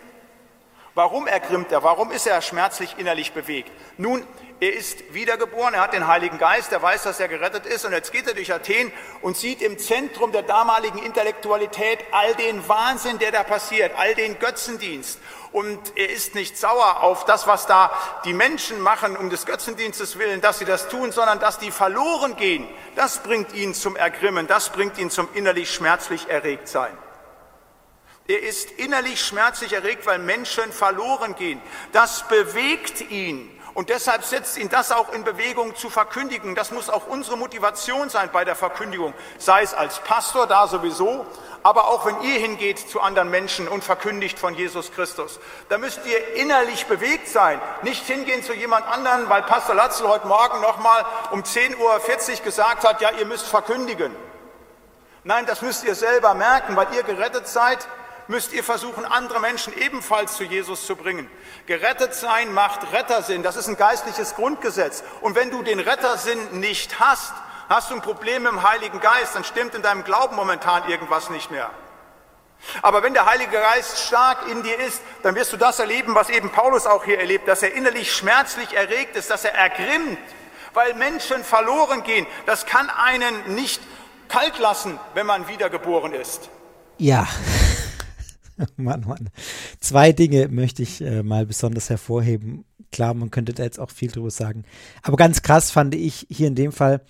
Warum 0.95 1.27
ergrimmt 1.27 1.71
er? 1.71 1.83
Warum 1.83 2.11
ist 2.11 2.27
er 2.27 2.41
schmerzlich 2.41 2.95
innerlich 2.97 3.33
bewegt? 3.33 3.71
Nun, 3.97 4.25
er 4.59 4.73
ist 4.73 5.13
wiedergeboren, 5.13 5.73
er 5.73 5.81
hat 5.81 5.93
den 5.93 6.07
Heiligen 6.07 6.37
Geist, 6.37 6.71
er 6.71 6.81
weiß, 6.81 7.03
dass 7.03 7.19
er 7.19 7.27
gerettet 7.27 7.65
ist 7.65 7.85
und 7.85 7.91
jetzt 7.91 8.11
geht 8.11 8.27
er 8.27 8.33
durch 8.33 8.53
Athen 8.53 8.91
und 9.21 9.35
sieht 9.35 9.61
im 9.61 9.77
Zentrum 9.77 10.31
der 10.31 10.43
damaligen 10.43 10.99
Intellektualität 10.99 11.99
all 12.11 12.33
den 12.35 12.67
Wahnsinn, 12.67 13.19
der 13.19 13.31
da 13.31 13.43
passiert, 13.43 13.91
all 13.97 14.15
den 14.15 14.39
Götzendienst. 14.39 15.19
Und 15.51 15.79
er 15.95 16.09
ist 16.09 16.33
nicht 16.33 16.57
sauer 16.57 17.03
auf 17.03 17.25
das, 17.25 17.45
was 17.45 17.67
da 17.67 17.91
die 18.25 18.33
Menschen 18.33 18.79
machen, 18.79 19.17
um 19.17 19.29
des 19.29 19.45
Götzendienstes 19.45 20.17
willen, 20.17 20.41
dass 20.41 20.59
sie 20.59 20.65
das 20.65 20.87
tun, 20.87 21.11
sondern 21.11 21.39
dass 21.39 21.59
die 21.59 21.69
verloren 21.69 22.35
gehen. 22.35 22.67
Das 22.95 23.19
bringt 23.19 23.53
ihn 23.53 23.73
zum 23.73 23.95
Ergrimmen, 23.95 24.47
das 24.47 24.69
bringt 24.69 24.97
ihn 24.97 25.11
zum 25.11 25.27
innerlich 25.33 25.71
schmerzlich 25.71 26.29
erregt 26.29 26.67
sein. 26.67 26.97
Er 28.27 28.41
ist 28.41 28.71
innerlich 28.71 29.19
schmerzlich 29.21 29.73
erregt, 29.73 30.05
weil 30.05 30.17
Menschen 30.17 30.71
verloren 30.71 31.35
gehen. 31.35 31.61
Das 31.91 32.25
bewegt 32.29 33.11
ihn. 33.11 33.49
Und 33.73 33.89
deshalb 33.89 34.23
setzt 34.23 34.57
ihn 34.57 34.69
das 34.69 34.91
auch 34.91 35.11
in 35.13 35.23
Bewegung 35.23 35.75
zu 35.75 35.89
verkündigen. 35.89 36.53
Das 36.53 36.69
muss 36.71 36.89
auch 36.89 37.07
unsere 37.07 37.37
Motivation 37.37 38.09
sein 38.09 38.29
bei 38.31 38.45
der 38.45 38.55
Verkündigung, 38.55 39.13
sei 39.39 39.63
es 39.63 39.73
als 39.73 39.99
Pastor 39.99 40.45
da 40.45 40.67
sowieso, 40.67 41.25
aber 41.63 41.87
auch 41.87 42.05
wenn 42.05 42.21
ihr 42.21 42.39
hingeht 42.39 42.77
zu 42.77 43.01
anderen 43.01 43.31
Menschen 43.31 43.67
und 43.67 43.83
verkündigt 43.83 44.37
von 44.37 44.53
Jesus 44.53 44.91
Christus. 44.91 45.39
Da 45.69 45.79
müsst 45.79 46.05
ihr 46.05 46.35
innerlich 46.35 46.85
bewegt 46.85 47.27
sein, 47.27 47.59
nicht 47.81 48.05
hingehen 48.05 48.43
zu 48.43 48.53
jemand 48.53 48.85
anderen, 48.85 49.27
weil 49.29 49.41
Pastor 49.43 49.73
Latzel 49.73 50.07
heute 50.07 50.27
Morgen 50.27 50.61
nochmal 50.61 51.03
um 51.31 51.41
10.40 51.41 51.77
Uhr 51.79 52.43
gesagt 52.43 52.87
hat, 52.87 53.01
ja, 53.01 53.09
ihr 53.11 53.25
müsst 53.25 53.47
verkündigen. 53.47 54.15
Nein, 55.23 55.45
das 55.47 55.61
müsst 55.61 55.83
ihr 55.83 55.95
selber 55.95 56.35
merken, 56.35 56.75
weil 56.75 56.93
ihr 56.93 57.03
gerettet 57.03 57.47
seid 57.47 57.87
müsst 58.27 58.53
ihr 58.53 58.63
versuchen, 58.63 59.05
andere 59.05 59.39
Menschen 59.39 59.73
ebenfalls 59.77 60.37
zu 60.37 60.43
Jesus 60.43 60.85
zu 60.85 60.95
bringen. 60.95 61.29
Gerettet 61.65 62.13
sein 62.13 62.53
macht 62.53 62.91
Rettersinn. 62.91 63.43
Das 63.43 63.55
ist 63.55 63.67
ein 63.67 63.77
geistliches 63.77 64.35
Grundgesetz. 64.35 65.03
Und 65.21 65.35
wenn 65.35 65.51
du 65.51 65.61
den 65.63 65.79
Rettersinn 65.79 66.59
nicht 66.59 66.99
hast, 66.99 67.33
hast 67.69 67.89
du 67.89 67.95
ein 67.95 68.01
Problem 68.01 68.43
mit 68.43 68.51
dem 68.51 68.63
Heiligen 68.63 68.99
Geist, 68.99 69.35
dann 69.35 69.43
stimmt 69.43 69.75
in 69.75 69.81
deinem 69.81 70.03
Glauben 70.03 70.35
momentan 70.35 70.89
irgendwas 70.89 71.29
nicht 71.29 71.51
mehr. 71.51 71.69
Aber 72.81 73.03
wenn 73.03 73.13
der 73.13 73.25
Heilige 73.25 73.51
Geist 73.51 73.99
stark 73.99 74.47
in 74.49 74.63
dir 74.63 74.79
ist, 74.79 75.01
dann 75.21 75.35
wirst 75.35 75.51
du 75.51 75.57
das 75.57 75.79
erleben, 75.79 76.15
was 76.15 76.29
eben 76.29 76.49
Paulus 76.49 76.85
auch 76.85 77.03
hier 77.03 77.19
erlebt, 77.19 77.47
dass 77.47 77.61
er 77.61 77.73
innerlich 77.73 78.13
schmerzlich 78.13 78.73
erregt 78.73 79.15
ist, 79.15 79.29
dass 79.29 79.43
er 79.43 79.53
ergrimmt, 79.53 80.17
weil 80.73 80.93
Menschen 80.93 81.43
verloren 81.43 82.03
gehen. 82.03 82.25
Das 82.45 82.65
kann 82.65 82.89
einen 82.89 83.55
nicht 83.55 83.81
kalt 84.29 84.57
lassen, 84.59 84.99
wenn 85.13 85.25
man 85.25 85.47
wiedergeboren 85.47 86.13
ist. 86.13 86.49
Ja. 86.97 87.27
Mann, 88.75 89.01
Mann. 89.01 89.29
Zwei 89.79 90.11
Dinge 90.11 90.47
möchte 90.47 90.83
ich 90.83 91.01
äh, 91.01 91.23
mal 91.23 91.45
besonders 91.45 91.89
hervorheben. 91.89 92.65
Klar, 92.91 93.13
man 93.13 93.31
könnte 93.31 93.53
da 93.53 93.63
jetzt 93.63 93.79
auch 93.79 93.89
viel 93.89 94.11
drüber 94.11 94.31
sagen. 94.31 94.63
Aber 95.01 95.17
ganz 95.17 95.41
krass 95.41 95.71
fand 95.71 95.95
ich 95.95 96.27
hier 96.29 96.47
in 96.47 96.55
dem 96.55 96.71
Fall 96.71 97.01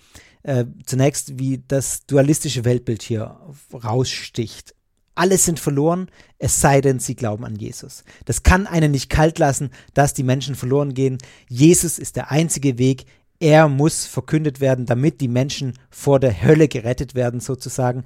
äh, 0.42 0.64
zunächst, 0.86 1.38
wie 1.38 1.62
das 1.66 2.06
dualistische 2.06 2.64
Weltbild 2.64 3.02
hier 3.02 3.38
raussticht. 3.72 4.74
Alle 5.14 5.38
sind 5.38 5.60
verloren, 5.60 6.10
es 6.38 6.60
sei 6.60 6.80
denn, 6.80 6.98
sie 6.98 7.14
glauben 7.14 7.44
an 7.44 7.56
Jesus. 7.56 8.04
Das 8.24 8.42
kann 8.42 8.66
einen 8.66 8.90
nicht 8.90 9.10
kalt 9.10 9.38
lassen, 9.38 9.70
dass 9.94 10.12
die 10.12 10.24
Menschen 10.24 10.56
verloren 10.56 10.92
gehen. 10.92 11.18
Jesus 11.48 11.98
ist 11.98 12.16
der 12.16 12.30
einzige 12.30 12.78
Weg. 12.78 13.04
Er 13.38 13.68
muss 13.68 14.06
verkündet 14.06 14.60
werden, 14.60 14.86
damit 14.86 15.20
die 15.20 15.28
Menschen 15.28 15.74
vor 15.88 16.18
der 16.18 16.42
Hölle 16.42 16.66
gerettet 16.66 17.14
werden, 17.14 17.40
sozusagen. 17.40 18.04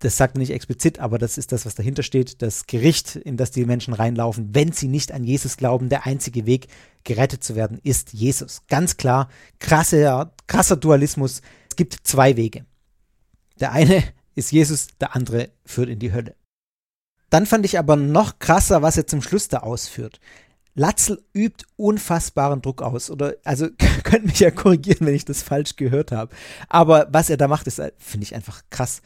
Das 0.00 0.16
sagt 0.16 0.36
er 0.36 0.38
nicht 0.38 0.52
explizit, 0.52 1.00
aber 1.00 1.18
das 1.18 1.38
ist 1.38 1.50
das, 1.50 1.66
was 1.66 1.74
dahinter 1.74 2.02
steht. 2.02 2.40
Das 2.42 2.66
Gericht, 2.66 3.16
in 3.16 3.36
das 3.36 3.50
die 3.50 3.64
Menschen 3.64 3.94
reinlaufen, 3.94 4.54
wenn 4.54 4.72
sie 4.72 4.88
nicht 4.88 5.12
an 5.12 5.24
Jesus 5.24 5.56
glauben, 5.56 5.88
der 5.88 6.06
einzige 6.06 6.46
Weg, 6.46 6.68
gerettet 7.04 7.42
zu 7.42 7.56
werden, 7.56 7.80
ist 7.82 8.12
Jesus. 8.12 8.62
Ganz 8.68 8.96
klar, 8.96 9.28
krasser, 9.58 10.32
krasser 10.46 10.76
Dualismus. 10.76 11.42
Es 11.68 11.76
gibt 11.76 11.96
zwei 12.02 12.36
Wege. 12.36 12.64
Der 13.60 13.72
eine 13.72 14.04
ist 14.34 14.52
Jesus, 14.52 14.88
der 15.00 15.16
andere 15.16 15.50
führt 15.64 15.88
in 15.88 15.98
die 15.98 16.12
Hölle. 16.12 16.34
Dann 17.30 17.46
fand 17.46 17.64
ich 17.64 17.78
aber 17.78 17.96
noch 17.96 18.38
krasser, 18.38 18.82
was 18.82 18.96
er 18.96 19.06
zum 19.06 19.20
Schluss 19.20 19.48
da 19.48 19.58
ausführt. 19.58 20.20
Latzel 20.74 21.22
übt 21.34 21.64
unfassbaren 21.76 22.62
Druck 22.62 22.82
aus. 22.82 23.10
Oder, 23.10 23.34
also, 23.44 23.68
könnt 24.04 24.26
mich 24.26 24.40
ja 24.40 24.50
korrigieren, 24.50 25.06
wenn 25.06 25.14
ich 25.14 25.24
das 25.24 25.42
falsch 25.42 25.76
gehört 25.76 26.12
habe. 26.12 26.34
Aber 26.68 27.08
was 27.10 27.30
er 27.30 27.36
da 27.36 27.48
macht, 27.48 27.66
ist, 27.66 27.82
finde 27.98 28.24
ich 28.24 28.34
einfach 28.34 28.62
krass. 28.70 29.02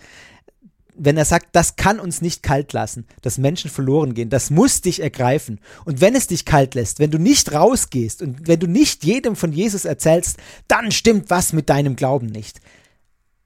Wenn 0.95 1.17
er 1.17 1.25
sagt, 1.25 1.49
das 1.53 1.77
kann 1.77 1.99
uns 1.99 2.21
nicht 2.21 2.43
kalt 2.43 2.73
lassen, 2.73 3.07
dass 3.23 3.39
Menschen 3.39 3.71
verloren 3.71 4.15
gehen, 4.15 4.29
das 4.29 4.51
muss 4.51 4.83
dich 4.83 5.01
ergreifen. 5.01 5.59
Und 5.85 6.01
wenn 6.01 6.15
es 6.15 6.27
dich 6.27 6.45
kalt 6.45 6.75
lässt, 6.75 6.99
wenn 6.99 7.11
du 7.11 7.19
nicht 7.19 7.53
rausgehst 7.53 8.21
und 8.21 8.47
wenn 8.47 8.61
du 8.61 8.67
nicht 8.67 9.05
jedem 9.05 9.35
von 9.35 9.53
Jesus 9.53 9.85
erzählst, 9.85 10.37
dann 10.69 10.93
stimmt 10.93 11.31
was 11.31 11.53
mit 11.53 11.71
deinem 11.71 11.97
Glauben 11.97 12.27
nicht 12.27 12.61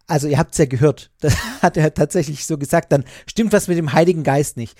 also 0.06 0.28
ihr 0.28 0.38
habt 0.38 0.52
es 0.52 0.58
ja 0.58 0.66
gehört, 0.66 1.10
das 1.20 1.36
hat 1.62 1.76
er 1.76 1.92
tatsächlich 1.94 2.46
so 2.46 2.58
gesagt, 2.58 2.92
dann 2.92 3.04
stimmt 3.26 3.52
was 3.52 3.68
mit 3.68 3.78
dem 3.78 3.92
Heiligen 3.92 4.22
Geist 4.22 4.56
nicht. 4.56 4.78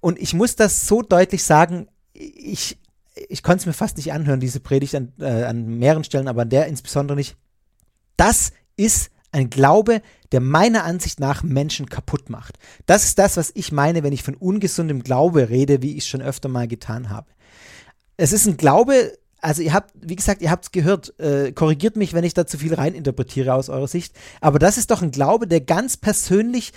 Und 0.00 0.18
ich 0.18 0.32
muss 0.32 0.56
das 0.56 0.86
so 0.86 1.02
deutlich 1.02 1.44
sagen, 1.44 1.88
ich, 2.14 2.78
ich 3.28 3.42
konnte 3.42 3.60
es 3.60 3.66
mir 3.66 3.72
fast 3.72 3.96
nicht 3.96 4.12
anhören, 4.12 4.40
diese 4.40 4.60
Predigt 4.60 4.94
an, 4.94 5.12
äh, 5.18 5.44
an 5.44 5.78
mehreren 5.78 6.04
Stellen, 6.04 6.28
aber 6.28 6.42
an 6.42 6.48
der 6.48 6.66
insbesondere 6.66 7.16
nicht. 7.16 7.36
Das 8.16 8.52
ist 8.76 9.10
ein 9.32 9.50
Glaube, 9.50 10.02
der 10.32 10.40
meiner 10.40 10.84
Ansicht 10.84 11.20
nach 11.20 11.42
Menschen 11.42 11.88
kaputt 11.88 12.30
macht. 12.30 12.58
Das 12.86 13.04
ist 13.04 13.18
das, 13.18 13.36
was 13.36 13.50
ich 13.54 13.72
meine, 13.72 14.02
wenn 14.02 14.12
ich 14.12 14.22
von 14.22 14.34
ungesundem 14.34 15.02
Glaube 15.02 15.48
rede, 15.48 15.82
wie 15.82 15.96
ich 15.96 16.06
schon 16.06 16.22
öfter 16.22 16.48
mal 16.48 16.68
getan 16.68 17.10
habe. 17.10 17.28
Es 18.16 18.32
ist 18.32 18.46
ein 18.46 18.56
Glaube, 18.56 19.12
also 19.40 19.62
ihr 19.62 19.72
habt, 19.72 19.92
wie 19.94 20.16
gesagt, 20.16 20.42
ihr 20.42 20.50
habt 20.50 20.66
es 20.66 20.72
gehört, 20.72 21.18
äh, 21.18 21.52
korrigiert 21.52 21.96
mich, 21.96 22.12
wenn 22.12 22.24
ich 22.24 22.34
da 22.34 22.46
zu 22.46 22.58
viel 22.58 22.74
reininterpretiere 22.74 23.54
aus 23.54 23.68
eurer 23.68 23.88
Sicht, 23.88 24.14
aber 24.40 24.58
das 24.58 24.76
ist 24.76 24.90
doch 24.90 25.02
ein 25.02 25.12
Glaube, 25.12 25.46
der 25.46 25.60
ganz 25.60 25.96
persönlich 25.96 26.72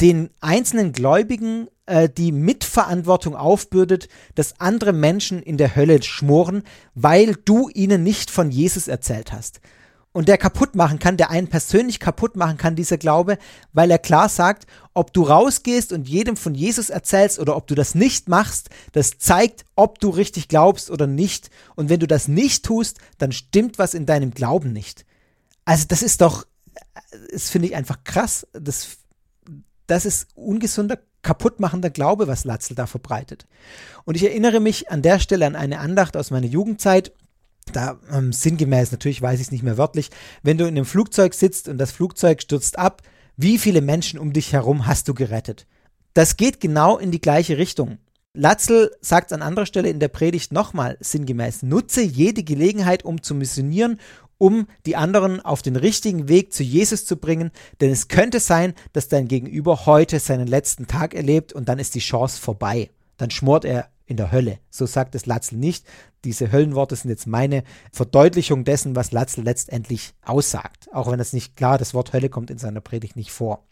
den 0.00 0.30
einzelnen 0.40 0.92
Gläubigen 0.92 1.66
äh, 1.86 2.08
die 2.08 2.30
Mitverantwortung 2.30 3.34
aufbürdet, 3.34 4.08
dass 4.36 4.60
andere 4.60 4.92
Menschen 4.92 5.42
in 5.42 5.56
der 5.56 5.74
Hölle 5.74 6.00
schmoren, 6.02 6.62
weil 6.94 7.34
du 7.44 7.68
ihnen 7.70 8.04
nicht 8.04 8.30
von 8.30 8.52
Jesus 8.52 8.86
erzählt 8.86 9.32
hast 9.32 9.60
und 10.18 10.26
der 10.26 10.36
kaputt 10.36 10.74
machen 10.74 10.98
kann, 10.98 11.16
der 11.16 11.30
einen 11.30 11.46
persönlich 11.46 12.00
kaputt 12.00 12.34
machen 12.34 12.56
kann, 12.56 12.74
dieser 12.74 12.98
Glaube, 12.98 13.38
weil 13.72 13.88
er 13.88 14.00
klar 14.00 14.28
sagt, 14.28 14.66
ob 14.92 15.12
du 15.12 15.22
rausgehst 15.22 15.92
und 15.92 16.08
jedem 16.08 16.36
von 16.36 16.56
Jesus 16.56 16.90
erzählst 16.90 17.38
oder 17.38 17.54
ob 17.54 17.68
du 17.68 17.76
das 17.76 17.94
nicht 17.94 18.28
machst, 18.28 18.68
das 18.90 19.18
zeigt, 19.18 19.64
ob 19.76 20.00
du 20.00 20.10
richtig 20.10 20.48
glaubst 20.48 20.90
oder 20.90 21.06
nicht. 21.06 21.50
Und 21.76 21.88
wenn 21.88 22.00
du 22.00 22.08
das 22.08 22.26
nicht 22.26 22.64
tust, 22.64 22.98
dann 23.18 23.30
stimmt 23.30 23.78
was 23.78 23.94
in 23.94 24.06
deinem 24.06 24.32
Glauben 24.32 24.72
nicht. 24.72 25.06
Also 25.64 25.84
das 25.86 26.02
ist 26.02 26.20
doch, 26.20 26.48
das 27.30 27.48
finde 27.48 27.68
ich 27.68 27.76
einfach 27.76 28.02
krass. 28.02 28.44
Das, 28.52 28.96
das 29.86 30.04
ist 30.04 30.26
ungesunder, 30.34 30.98
kaputtmachender 31.22 31.90
Glaube, 31.90 32.26
was 32.26 32.44
Latzel 32.44 32.74
da 32.74 32.88
verbreitet. 32.88 33.46
Und 34.04 34.16
ich 34.16 34.24
erinnere 34.24 34.58
mich 34.58 34.90
an 34.90 35.00
der 35.00 35.20
Stelle 35.20 35.46
an 35.46 35.54
eine 35.54 35.78
Andacht 35.78 36.16
aus 36.16 36.32
meiner 36.32 36.48
Jugendzeit 36.48 37.12
da 37.72 37.98
ähm, 38.12 38.32
sinngemäß, 38.32 38.92
natürlich 38.92 39.22
weiß 39.22 39.40
ich 39.40 39.46
es 39.46 39.52
nicht 39.52 39.62
mehr 39.62 39.78
wörtlich, 39.78 40.10
wenn 40.42 40.58
du 40.58 40.64
in 40.64 40.76
einem 40.76 40.84
Flugzeug 40.84 41.34
sitzt 41.34 41.68
und 41.68 41.78
das 41.78 41.92
Flugzeug 41.92 42.42
stürzt 42.42 42.78
ab, 42.78 43.02
wie 43.36 43.58
viele 43.58 43.80
Menschen 43.80 44.18
um 44.18 44.32
dich 44.32 44.52
herum 44.52 44.86
hast 44.86 45.08
du 45.08 45.14
gerettet? 45.14 45.66
Das 46.14 46.36
geht 46.36 46.60
genau 46.60 46.98
in 46.98 47.10
die 47.10 47.20
gleiche 47.20 47.58
Richtung. 47.58 47.98
Latzel 48.34 48.90
sagt 49.00 49.32
an 49.32 49.42
anderer 49.42 49.66
Stelle 49.66 49.88
in 49.88 50.00
der 50.00 50.08
Predigt 50.08 50.52
nochmal 50.52 50.96
sinngemäß, 51.00 51.62
nutze 51.62 52.02
jede 52.02 52.42
Gelegenheit, 52.42 53.04
um 53.04 53.22
zu 53.22 53.34
missionieren, 53.34 53.98
um 54.38 54.66
die 54.86 54.96
anderen 54.96 55.40
auf 55.40 55.62
den 55.62 55.76
richtigen 55.76 56.28
Weg 56.28 56.52
zu 56.52 56.62
Jesus 56.62 57.04
zu 57.04 57.16
bringen, 57.16 57.50
denn 57.80 57.90
es 57.90 58.08
könnte 58.08 58.40
sein, 58.40 58.74
dass 58.92 59.08
dein 59.08 59.28
Gegenüber 59.28 59.86
heute 59.86 60.20
seinen 60.20 60.46
letzten 60.46 60.86
Tag 60.86 61.14
erlebt 61.14 61.52
und 61.52 61.68
dann 61.68 61.78
ist 61.78 61.94
die 61.94 62.00
Chance 62.00 62.40
vorbei. 62.40 62.90
Dann 63.16 63.30
schmort 63.30 63.64
er 63.64 63.88
in 64.06 64.16
der 64.16 64.32
Hölle. 64.32 64.58
So 64.70 64.86
sagt 64.86 65.14
es 65.14 65.26
Latzel 65.26 65.58
nicht. 65.58 65.84
Diese 66.24 66.50
Höllenworte 66.50 66.96
sind 66.96 67.10
jetzt 67.10 67.26
meine 67.26 67.62
Verdeutlichung 67.92 68.64
dessen, 68.64 68.96
was 68.96 69.12
Latzel 69.12 69.44
letztendlich 69.44 70.14
aussagt. 70.22 70.88
Auch 70.92 71.10
wenn 71.10 71.20
es 71.20 71.32
nicht 71.32 71.56
klar, 71.56 71.78
das 71.78 71.94
Wort 71.94 72.12
Hölle 72.12 72.28
kommt 72.28 72.50
in 72.50 72.58
seiner 72.58 72.80
Predigt 72.80 73.16
nicht 73.16 73.30
vor. 73.30 73.66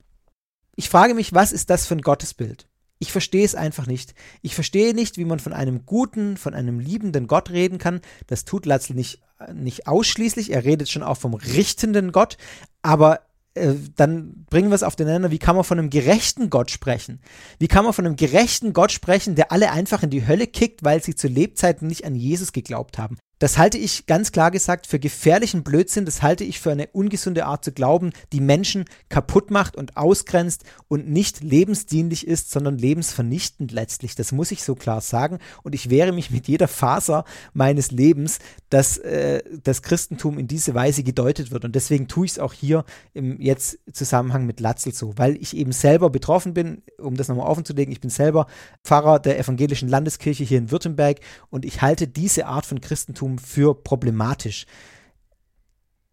Ich 0.77 0.89
frage 0.89 1.15
mich, 1.15 1.35
was 1.35 1.53
ist 1.53 1.71
das 1.71 1.87
für 1.87 1.95
ein 1.95 2.03
Gottesbild? 2.03 2.69
Ich 2.99 3.13
verstehe 3.13 3.45
es 3.45 3.55
einfach 3.55 3.87
nicht. 3.87 4.15
Ich 4.43 4.55
verstehe 4.55 4.95
nicht, 4.95 5.19
wie 5.19 5.25
man 5.25 5.39
von 5.39 5.53
einem 5.53 5.85
guten, 5.85 6.37
von 6.37 6.55
einem 6.55 6.81
liebenden 6.81 7.27
Gott 7.27 7.51
reden 7.51 7.79
kann. 7.79 8.01
Das 8.27 8.45
tut 8.45 8.65
Latzel 8.65 8.97
nicht, 8.97 9.21
nicht 9.53 9.87
ausschließlich. 9.87 10.51
Er 10.53 10.65
redet 10.65 10.89
schon 10.89 11.03
auch 11.03 11.19
vom 11.19 11.35
richtenden 11.35 12.13
Gott. 12.13 12.39
Aber 12.81 13.21
äh, 13.57 13.75
dann 13.97 14.45
bringen 14.51 14.71
wir 14.71 14.75
es 14.75 14.83
auf 14.83 14.97
den 14.97 15.07
Nenner, 15.07 15.31
wie 15.31 15.39
kann 15.39 15.57
man 15.57 15.65
von 15.65 15.79
einem 15.79 15.91
gerechten 15.91 16.51
Gott 16.51 16.71
sprechen? 16.71 17.21
Wie 17.59 17.69
kann 17.69 17.85
man 17.85 17.93
von 17.93 18.07
einem 18.07 18.17
gerechten 18.17 18.73
Gott 18.73 18.93
sprechen, 18.93 19.35
der 19.35 19.53
alle 19.53 19.73
einfach 19.73 20.03
in 20.03 20.11
die 20.11 20.27
Hölle 20.27 20.47
kickt, 20.47 20.85
weil 20.85 21.03
sie 21.03 21.15
zu 21.15 21.29
Lebzeiten 21.29 21.89
nicht 21.89 22.05
an 22.05 22.15
Jesus 22.15 22.53
geglaubt 22.53 22.99
haben? 22.99 23.19
Das 23.39 23.59
halte 23.59 23.76
ich 23.76 24.07
ganz 24.07 24.32
klar 24.32 24.51
gesagt 24.51 24.87
für 24.87 24.99
gefährlichen 24.99 25.62
Blödsinn, 25.62 26.07
das 26.07 26.22
halte 26.22 26.43
ich 26.43 26.59
für 26.59 26.70
eine 26.70 26.87
ungesunde 26.87 27.45
Art 27.45 27.64
zu 27.64 27.70
glauben, 27.70 28.12
die 28.32 28.41
Menschen 28.41 28.87
kaputt 29.11 29.51
macht 29.51 29.76
und 29.76 29.99
ausgrenzt 29.99 30.64
und 30.89 31.11
nicht 31.11 31.43
lebensdienlich 31.43 32.26
ist, 32.26 32.51
sondern 32.51 32.78
lebensvernichtend 32.78 33.72
letztlich. 33.72 34.14
Das 34.14 34.32
muss 34.32 34.53
ich 34.53 34.62
so 34.62 34.74
klar 34.74 35.03
sagen. 35.03 35.39
Und 35.62 35.74
ich 35.74 35.91
wehre 35.91 36.12
mich 36.12 36.30
mit 36.30 36.49
jeder 36.49 36.66
Faser 36.66 37.26
meines 37.53 37.91
Lebens, 37.91 38.39
dass 38.70 38.97
äh, 38.97 39.43
das 39.62 39.82
Christentum 39.82 40.39
in 40.39 40.49
diese 40.49 40.74
Weise 40.74 41.03
gedeutet 41.03 41.51
wird. 41.51 41.66
Und 41.66 41.74
deswegen 41.74 42.09
tue 42.09 42.24
ich 42.24 42.32
es 42.32 42.39
auch 42.39 42.55
hier 42.55 42.87
im 43.12 43.39
jetzt 43.39 43.78
Zusammenhang 43.93 44.47
mit 44.47 44.61
Latzel 44.61 44.95
so, 44.95 45.12
weil 45.18 45.37
ich 45.37 45.55
eben 45.55 45.72
selber 45.72 46.09
betroffen 46.09 46.55
bin, 46.55 46.82
um 46.97 47.16
das 47.16 47.28
nochmal 47.28 47.49
offenzulegen, 47.49 47.93
ich 47.93 48.01
bin 48.01 48.09
selber 48.09 48.47
Pfarrer 48.82 49.18
der 49.18 49.39
evangelischen 49.39 49.91
Landeskirche 49.91 50.45
hier 50.45 50.57
in 50.57 50.70
Württemberg 50.70 51.20
und 51.51 51.66
ich 51.66 51.82
halte 51.82 52.09
diese 52.09 52.47
Art 52.47 52.64
von 52.64 52.80
Christentum 52.80 53.26
Christentum 53.27 53.39
für 53.39 53.74
problematisch. 53.74 54.66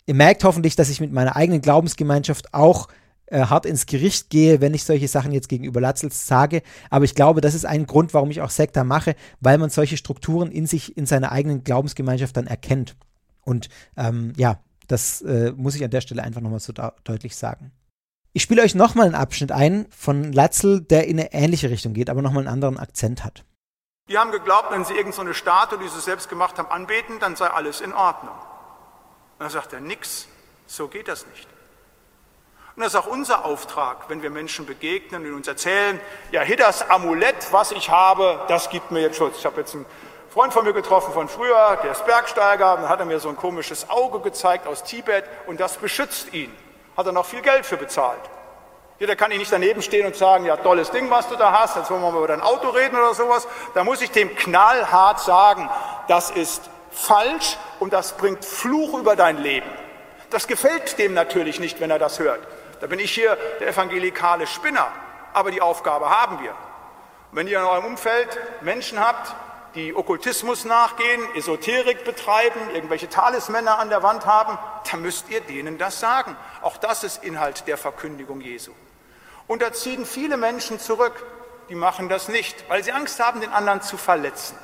Ihr 0.06 0.16
merkt 0.16 0.44
hoffentlich, 0.44 0.76
dass 0.76 0.90
ich 0.90 1.00
mit 1.00 1.14
meiner 1.14 1.36
eigenen 1.36 1.62
Glaubensgemeinschaft 1.62 2.54
auch 2.54 2.88
äh, 3.28 3.46
hart 3.46 3.66
ins 3.66 3.86
Gericht 3.86 4.30
gehe, 4.30 4.60
wenn 4.60 4.74
ich 4.74 4.84
solche 4.84 5.08
Sachen 5.08 5.32
jetzt 5.32 5.48
gegenüber 5.48 5.80
Latzels 5.80 6.28
sage. 6.28 6.62
Aber 6.90 7.06
ich 7.06 7.16
glaube, 7.16 7.40
das 7.40 7.54
ist 7.54 7.66
ein 7.66 7.86
Grund, 7.86 8.14
warum 8.14 8.32
ich 8.32 8.42
auch 8.42 8.50
Sekta 8.50 8.84
mache, 8.84 9.16
weil 9.40 9.58
man 9.58 9.70
solche 9.70 9.98
Strukturen 9.98 10.52
in 10.52 10.66
sich, 10.68 10.98
in 10.98 11.06
seiner 11.06 11.32
eigenen 11.32 11.64
Glaubensgemeinschaft 11.64 12.36
dann 12.36 12.48
erkennt. 12.48 12.96
Und 13.42 13.70
ähm, 13.96 14.34
ja, 14.36 14.60
das 14.88 15.22
äh, 15.22 15.54
muss 15.56 15.76
ich 15.76 15.84
an 15.84 15.92
der 15.92 16.02
Stelle 16.02 16.24
einfach 16.24 16.42
nochmal 16.42 16.60
so 16.60 16.74
deutlich 17.04 17.36
sagen. 17.36 17.72
Ich 18.34 18.42
spiele 18.42 18.64
euch 18.64 18.76
nochmal 18.76 19.06
einen 19.06 19.16
Abschnitt 19.16 19.52
ein 19.52 19.86
von 19.90 20.34
Latzel, 20.34 20.82
der 20.82 21.08
in 21.08 21.20
eine 21.20 21.34
ähnliche 21.34 21.70
Richtung 21.70 21.94
geht, 21.94 22.10
aber 22.10 22.22
nochmal 22.22 22.42
einen 22.42 22.54
anderen 22.54 22.80
Akzent 22.80 23.24
hat. 23.24 23.46
Die 24.10 24.18
haben 24.18 24.32
geglaubt, 24.32 24.72
wenn 24.72 24.84
sie 24.84 24.96
irgendeine 24.96 25.30
so 25.30 25.34
Statue, 25.34 25.80
die 25.80 25.88
sie 25.88 26.02
selbst 26.02 26.28
gemacht 26.28 26.58
haben, 26.58 26.70
anbeten, 26.70 27.20
dann 27.20 27.38
sei 27.38 27.48
alles 27.48 27.80
in 27.80 27.94
Ordnung. 27.94 28.36
Und 28.36 29.40
dann 29.40 29.50
sagt 29.50 29.72
er, 29.72 29.80
nix, 29.80 30.28
so 30.68 30.90
geht 30.90 31.08
das 31.08 31.26
nicht. 31.28 31.48
Und 32.76 32.84
das 32.84 32.94
ist 32.94 33.00
auch 33.00 33.08
unser 33.08 33.46
Auftrag, 33.46 34.10
wenn 34.10 34.22
wir 34.22 34.30
Menschen 34.30 34.66
begegnen 34.66 35.26
und 35.26 35.34
uns 35.34 35.48
erzählen, 35.48 36.02
ja, 36.32 36.42
hier 36.42 36.58
das 36.58 36.90
Amulett, 36.90 37.54
was 37.54 37.72
ich 37.72 37.90
habe, 37.92 38.42
das 38.48 38.70
gibt 38.70 38.92
mir 38.92 39.00
jetzt 39.00 39.18
Schutz. 39.18 39.38
Ich 39.38 39.46
habe 39.46 39.62
jetzt 39.62 39.76
einen 39.76 39.86
Freund 40.30 40.52
von 40.52 40.66
mir 40.66 40.74
getroffen 40.74 41.14
von 41.14 41.30
früher, 41.30 41.80
der 41.84 41.92
ist 41.92 42.06
Bergsteiger, 42.06 42.76
dann 42.78 42.90
hat 42.90 43.00
er 43.00 43.06
mir 43.06 43.20
so 43.20 43.30
ein 43.30 43.38
komisches 43.38 43.90
Auge 43.90 44.20
gezeigt 44.20 44.68
aus 44.68 44.84
Tibet 44.84 45.24
und 45.46 45.60
das 45.60 45.78
beschützt 45.78 46.34
ihn. 46.34 46.52
Hat 46.98 47.06
er 47.06 47.12
noch 47.12 47.26
viel 47.26 47.42
Geld 47.42 47.66
für 47.66 47.78
bezahlt. 47.78 48.22
Jeder 49.04 49.18
kann 49.18 49.32
nicht 49.32 49.52
daneben 49.52 49.82
stehen 49.82 50.06
und 50.06 50.16
sagen, 50.16 50.46
ja, 50.46 50.56
tolles 50.56 50.90
Ding, 50.90 51.10
was 51.10 51.28
du 51.28 51.36
da 51.36 51.52
hast, 51.52 51.76
jetzt 51.76 51.92
wollen 51.92 52.02
wir 52.02 52.12
mal 52.12 52.20
über 52.20 52.30
dein 52.30 52.40
Auto 52.40 52.70
reden 52.70 52.96
oder 52.96 53.14
sowas. 53.14 53.50
Da 53.74 53.84
muss 53.84 54.02
ich 54.02 54.12
dem 54.12 54.34
knallhart 54.34 55.20
sagen, 55.20 55.70
das 56.08 56.32
ist 56.32 56.70
falsch 56.90 57.58
und 57.82 57.92
das 57.92 58.14
bringt 58.14 58.46
Fluch 58.46 58.98
über 58.98 59.18
dein 59.18 59.40
Leben. 59.40 59.70
Das 60.30 60.48
gefällt 60.48 60.98
dem 61.00 61.14
natürlich 61.14 61.60
nicht, 61.60 61.82
wenn 61.82 61.92
er 61.92 62.00
das 62.00 62.20
hört. 62.20 62.40
Da 62.80 62.88
bin 62.88 62.98
ich 62.98 63.12
hier 63.12 63.38
der 63.60 63.68
evangelikale 63.68 64.48
Spinner, 64.48 64.88
aber 65.34 65.52
die 65.52 65.62
Aufgabe 65.62 66.10
haben 66.10 66.42
wir. 66.42 66.52
Und 66.52 67.36
wenn 67.40 67.48
ihr 67.50 67.60
in 67.60 67.66
eurem 67.66 67.84
Umfeld 67.84 68.30
Menschen 68.62 69.02
habt, 69.02 69.36
die 69.76 69.94
Okkultismus 69.94 70.64
nachgehen, 70.64 71.22
Esoterik 71.36 72.06
betreiben, 72.06 72.70
irgendwelche 72.74 73.10
Talismänner 73.10 73.80
an 73.80 73.90
der 73.90 74.02
Wand 74.02 74.26
haben, 74.26 74.58
dann 74.90 75.02
müsst 75.02 75.30
ihr 75.30 75.42
denen 75.42 75.78
das 75.78 76.00
sagen. 76.00 76.38
Auch 76.62 76.78
das 76.78 77.04
ist 77.04 77.22
Inhalt 77.22 77.68
der 77.68 77.78
Verkündigung 77.78 78.40
Jesu. 78.40 78.72
Und 79.54 79.62
da 79.62 79.72
ziehen 79.72 80.04
viele 80.04 80.36
Menschen 80.36 80.80
zurück, 80.80 81.14
die 81.70 81.76
machen 81.76 82.10
das 82.10 82.28
nicht, 82.28 82.68
weil 82.70 82.84
sie 82.84 82.92
Angst 82.92 83.20
haben, 83.20 83.40
den 83.40 83.54
anderen 83.54 83.84
zu 83.84 83.98
verletzen. 83.98 84.58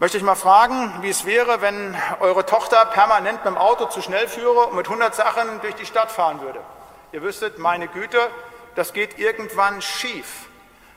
Möchte 0.00 0.16
ich 0.16 0.24
mal 0.24 0.34
fragen, 0.34 0.92
wie 1.02 1.10
es 1.10 1.24
wäre, 1.24 1.60
wenn 1.60 1.96
eure 2.18 2.44
Tochter 2.44 2.84
permanent 2.86 3.44
mit 3.44 3.54
dem 3.54 3.56
Auto 3.56 3.86
zu 3.86 4.02
schnell 4.02 4.26
führe 4.26 4.66
und 4.66 4.74
mit 4.74 4.86
100 4.86 5.14
Sachen 5.14 5.60
durch 5.60 5.76
die 5.76 5.86
Stadt 5.86 6.10
fahren 6.10 6.40
würde. 6.40 6.60
Ihr 7.12 7.22
wüsstet, 7.22 7.60
meine 7.60 7.86
Güte, 7.86 8.18
das 8.74 8.92
geht 8.92 9.20
irgendwann 9.20 9.80
schief. 9.80 10.48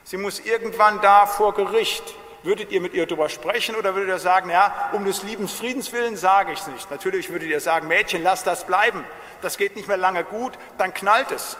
Sie 0.02 0.16
muss 0.16 0.40
irgendwann 0.40 1.00
da 1.00 1.26
vor 1.26 1.54
Gericht. 1.54 2.16
Würdet 2.46 2.70
ihr 2.70 2.80
mit 2.80 2.94
ihr 2.94 3.06
darüber 3.06 3.28
sprechen 3.28 3.74
oder 3.74 3.96
würdet 3.96 4.08
ihr 4.08 4.18
sagen, 4.20 4.50
ja, 4.50 4.90
um 4.92 5.04
des 5.04 5.24
lieben 5.24 5.48
Friedens 5.48 5.92
willen 5.92 6.16
sage 6.16 6.52
ich 6.52 6.60
es 6.60 6.68
nicht? 6.68 6.88
Natürlich 6.92 7.28
würdet 7.28 7.48
ihr 7.48 7.58
sagen, 7.58 7.88
Mädchen, 7.88 8.22
lass 8.22 8.44
das 8.44 8.68
bleiben. 8.68 9.04
Das 9.42 9.58
geht 9.58 9.74
nicht 9.74 9.88
mehr 9.88 9.96
lange 9.96 10.22
gut, 10.22 10.52
dann 10.78 10.94
knallt 10.94 11.32
es. 11.32 11.56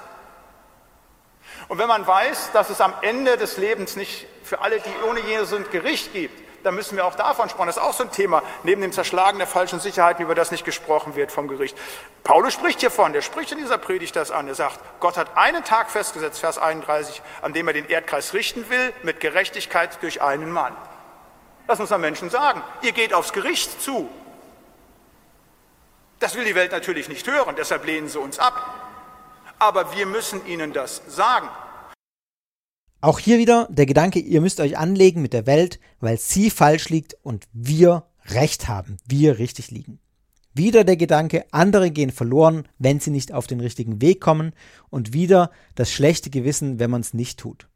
Und 1.67 1.79
wenn 1.79 1.89
man 1.89 2.07
weiß, 2.07 2.53
dass 2.53 2.71
es 2.71 2.81
am 2.81 2.95
Ende 3.03 3.37
des 3.37 3.57
Lebens 3.57 3.97
nicht 3.97 4.29
für 4.45 4.61
alle, 4.61 4.79
die 4.79 5.09
ohne 5.11 5.19
Jesus 5.23 5.51
sind, 5.51 5.73
Gericht 5.73 6.13
gibt, 6.13 6.41
da 6.67 6.73
müssen 6.73 6.97
wir 6.97 7.07
auch 7.07 7.15
davon 7.15 7.49
sprechen. 7.49 7.69
Das 7.69 7.77
ist 7.77 7.83
auch 7.83 7.93
so 7.93 8.03
ein 8.03 8.11
Thema, 8.11 8.43
neben 8.65 8.83
dem 8.83 8.91
Zerschlagen 8.91 9.39
der 9.39 9.47
falschen 9.47 9.79
Sicherheiten, 9.79 10.25
über 10.25 10.35
das 10.35 10.51
nicht 10.51 10.65
gesprochen 10.65 11.15
wird 11.15 11.31
vom 11.31 11.47
Gericht. 11.47 11.79
Paulus 12.25 12.55
spricht 12.55 12.81
hiervon, 12.81 13.13
der 13.13 13.23
spricht 13.23 13.53
in 13.53 13.59
dieser 13.59 13.79
Predigt 13.79 14.17
das 14.17 14.33
an. 14.33 14.49
Er 14.49 14.57
sagt, 14.57 14.81
Gott 14.99 15.17
hat 15.17 15.37
einen 15.37 15.63
Tag 15.63 15.91
festgesetzt, 15.91 16.41
Vers 16.41 16.59
31, 16.59 17.23
an 17.41 17.53
dem 17.53 17.69
er 17.69 17.73
den 17.73 17.89
Erdkreis 17.89 18.35
richten 18.35 18.69
will, 18.69 18.93
mit 19.05 19.21
Gerechtigkeit 19.21 20.03
durch 20.03 20.21
einen 20.23 20.51
Mann. 20.51 20.77
Das 21.69 21.79
muss 21.79 21.91
man 21.91 22.01
Menschen 22.01 22.31
sagen. 22.31 22.61
Ihr 22.83 22.93
geht 22.93 23.15
aufs 23.15 23.33
Gericht 23.33 23.81
zu. 23.81 24.11
Das 26.19 26.35
will 26.35 26.45
die 26.45 26.57
Welt 26.57 26.73
natürlich 26.73 27.09
nicht 27.09 27.29
hören, 27.29 27.55
deshalb 27.57 27.85
lehnen 27.85 28.09
sie 28.09 28.19
uns 28.19 28.41
ab. 28.41 28.75
Aber 29.61 29.95
wir 29.95 30.07
müssen 30.07 30.45
ihnen 30.47 30.73
das 30.73 31.01
sagen. 31.07 31.49
Auch 33.07 33.21
hier 33.21 33.39
wieder 33.39 33.69
der 33.71 33.87
Gedanke, 33.87 34.19
ihr 34.19 34.41
müsst 34.41 34.59
euch 34.59 34.77
anlegen 34.77 35.23
mit 35.23 35.33
der 35.33 35.47
Welt, 35.47 35.79
weil 36.01 36.19
sie 36.19 36.51
falsch 36.51 36.89
liegt 36.89 37.17
und 37.23 37.45
wir 37.53 38.03
recht 38.31 38.67
haben, 38.67 38.97
wir 39.07 39.39
richtig 39.39 39.71
liegen. 39.71 40.01
Wieder 40.55 40.83
der 40.83 40.97
Gedanke, 40.97 41.45
andere 41.53 41.93
gehen 41.93 42.11
verloren, 42.11 42.67
wenn 42.81 42.99
sie 42.99 43.13
nicht 43.13 43.33
auf 43.33 43.47
den 43.47 43.61
richtigen 43.61 44.03
Weg 44.03 44.21
kommen 44.21 44.55
und 44.91 45.13
wieder 45.13 45.53
das 45.77 45.93
schlechte 45.93 46.31
Gewissen, 46.31 46.81
wenn 46.81 46.91
man 46.91 47.01
es 47.01 47.15
nicht 47.15 47.39
tut. 47.39 47.69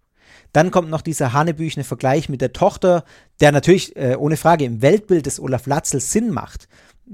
Dann 0.53 0.73
kommt 0.73 0.91
noch 0.91 1.01
dieser 1.01 1.33
hanebüchene 1.33 1.85
Vergleich 1.85 2.29
mit 2.29 2.41
der 2.41 2.53
Tochter, 2.53 3.05
der 3.39 3.53
natürlich 3.53 3.95
äh, 3.95 4.17
ohne 4.19 4.37
Frage 4.37 4.65
im 4.65 4.83
Weltbild 4.83 5.27
des 5.27 5.39
Olaf 5.39 5.65
Latzel 5.67 6.01
Sinn 6.01 6.33
macht. 6.33 6.67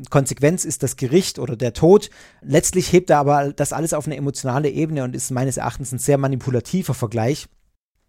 Konsequenz 0.09 0.65
ist 0.65 0.83
das 0.83 0.97
Gericht 0.97 1.39
oder 1.39 1.55
der 1.55 1.75
Tod. 1.75 2.09
Letztlich 2.41 2.91
hebt 2.95 3.11
er 3.11 3.19
aber 3.19 3.53
das 3.53 3.75
alles 3.75 3.93
auf 3.93 4.07
eine 4.07 4.17
emotionale 4.17 4.71
Ebene 4.71 5.05
und 5.05 5.15
ist 5.15 5.31
meines 5.33 5.59
Erachtens 5.59 5.93
ein 5.93 5.99
sehr 5.99 6.17
manipulativer 6.17 6.95
Vergleich. 6.95 7.49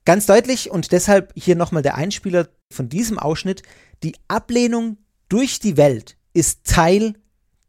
Ganz 0.07 0.25
deutlich 0.25 0.71
und 0.71 0.93
deshalb 0.93 1.33
hier 1.35 1.57
nochmal 1.57 1.81
der 1.81 1.95
Einspieler 1.95 2.47
von 2.71 2.87
diesem 2.87 3.19
Ausschnitt. 3.19 3.63
Die 4.03 4.15
Ablehnung 4.29 4.99
durch 5.27 5.59
die 5.59 5.75
Welt 5.75 6.15
ist 6.31 6.63
Teil 6.63 7.15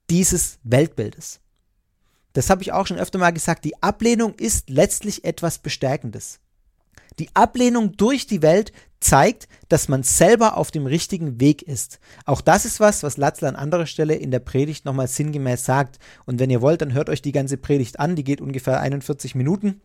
dieses 0.09 0.61
Weltbildes. 0.63 1.41
Das 2.35 2.49
habe 2.49 2.63
ich 2.63 2.71
auch 2.71 2.87
schon 2.87 3.01
öfter 3.01 3.19
mal 3.19 3.33
gesagt. 3.33 3.65
Die 3.65 3.83
Ablehnung 3.83 4.37
ist 4.37 4.71
letztlich 4.71 5.25
etwas 5.25 5.59
Bestärkendes. 5.59 6.39
Die 7.19 7.29
Ablehnung 7.35 7.97
durch 7.97 8.29
die 8.29 8.41
Welt 8.41 8.71
zeigt, 9.01 9.49
dass 9.69 9.89
man 9.89 10.05
selber 10.05 10.57
auf 10.57 10.71
dem 10.71 10.87
richtigen 10.87 11.41
Weg 11.41 11.63
ist. 11.63 11.99
Auch 12.25 12.41
das 12.41 12.65
ist 12.65 12.79
was, 12.79 13.03
was 13.03 13.17
Latzl 13.17 13.47
an 13.47 13.57
anderer 13.57 13.87
Stelle 13.87 14.15
in 14.15 14.31
der 14.31 14.39
Predigt 14.39 14.85
nochmal 14.85 15.09
sinngemäß 15.09 15.65
sagt. 15.65 15.99
Und 16.25 16.39
wenn 16.39 16.51
ihr 16.51 16.63
wollt, 16.63 16.83
dann 16.83 16.93
hört 16.93 17.11
euch 17.11 17.21
die 17.21 17.33
ganze 17.33 17.57
Predigt 17.57 17.99
an. 17.99 18.15
Die 18.15 18.23
geht 18.23 18.41
ungefähr 18.41 18.79
41 18.79 19.35
Minuten. 19.35 19.81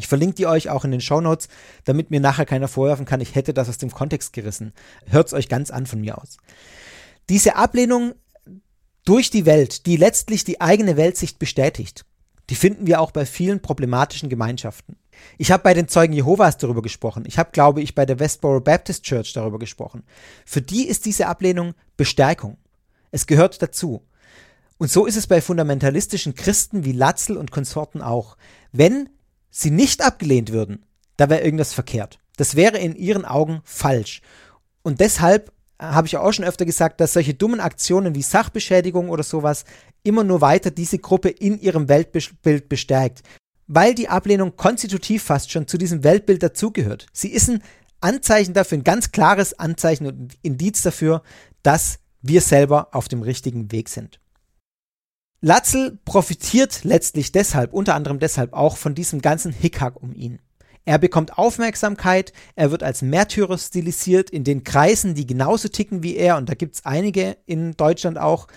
Ich 0.00 0.08
verlinke 0.08 0.34
die 0.34 0.46
euch 0.46 0.70
auch 0.70 0.86
in 0.86 0.92
den 0.92 1.02
Show 1.02 1.20
Notes, 1.20 1.48
damit 1.84 2.10
mir 2.10 2.20
nachher 2.20 2.46
keiner 2.46 2.68
vorwerfen 2.68 3.04
kann, 3.04 3.20
ich 3.20 3.34
hätte 3.34 3.52
das 3.52 3.68
aus 3.68 3.76
dem 3.76 3.90
Kontext 3.90 4.32
gerissen. 4.32 4.72
Hört 5.06 5.26
es 5.26 5.34
euch 5.34 5.50
ganz 5.50 5.70
an 5.70 5.84
von 5.84 6.00
mir 6.00 6.16
aus. 6.16 6.38
Diese 7.28 7.56
Ablehnung 7.56 8.14
durch 9.04 9.30
die 9.30 9.44
Welt, 9.44 9.84
die 9.84 9.98
letztlich 9.98 10.44
die 10.44 10.62
eigene 10.62 10.96
Weltsicht 10.96 11.38
bestätigt, 11.38 12.06
die 12.48 12.54
finden 12.54 12.86
wir 12.86 13.02
auch 13.02 13.10
bei 13.10 13.26
vielen 13.26 13.60
problematischen 13.60 14.30
Gemeinschaften. 14.30 14.96
Ich 15.36 15.52
habe 15.52 15.62
bei 15.62 15.74
den 15.74 15.86
Zeugen 15.86 16.14
Jehovas 16.14 16.56
darüber 16.56 16.80
gesprochen. 16.80 17.24
Ich 17.26 17.38
habe, 17.38 17.50
glaube 17.52 17.82
ich, 17.82 17.94
bei 17.94 18.06
der 18.06 18.18
Westboro 18.18 18.60
Baptist 18.60 19.04
Church 19.04 19.34
darüber 19.34 19.58
gesprochen. 19.58 20.02
Für 20.46 20.62
die 20.62 20.88
ist 20.88 21.04
diese 21.04 21.26
Ablehnung 21.26 21.74
Bestärkung. 21.98 22.56
Es 23.10 23.26
gehört 23.26 23.60
dazu. 23.60 24.02
Und 24.78 24.90
so 24.90 25.04
ist 25.04 25.16
es 25.16 25.26
bei 25.26 25.42
fundamentalistischen 25.42 26.34
Christen 26.34 26.86
wie 26.86 26.92
Latzel 26.92 27.36
und 27.36 27.50
Konsorten 27.50 28.00
auch. 28.00 28.38
Wenn 28.72 29.10
sie 29.50 29.70
nicht 29.70 30.02
abgelehnt 30.02 30.52
würden, 30.52 30.84
da 31.16 31.28
wäre 31.28 31.42
irgendwas 31.42 31.72
verkehrt. 31.72 32.18
Das 32.36 32.56
wäre 32.56 32.78
in 32.78 32.96
ihren 32.96 33.24
Augen 33.24 33.60
falsch. 33.64 34.22
Und 34.82 35.00
deshalb 35.00 35.52
habe 35.78 36.06
ich 36.06 36.16
auch 36.16 36.32
schon 36.32 36.44
öfter 36.44 36.64
gesagt, 36.64 37.00
dass 37.00 37.14
solche 37.14 37.34
dummen 37.34 37.60
Aktionen 37.60 38.14
wie 38.14 38.22
Sachbeschädigung 38.22 39.08
oder 39.08 39.22
sowas 39.22 39.64
immer 40.02 40.24
nur 40.24 40.40
weiter 40.40 40.70
diese 40.70 40.98
Gruppe 40.98 41.28
in 41.28 41.58
ihrem 41.58 41.88
Weltbild 41.88 42.68
bestärkt, 42.68 43.22
weil 43.66 43.94
die 43.94 44.08
Ablehnung 44.08 44.56
konstitutiv 44.56 45.22
fast 45.22 45.50
schon 45.50 45.66
zu 45.66 45.78
diesem 45.78 46.04
Weltbild 46.04 46.42
dazugehört. 46.42 47.06
Sie 47.12 47.28
ist 47.28 47.48
ein 47.48 47.62
Anzeichen 48.00 48.54
dafür, 48.54 48.78
ein 48.78 48.84
ganz 48.84 49.12
klares 49.12 49.58
Anzeichen 49.58 50.06
und 50.06 50.34
Indiz 50.42 50.82
dafür, 50.82 51.22
dass 51.62 51.98
wir 52.22 52.40
selber 52.40 52.88
auf 52.92 53.08
dem 53.08 53.22
richtigen 53.22 53.72
Weg 53.72 53.88
sind. 53.88 54.20
Latzel 55.42 55.98
profitiert 56.04 56.84
letztlich 56.84 57.32
deshalb, 57.32 57.72
unter 57.72 57.94
anderem 57.94 58.18
deshalb 58.18 58.52
auch 58.52 58.76
von 58.76 58.94
diesem 58.94 59.22
ganzen 59.22 59.52
Hickhack 59.52 60.02
um 60.02 60.12
ihn. 60.12 60.38
Er 60.84 60.98
bekommt 60.98 61.38
Aufmerksamkeit, 61.38 62.32
er 62.56 62.70
wird 62.70 62.82
als 62.82 63.00
Märtyrer 63.00 63.56
stilisiert 63.56 64.30
in 64.30 64.44
den 64.44 64.64
Kreisen, 64.64 65.14
die 65.14 65.26
genauso 65.26 65.68
ticken 65.68 66.02
wie 66.02 66.16
er, 66.16 66.36
und 66.36 66.48
da 66.48 66.54
gibt 66.54 66.74
es 66.74 66.84
einige 66.84 67.36
in 67.46 67.72
Deutschland 67.76 68.18
auch. 68.18 68.48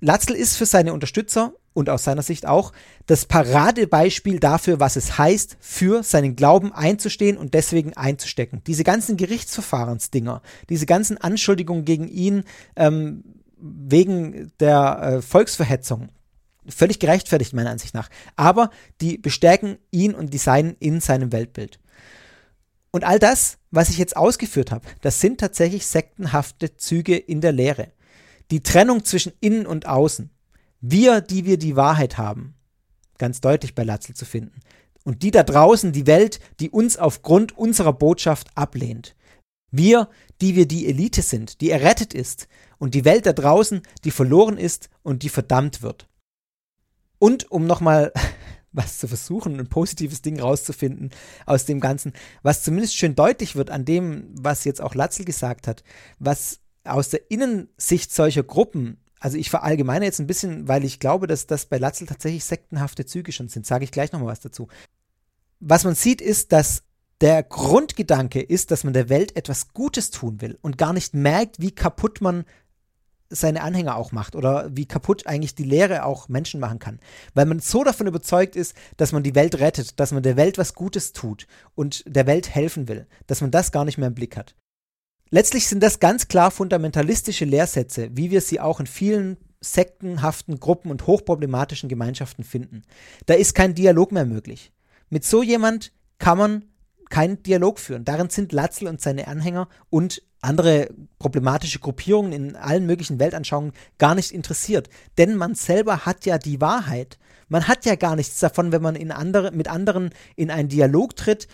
Latzel 0.00 0.36
ist 0.36 0.56
für 0.56 0.66
seine 0.66 0.92
Unterstützer 0.92 1.54
und 1.72 1.90
aus 1.90 2.04
seiner 2.04 2.22
Sicht 2.22 2.46
auch 2.46 2.72
das 3.06 3.26
Paradebeispiel 3.26 4.38
dafür, 4.38 4.80
was 4.80 4.96
es 4.96 5.18
heißt, 5.18 5.56
für 5.60 6.02
seinen 6.02 6.36
Glauben 6.36 6.72
einzustehen 6.72 7.36
und 7.36 7.52
deswegen 7.52 7.94
einzustecken. 7.94 8.62
Diese 8.66 8.84
ganzen 8.84 9.16
Gerichtsverfahrensdinger, 9.16 10.40
diese 10.68 10.86
ganzen 10.86 11.18
Anschuldigungen 11.18 11.84
gegen 11.84 12.08
ihn, 12.08 12.44
ähm, 12.76 13.24
wegen 13.64 14.52
der 14.60 15.00
äh, 15.02 15.22
Volksverhetzung 15.22 16.10
völlig 16.68 16.98
gerechtfertigt, 16.98 17.52
meiner 17.52 17.70
Ansicht 17.70 17.94
nach. 17.94 18.08
Aber 18.36 18.70
die 19.00 19.18
bestärken 19.18 19.78
ihn 19.90 20.14
und 20.14 20.32
die 20.32 20.38
Seinen 20.38 20.76
in 20.78 21.00
seinem 21.00 21.32
Weltbild. 21.32 21.78
Und 22.90 23.04
all 23.04 23.18
das, 23.18 23.58
was 23.70 23.90
ich 23.90 23.98
jetzt 23.98 24.16
ausgeführt 24.16 24.70
habe, 24.70 24.86
das 25.00 25.20
sind 25.20 25.40
tatsächlich 25.40 25.86
sektenhafte 25.86 26.76
Züge 26.76 27.16
in 27.16 27.40
der 27.40 27.52
Lehre. 27.52 27.88
Die 28.50 28.62
Trennung 28.62 29.04
zwischen 29.04 29.32
innen 29.40 29.66
und 29.66 29.86
außen. 29.86 30.30
Wir, 30.80 31.20
die 31.20 31.44
wir 31.44 31.58
die 31.58 31.76
Wahrheit 31.76 32.18
haben, 32.18 32.54
ganz 33.18 33.40
deutlich 33.40 33.74
bei 33.74 33.84
Latzel 33.84 34.14
zu 34.14 34.24
finden. 34.24 34.60
Und 35.02 35.22
die 35.22 35.30
da 35.30 35.42
draußen, 35.42 35.92
die 35.92 36.06
Welt, 36.06 36.40
die 36.60 36.70
uns 36.70 36.96
aufgrund 36.96 37.56
unserer 37.56 37.92
Botschaft 37.92 38.48
ablehnt. 38.54 39.16
Wir, 39.70 40.08
die 40.40 40.54
wir 40.54 40.66
die 40.66 40.86
Elite 40.86 41.22
sind, 41.22 41.60
die 41.60 41.70
errettet 41.70 42.14
ist, 42.14 42.48
und 42.78 42.94
die 42.94 43.04
Welt 43.04 43.26
da 43.26 43.32
draußen, 43.32 43.82
die 44.04 44.10
verloren 44.10 44.58
ist 44.58 44.90
und 45.02 45.22
die 45.22 45.28
verdammt 45.28 45.82
wird. 45.82 46.08
Und 47.18 47.50
um 47.50 47.66
nochmal 47.66 48.12
was 48.72 48.98
zu 48.98 49.08
versuchen, 49.08 49.58
ein 49.58 49.68
positives 49.68 50.20
Ding 50.20 50.40
rauszufinden 50.40 51.10
aus 51.46 51.64
dem 51.64 51.80
Ganzen, 51.80 52.12
was 52.42 52.62
zumindest 52.62 52.96
schön 52.96 53.14
deutlich 53.14 53.56
wird 53.56 53.70
an 53.70 53.84
dem, 53.84 54.28
was 54.32 54.64
jetzt 54.64 54.80
auch 54.80 54.94
Latzel 54.94 55.24
gesagt 55.24 55.68
hat, 55.68 55.84
was 56.18 56.60
aus 56.82 57.08
der 57.08 57.30
Innensicht 57.30 58.12
solcher 58.12 58.42
Gruppen, 58.42 58.98
also 59.20 59.38
ich 59.38 59.48
verallgemeine 59.48 60.04
jetzt 60.04 60.18
ein 60.18 60.26
bisschen, 60.26 60.68
weil 60.68 60.84
ich 60.84 61.00
glaube, 61.00 61.26
dass 61.26 61.46
das 61.46 61.66
bei 61.66 61.78
Latzel 61.78 62.06
tatsächlich 62.06 62.44
sektenhafte 62.44 63.06
Züge 63.06 63.32
schon 63.32 63.48
sind, 63.48 63.64
sage 63.64 63.84
ich 63.84 63.90
gleich 63.90 64.12
nochmal 64.12 64.32
was 64.32 64.40
dazu. 64.40 64.68
Was 65.60 65.84
man 65.84 65.94
sieht, 65.94 66.20
ist, 66.20 66.52
dass 66.52 66.82
der 67.20 67.42
Grundgedanke 67.42 68.42
ist, 68.42 68.70
dass 68.70 68.84
man 68.84 68.92
der 68.92 69.08
Welt 69.08 69.36
etwas 69.36 69.68
Gutes 69.72 70.10
tun 70.10 70.40
will 70.40 70.58
und 70.60 70.76
gar 70.76 70.92
nicht 70.92 71.14
merkt, 71.14 71.60
wie 71.60 71.70
kaputt 71.70 72.20
man 72.20 72.44
seine 73.30 73.62
Anhänger 73.62 73.96
auch 73.96 74.12
macht 74.12 74.36
oder 74.36 74.68
wie 74.74 74.86
kaputt 74.86 75.26
eigentlich 75.26 75.54
die 75.54 75.64
Lehre 75.64 76.04
auch 76.04 76.28
Menschen 76.28 76.60
machen 76.60 76.78
kann. 76.78 77.00
Weil 77.34 77.46
man 77.46 77.60
so 77.60 77.84
davon 77.84 78.06
überzeugt 78.06 78.56
ist, 78.56 78.74
dass 78.96 79.12
man 79.12 79.22
die 79.22 79.34
Welt 79.34 79.58
rettet, 79.58 79.98
dass 79.98 80.12
man 80.12 80.22
der 80.22 80.36
Welt 80.36 80.58
was 80.58 80.74
Gutes 80.74 81.12
tut 81.12 81.46
und 81.74 82.04
der 82.06 82.26
Welt 82.26 82.54
helfen 82.54 82.88
will, 82.88 83.06
dass 83.26 83.40
man 83.40 83.50
das 83.50 83.72
gar 83.72 83.84
nicht 83.84 83.98
mehr 83.98 84.08
im 84.08 84.14
Blick 84.14 84.36
hat. 84.36 84.54
Letztlich 85.30 85.66
sind 85.66 85.82
das 85.82 86.00
ganz 86.00 86.28
klar 86.28 86.50
fundamentalistische 86.50 87.44
Lehrsätze, 87.44 88.10
wie 88.12 88.30
wir 88.30 88.40
sie 88.40 88.60
auch 88.60 88.78
in 88.78 88.86
vielen 88.86 89.36
sektenhaften 89.60 90.60
Gruppen 90.60 90.90
und 90.90 91.06
hochproblematischen 91.06 91.88
Gemeinschaften 91.88 92.44
finden. 92.44 92.82
Da 93.26 93.34
ist 93.34 93.54
kein 93.54 93.74
Dialog 93.74 94.12
mehr 94.12 94.26
möglich. 94.26 94.72
Mit 95.08 95.24
so 95.24 95.42
jemand 95.42 95.92
kann 96.18 96.38
man 96.38 96.64
keinen 97.14 97.44
Dialog 97.44 97.78
führen. 97.78 98.04
Darin 98.04 98.28
sind 98.28 98.50
Latzel 98.50 98.88
und 98.88 99.00
seine 99.00 99.28
Anhänger 99.28 99.68
und 99.88 100.20
andere 100.40 100.88
problematische 101.20 101.78
Gruppierungen 101.78 102.32
in 102.32 102.56
allen 102.56 102.86
möglichen 102.86 103.20
Weltanschauungen 103.20 103.72
gar 103.98 104.16
nicht 104.16 104.32
interessiert. 104.32 104.88
Denn 105.16 105.36
man 105.36 105.54
selber 105.54 106.06
hat 106.06 106.26
ja 106.26 106.38
die 106.38 106.60
Wahrheit. 106.60 107.18
Man 107.46 107.68
hat 107.68 107.84
ja 107.84 107.94
gar 107.94 108.16
nichts 108.16 108.40
davon, 108.40 108.72
wenn 108.72 108.82
man 108.82 108.96
andere, 109.12 109.52
mit 109.52 109.68
anderen 109.68 110.10
in 110.34 110.50
einen 110.50 110.68
Dialog 110.68 111.14
tritt, 111.14 111.46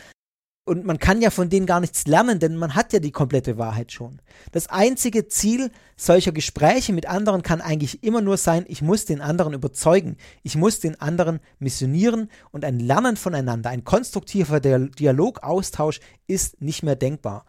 und 0.70 0.86
man 0.86 1.00
kann 1.00 1.20
ja 1.20 1.30
von 1.30 1.50
denen 1.50 1.66
gar 1.66 1.80
nichts 1.80 2.06
lernen, 2.06 2.38
denn 2.38 2.54
man 2.54 2.76
hat 2.76 2.92
ja 2.92 3.00
die 3.00 3.10
komplette 3.10 3.58
Wahrheit 3.58 3.90
schon. 3.90 4.22
Das 4.52 4.68
einzige 4.68 5.26
Ziel 5.26 5.72
solcher 5.96 6.30
Gespräche 6.30 6.92
mit 6.92 7.06
anderen 7.06 7.42
kann 7.42 7.60
eigentlich 7.60 8.04
immer 8.04 8.20
nur 8.20 8.36
sein, 8.36 8.66
ich 8.68 8.80
muss 8.80 9.04
den 9.04 9.20
anderen 9.20 9.52
überzeugen, 9.52 10.16
ich 10.44 10.54
muss 10.54 10.78
den 10.78 11.00
anderen 11.00 11.40
missionieren 11.58 12.30
und 12.52 12.64
ein 12.64 12.78
Lernen 12.78 13.16
voneinander, 13.16 13.68
ein 13.68 13.82
konstruktiver 13.82 14.60
Dialog, 14.60 15.42
Austausch 15.42 15.98
ist 16.28 16.62
nicht 16.62 16.84
mehr 16.84 16.94
denkbar. 16.94 17.46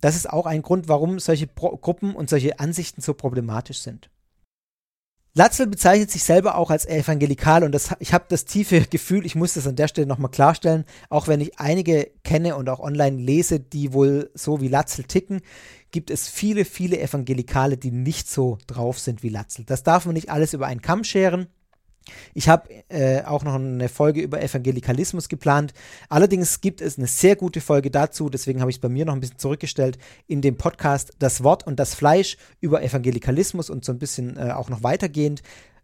Das 0.00 0.14
ist 0.14 0.30
auch 0.30 0.46
ein 0.46 0.62
Grund, 0.62 0.86
warum 0.86 1.18
solche 1.18 1.48
Pro 1.48 1.76
Gruppen 1.76 2.14
und 2.14 2.30
solche 2.30 2.60
Ansichten 2.60 3.00
so 3.00 3.14
problematisch 3.14 3.80
sind. 3.80 4.10
Latzel 5.32 5.68
bezeichnet 5.68 6.10
sich 6.10 6.24
selber 6.24 6.56
auch 6.56 6.70
als 6.70 6.86
evangelikal 6.86 7.62
und 7.62 7.72
das, 7.72 7.94
ich 8.00 8.12
habe 8.12 8.24
das 8.28 8.46
tiefe 8.46 8.80
Gefühl, 8.80 9.24
ich 9.24 9.36
muss 9.36 9.54
das 9.54 9.66
an 9.66 9.76
der 9.76 9.86
Stelle 9.86 10.08
nochmal 10.08 10.32
klarstellen, 10.32 10.84
auch 11.08 11.28
wenn 11.28 11.40
ich 11.40 11.60
einige 11.60 12.10
kenne 12.24 12.56
und 12.56 12.68
auch 12.68 12.80
online 12.80 13.16
lese, 13.16 13.60
die 13.60 13.92
wohl 13.92 14.30
so 14.34 14.60
wie 14.60 14.66
Latzel 14.66 15.04
ticken, 15.04 15.40
gibt 15.92 16.10
es 16.10 16.28
viele, 16.28 16.64
viele 16.64 17.00
Evangelikale, 17.00 17.76
die 17.76 17.92
nicht 17.92 18.28
so 18.28 18.58
drauf 18.66 18.98
sind 18.98 19.22
wie 19.22 19.28
Latzel. 19.28 19.64
Das 19.64 19.84
darf 19.84 20.04
man 20.04 20.14
nicht 20.14 20.30
alles 20.30 20.52
über 20.52 20.66
einen 20.66 20.82
Kamm 20.82 21.04
scheren. 21.04 21.46
Ich 22.34 22.48
habe 22.48 22.68
äh, 22.88 23.22
auch 23.24 23.44
noch 23.44 23.54
eine 23.54 23.88
Folge 23.88 24.20
über 24.20 24.42
Evangelikalismus 24.42 25.28
geplant. 25.28 25.72
Allerdings 26.08 26.60
gibt 26.60 26.80
es 26.80 26.98
eine 26.98 27.06
sehr 27.06 27.36
gute 27.36 27.60
Folge 27.60 27.90
dazu, 27.90 28.30
deswegen 28.30 28.60
habe 28.60 28.70
ich 28.70 28.76
es 28.76 28.80
bei 28.80 28.88
mir 28.88 29.04
noch 29.04 29.14
ein 29.14 29.20
bisschen 29.20 29.38
zurückgestellt, 29.38 29.98
in 30.26 30.40
dem 30.40 30.56
Podcast 30.56 31.12
Das 31.18 31.42
Wort 31.42 31.66
und 31.66 31.78
das 31.78 31.94
Fleisch 31.94 32.36
über 32.60 32.82
Evangelikalismus 32.82 33.70
und 33.70 33.84
so 33.84 33.92
ein 33.92 33.98
bisschen 33.98 34.36
äh, 34.36 34.52
auch 34.52 34.68
noch 34.68 34.82
weitergehend. 34.82 35.42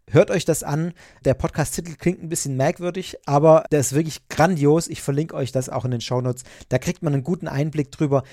Hört 0.09 0.31
euch 0.31 0.45
das 0.45 0.63
an. 0.63 0.93
Der 1.25 1.33
Podcast-Titel 1.33 1.95
klingt 1.95 2.23
ein 2.23 2.29
bisschen 2.29 2.55
merkwürdig, 2.55 3.17
aber 3.25 3.65
der 3.71 3.81
ist 3.81 3.93
wirklich 3.93 4.29
grandios. 4.29 4.87
Ich 4.87 5.01
verlinke 5.01 5.35
euch 5.35 5.51
das 5.51 5.67
auch 5.67 5.83
in 5.83 5.91
den 5.91 5.99
Shownotes. 5.99 6.45
Da 6.69 6.77
kriegt 6.77 7.03
man 7.03 7.13
einen 7.13 7.23
guten 7.23 7.49
Einblick 7.49 7.91
drüber, 7.91 8.23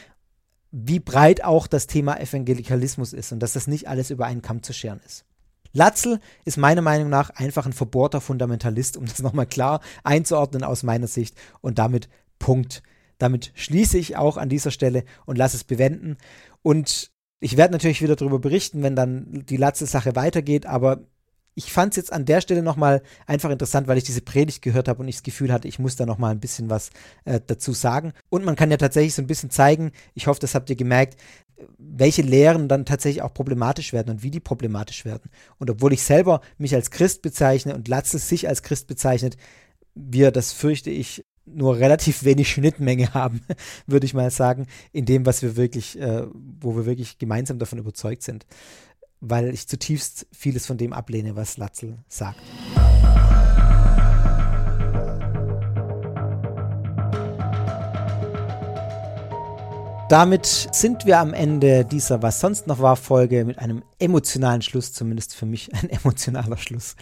wie 0.70 1.00
breit 1.00 1.42
auch 1.42 1.66
das 1.66 1.88
Thema 1.88 2.20
Evangelikalismus 2.20 3.12
ist 3.12 3.32
und 3.32 3.40
dass 3.40 3.54
das 3.54 3.66
nicht 3.66 3.88
alles 3.88 4.10
über 4.10 4.26
einen 4.26 4.42
Kamm 4.42 4.62
zu 4.62 4.72
scheren 4.72 5.00
ist. 5.04 5.24
Latzel 5.74 6.20
ist 6.44 6.56
meiner 6.56 6.80
Meinung 6.80 7.10
nach 7.10 7.30
einfach 7.30 7.66
ein 7.66 7.72
verbohrter 7.74 8.22
Fundamentalist, 8.22 8.96
um 8.96 9.04
das 9.04 9.18
nochmal 9.22 9.46
klar 9.46 9.80
einzuordnen 10.02 10.64
aus 10.64 10.82
meiner 10.82 11.08
Sicht. 11.08 11.36
Und 11.60 11.78
damit 11.78 12.08
Punkt. 12.38 12.82
Damit 13.18 13.52
schließe 13.54 13.98
ich 13.98 14.16
auch 14.16 14.36
an 14.36 14.48
dieser 14.48 14.70
Stelle 14.70 15.04
und 15.26 15.36
lasse 15.36 15.56
es 15.56 15.64
bewenden. 15.64 16.16
Und 16.62 17.10
ich 17.40 17.56
werde 17.56 17.72
natürlich 17.72 18.02
wieder 18.02 18.16
darüber 18.16 18.38
berichten, 18.38 18.82
wenn 18.82 18.96
dann 18.96 19.44
die 19.46 19.56
Latzel-Sache 19.56 20.16
weitergeht, 20.16 20.66
aber 20.66 21.04
ich 21.54 21.72
fand 21.72 21.92
es 21.92 21.96
jetzt 21.96 22.12
an 22.12 22.24
der 22.24 22.40
Stelle 22.40 22.62
nochmal 22.62 23.02
einfach 23.26 23.50
interessant, 23.50 23.86
weil 23.86 23.98
ich 23.98 24.04
diese 24.04 24.22
Predigt 24.22 24.62
gehört 24.62 24.88
habe 24.88 25.00
und 25.00 25.08
ich 25.08 25.16
das 25.16 25.22
Gefühl 25.22 25.52
hatte, 25.52 25.68
ich 25.68 25.78
muss 25.78 25.96
da 25.96 26.04
nochmal 26.04 26.32
ein 26.32 26.40
bisschen 26.40 26.68
was 26.68 26.90
äh, 27.24 27.40
dazu 27.46 27.72
sagen. 27.72 28.12
Und 28.28 28.44
man 28.44 28.56
kann 28.56 28.70
ja 28.70 28.76
tatsächlich 28.76 29.14
so 29.14 29.22
ein 29.22 29.28
bisschen 29.28 29.50
zeigen, 29.50 29.92
ich 30.14 30.26
hoffe, 30.26 30.40
das 30.40 30.54
habt 30.54 30.68
ihr 30.70 30.76
gemerkt, 30.76 31.16
welche 31.78 32.22
Lehren 32.22 32.68
dann 32.68 32.84
tatsächlich 32.84 33.22
auch 33.22 33.32
problematisch 33.32 33.92
werden 33.92 34.10
und 34.10 34.22
wie 34.22 34.30
die 34.30 34.40
problematisch 34.40 35.04
werden. 35.04 35.30
Und 35.58 35.70
obwohl 35.70 35.92
ich 35.92 36.02
selber 36.02 36.40
mich 36.58 36.74
als 36.74 36.90
Christ 36.90 37.22
bezeichne 37.22 37.74
und 37.74 37.88
Latze 37.88 38.18
sich 38.18 38.48
als 38.48 38.62
Christ 38.62 38.86
bezeichnet, 38.86 39.36
wir, 39.94 40.30
das 40.30 40.52
fürchte 40.52 40.90
ich, 40.90 41.24
nur 41.46 41.76
relativ 41.76 42.24
wenig 42.24 42.50
Schnittmenge 42.50 43.12
haben, 43.14 43.40
würde 43.86 44.06
ich 44.06 44.14
mal 44.14 44.30
sagen, 44.30 44.66
in 44.92 45.04
dem, 45.04 45.26
was 45.26 45.42
wir 45.42 45.56
wirklich, 45.56 45.98
äh, 46.00 46.26
wo 46.32 46.76
wir 46.76 46.86
wirklich 46.86 47.18
gemeinsam 47.18 47.58
davon 47.58 47.78
überzeugt 47.78 48.22
sind. 48.22 48.46
Weil 49.20 49.54
ich 49.54 49.68
zutiefst 49.68 50.26
vieles 50.32 50.66
von 50.66 50.76
dem 50.76 50.92
ablehne, 50.92 51.36
was 51.36 51.56
Latzel 51.56 51.98
sagt. 52.08 52.40
Damit 60.14 60.68
sind 60.70 61.06
wir 61.06 61.18
am 61.18 61.34
Ende 61.34 61.84
dieser 61.84 62.22
Was 62.22 62.38
sonst 62.38 62.68
noch 62.68 62.78
war 62.78 62.94
Folge 62.94 63.44
mit 63.44 63.58
einem 63.58 63.82
emotionalen 63.98 64.62
Schluss, 64.62 64.92
zumindest 64.92 65.34
für 65.34 65.44
mich 65.44 65.74
ein 65.74 65.90
emotionaler 66.04 66.56
Schluss. 66.56 66.94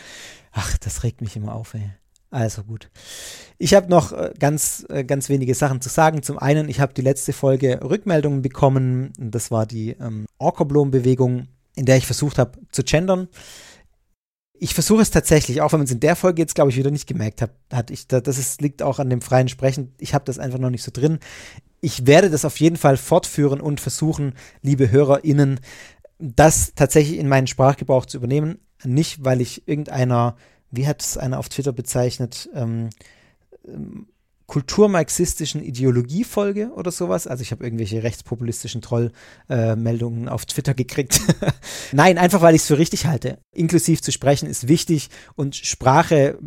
Ach, 0.51 0.79
das 0.79 1.03
regt 1.03 1.21
mich 1.21 1.37
immer 1.37 1.55
auf, 1.55 1.75
ey. 1.75 1.91
Also 2.31 2.65
gut. 2.65 2.89
Ich 3.59 3.75
habe 3.75 3.91
noch 3.91 4.13
äh, 4.13 4.33
ganz, 4.39 4.87
äh, 4.89 5.05
ganz 5.05 5.29
wenige 5.29 5.55
Sachen 5.55 5.83
zu 5.83 5.91
sagen. 5.91 6.23
Zum 6.23 6.39
einen, 6.39 6.71
ich 6.71 6.81
habe 6.81 6.95
die 6.95 7.03
letzte 7.03 7.35
Folge 7.35 7.81
Rückmeldungen 7.83 8.41
bekommen. 8.41 9.13
Das 9.19 9.51
war 9.51 9.67
die 9.67 9.91
ähm, 9.91 10.25
Orkoblom-Bewegung, 10.39 11.49
in 11.77 11.85
der 11.85 11.99
ich 11.99 12.07
versucht 12.07 12.39
habe 12.39 12.59
zu 12.71 12.83
gendern. 12.83 13.29
Ich 14.55 14.73
versuche 14.73 15.03
es 15.03 15.11
tatsächlich, 15.11 15.61
auch 15.61 15.73
wenn 15.73 15.81
man 15.81 15.87
es 15.87 15.93
in 15.93 16.01
der 16.01 16.17
Folge 16.17 16.41
jetzt, 16.41 16.55
glaube 16.55 16.71
ich, 16.71 16.79
wieder 16.79 16.91
nicht 16.91 17.07
gemerkt 17.07 17.43
hat. 17.43 17.51
hat 17.71 17.91
ich, 17.91 18.09
das 18.09 18.39
ist, 18.39 18.63
liegt 18.63 18.83
auch 18.83 18.99
an 19.01 19.11
dem 19.11 19.21
freien 19.21 19.49
Sprechen. 19.49 19.95
Ich 19.99 20.15
habe 20.15 20.25
das 20.25 20.39
einfach 20.39 20.59
noch 20.59 20.71
nicht 20.71 20.83
so 20.83 20.91
drin 20.91 21.19
ich 21.83 22.07
werde 22.07 22.31
das 22.31 22.47
auf 22.47 22.59
jeden 22.61 22.77
Fall 22.77 22.97
fortführen 22.97 23.61
und 23.61 23.81
versuchen, 23.81 24.35
liebe 24.63 24.91
HörerInnen, 24.91 25.61
das 26.19 26.73
tatsächlich 26.75 27.19
in 27.19 27.29
meinen 27.29 27.49
Sprachgebrauch 27.49 28.07
zu 28.07 28.17
übernehmen. 28.17 28.59
Nicht, 28.85 29.25
weil 29.25 29.41
ich 29.41 29.67
irgendeiner, 29.67 30.37
wie 30.71 30.87
hat 30.87 31.03
es 31.03 31.19
einer 31.19 31.39
auf 31.39 31.49
Twitter 31.49 31.73
bezeichnet, 31.73 32.49
ähm, 32.55 32.91
ähm, 33.67 34.07
kulturmarxistischen 34.47 35.63
Ideologiefolge 35.63 36.73
oder 36.75 36.93
sowas. 36.93 37.27
Also 37.27 37.43
ich 37.43 37.51
habe 37.51 37.65
irgendwelche 37.65 38.03
rechtspopulistischen 38.03 38.83
Trollmeldungen 38.83 40.27
äh, 40.27 40.31
auf 40.31 40.47
Twitter 40.47 40.75
gekriegt. 40.75 41.21
Nein, 41.93 42.19
einfach 42.19 42.43
weil 42.43 42.55
ich 42.55 42.63
es 42.63 42.69
für 42.69 42.79
richtig 42.79 43.07
halte. 43.07 43.39
Inklusiv 43.53 44.03
zu 44.03 44.13
sprechen 44.13 44.49
ist 44.49 44.69
wichtig 44.69 45.09
und 45.35 45.57
Sprache 45.57 46.39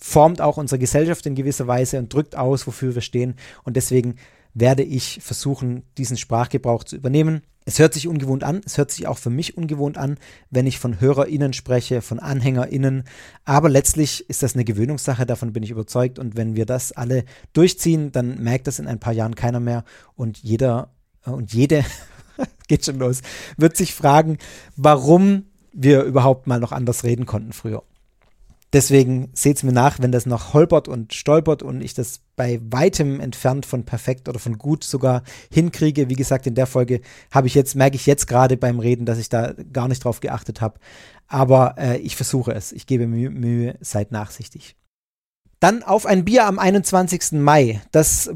formt 0.00 0.40
auch 0.40 0.56
unsere 0.56 0.78
Gesellschaft 0.78 1.26
in 1.26 1.34
gewisser 1.34 1.66
Weise 1.66 1.98
und 1.98 2.12
drückt 2.12 2.36
aus, 2.36 2.66
wofür 2.66 2.94
wir 2.94 3.02
stehen. 3.02 3.34
Und 3.64 3.76
deswegen 3.76 4.16
werde 4.54 4.82
ich 4.82 5.20
versuchen, 5.22 5.82
diesen 5.98 6.16
Sprachgebrauch 6.16 6.84
zu 6.84 6.96
übernehmen. 6.96 7.42
Es 7.66 7.78
hört 7.78 7.94
sich 7.94 8.06
ungewohnt 8.06 8.44
an, 8.44 8.60
es 8.64 8.76
hört 8.76 8.90
sich 8.90 9.06
auch 9.06 9.16
für 9.18 9.30
mich 9.30 9.56
ungewohnt 9.56 9.96
an, 9.96 10.18
wenn 10.50 10.66
ich 10.66 10.78
von 10.78 11.00
HörerInnen 11.00 11.54
spreche, 11.54 12.02
von 12.02 12.20
AnhängerInnen, 12.20 13.04
aber 13.46 13.70
letztlich 13.70 14.28
ist 14.28 14.42
das 14.42 14.54
eine 14.54 14.64
Gewöhnungssache, 14.64 15.24
davon 15.24 15.54
bin 15.54 15.62
ich 15.62 15.70
überzeugt 15.70 16.18
und 16.18 16.36
wenn 16.36 16.56
wir 16.56 16.66
das 16.66 16.92
alle 16.92 17.24
durchziehen, 17.54 18.12
dann 18.12 18.42
merkt 18.42 18.66
das 18.66 18.78
in 18.78 18.86
ein 18.86 19.00
paar 19.00 19.14
Jahren 19.14 19.34
keiner 19.34 19.60
mehr 19.60 19.84
und 20.14 20.38
jeder 20.38 20.90
äh, 21.26 21.30
und 21.30 21.54
jede, 21.54 21.84
geht 22.68 22.84
schon 22.84 22.98
los, 22.98 23.22
wird 23.56 23.78
sich 23.78 23.94
fragen, 23.94 24.36
warum 24.76 25.46
wir 25.72 26.02
überhaupt 26.02 26.46
mal 26.46 26.60
noch 26.60 26.72
anders 26.72 27.02
reden 27.02 27.24
konnten 27.24 27.52
früher. 27.52 27.82
Deswegen 28.74 29.30
seht 29.34 29.58
es 29.58 29.62
mir 29.62 29.70
nach, 29.72 30.00
wenn 30.00 30.10
das 30.10 30.26
noch 30.26 30.52
holpert 30.52 30.88
und 30.88 31.14
stolpert 31.14 31.62
und 31.62 31.80
ich 31.80 31.94
das 31.94 32.22
bei 32.34 32.60
weitem 32.60 33.20
entfernt 33.20 33.66
von 33.66 33.84
perfekt 33.84 34.28
oder 34.28 34.40
von 34.40 34.58
gut 34.58 34.82
sogar 34.82 35.22
hinkriege. 35.48 36.10
Wie 36.10 36.16
gesagt, 36.16 36.48
in 36.48 36.56
der 36.56 36.66
Folge 36.66 37.00
habe 37.30 37.46
ich 37.46 37.54
jetzt, 37.54 37.76
merke 37.76 37.94
ich 37.94 38.04
jetzt 38.04 38.26
gerade 38.26 38.56
beim 38.56 38.80
Reden, 38.80 39.06
dass 39.06 39.18
ich 39.18 39.28
da 39.28 39.54
gar 39.72 39.86
nicht 39.86 40.02
drauf 40.02 40.18
geachtet 40.18 40.60
habe. 40.60 40.80
Aber 41.28 41.76
äh, 41.78 41.98
ich 41.98 42.16
versuche 42.16 42.52
es. 42.52 42.72
Ich 42.72 42.88
gebe 42.88 43.06
mir 43.06 43.30
Mühe, 43.30 43.78
seid 43.80 44.10
nachsichtig. 44.10 44.74
Dann 45.60 45.84
auf 45.84 46.04
ein 46.04 46.24
Bier 46.24 46.44
am 46.44 46.58
21. 46.58 47.30
Mai. 47.34 47.80
Das 47.92 48.32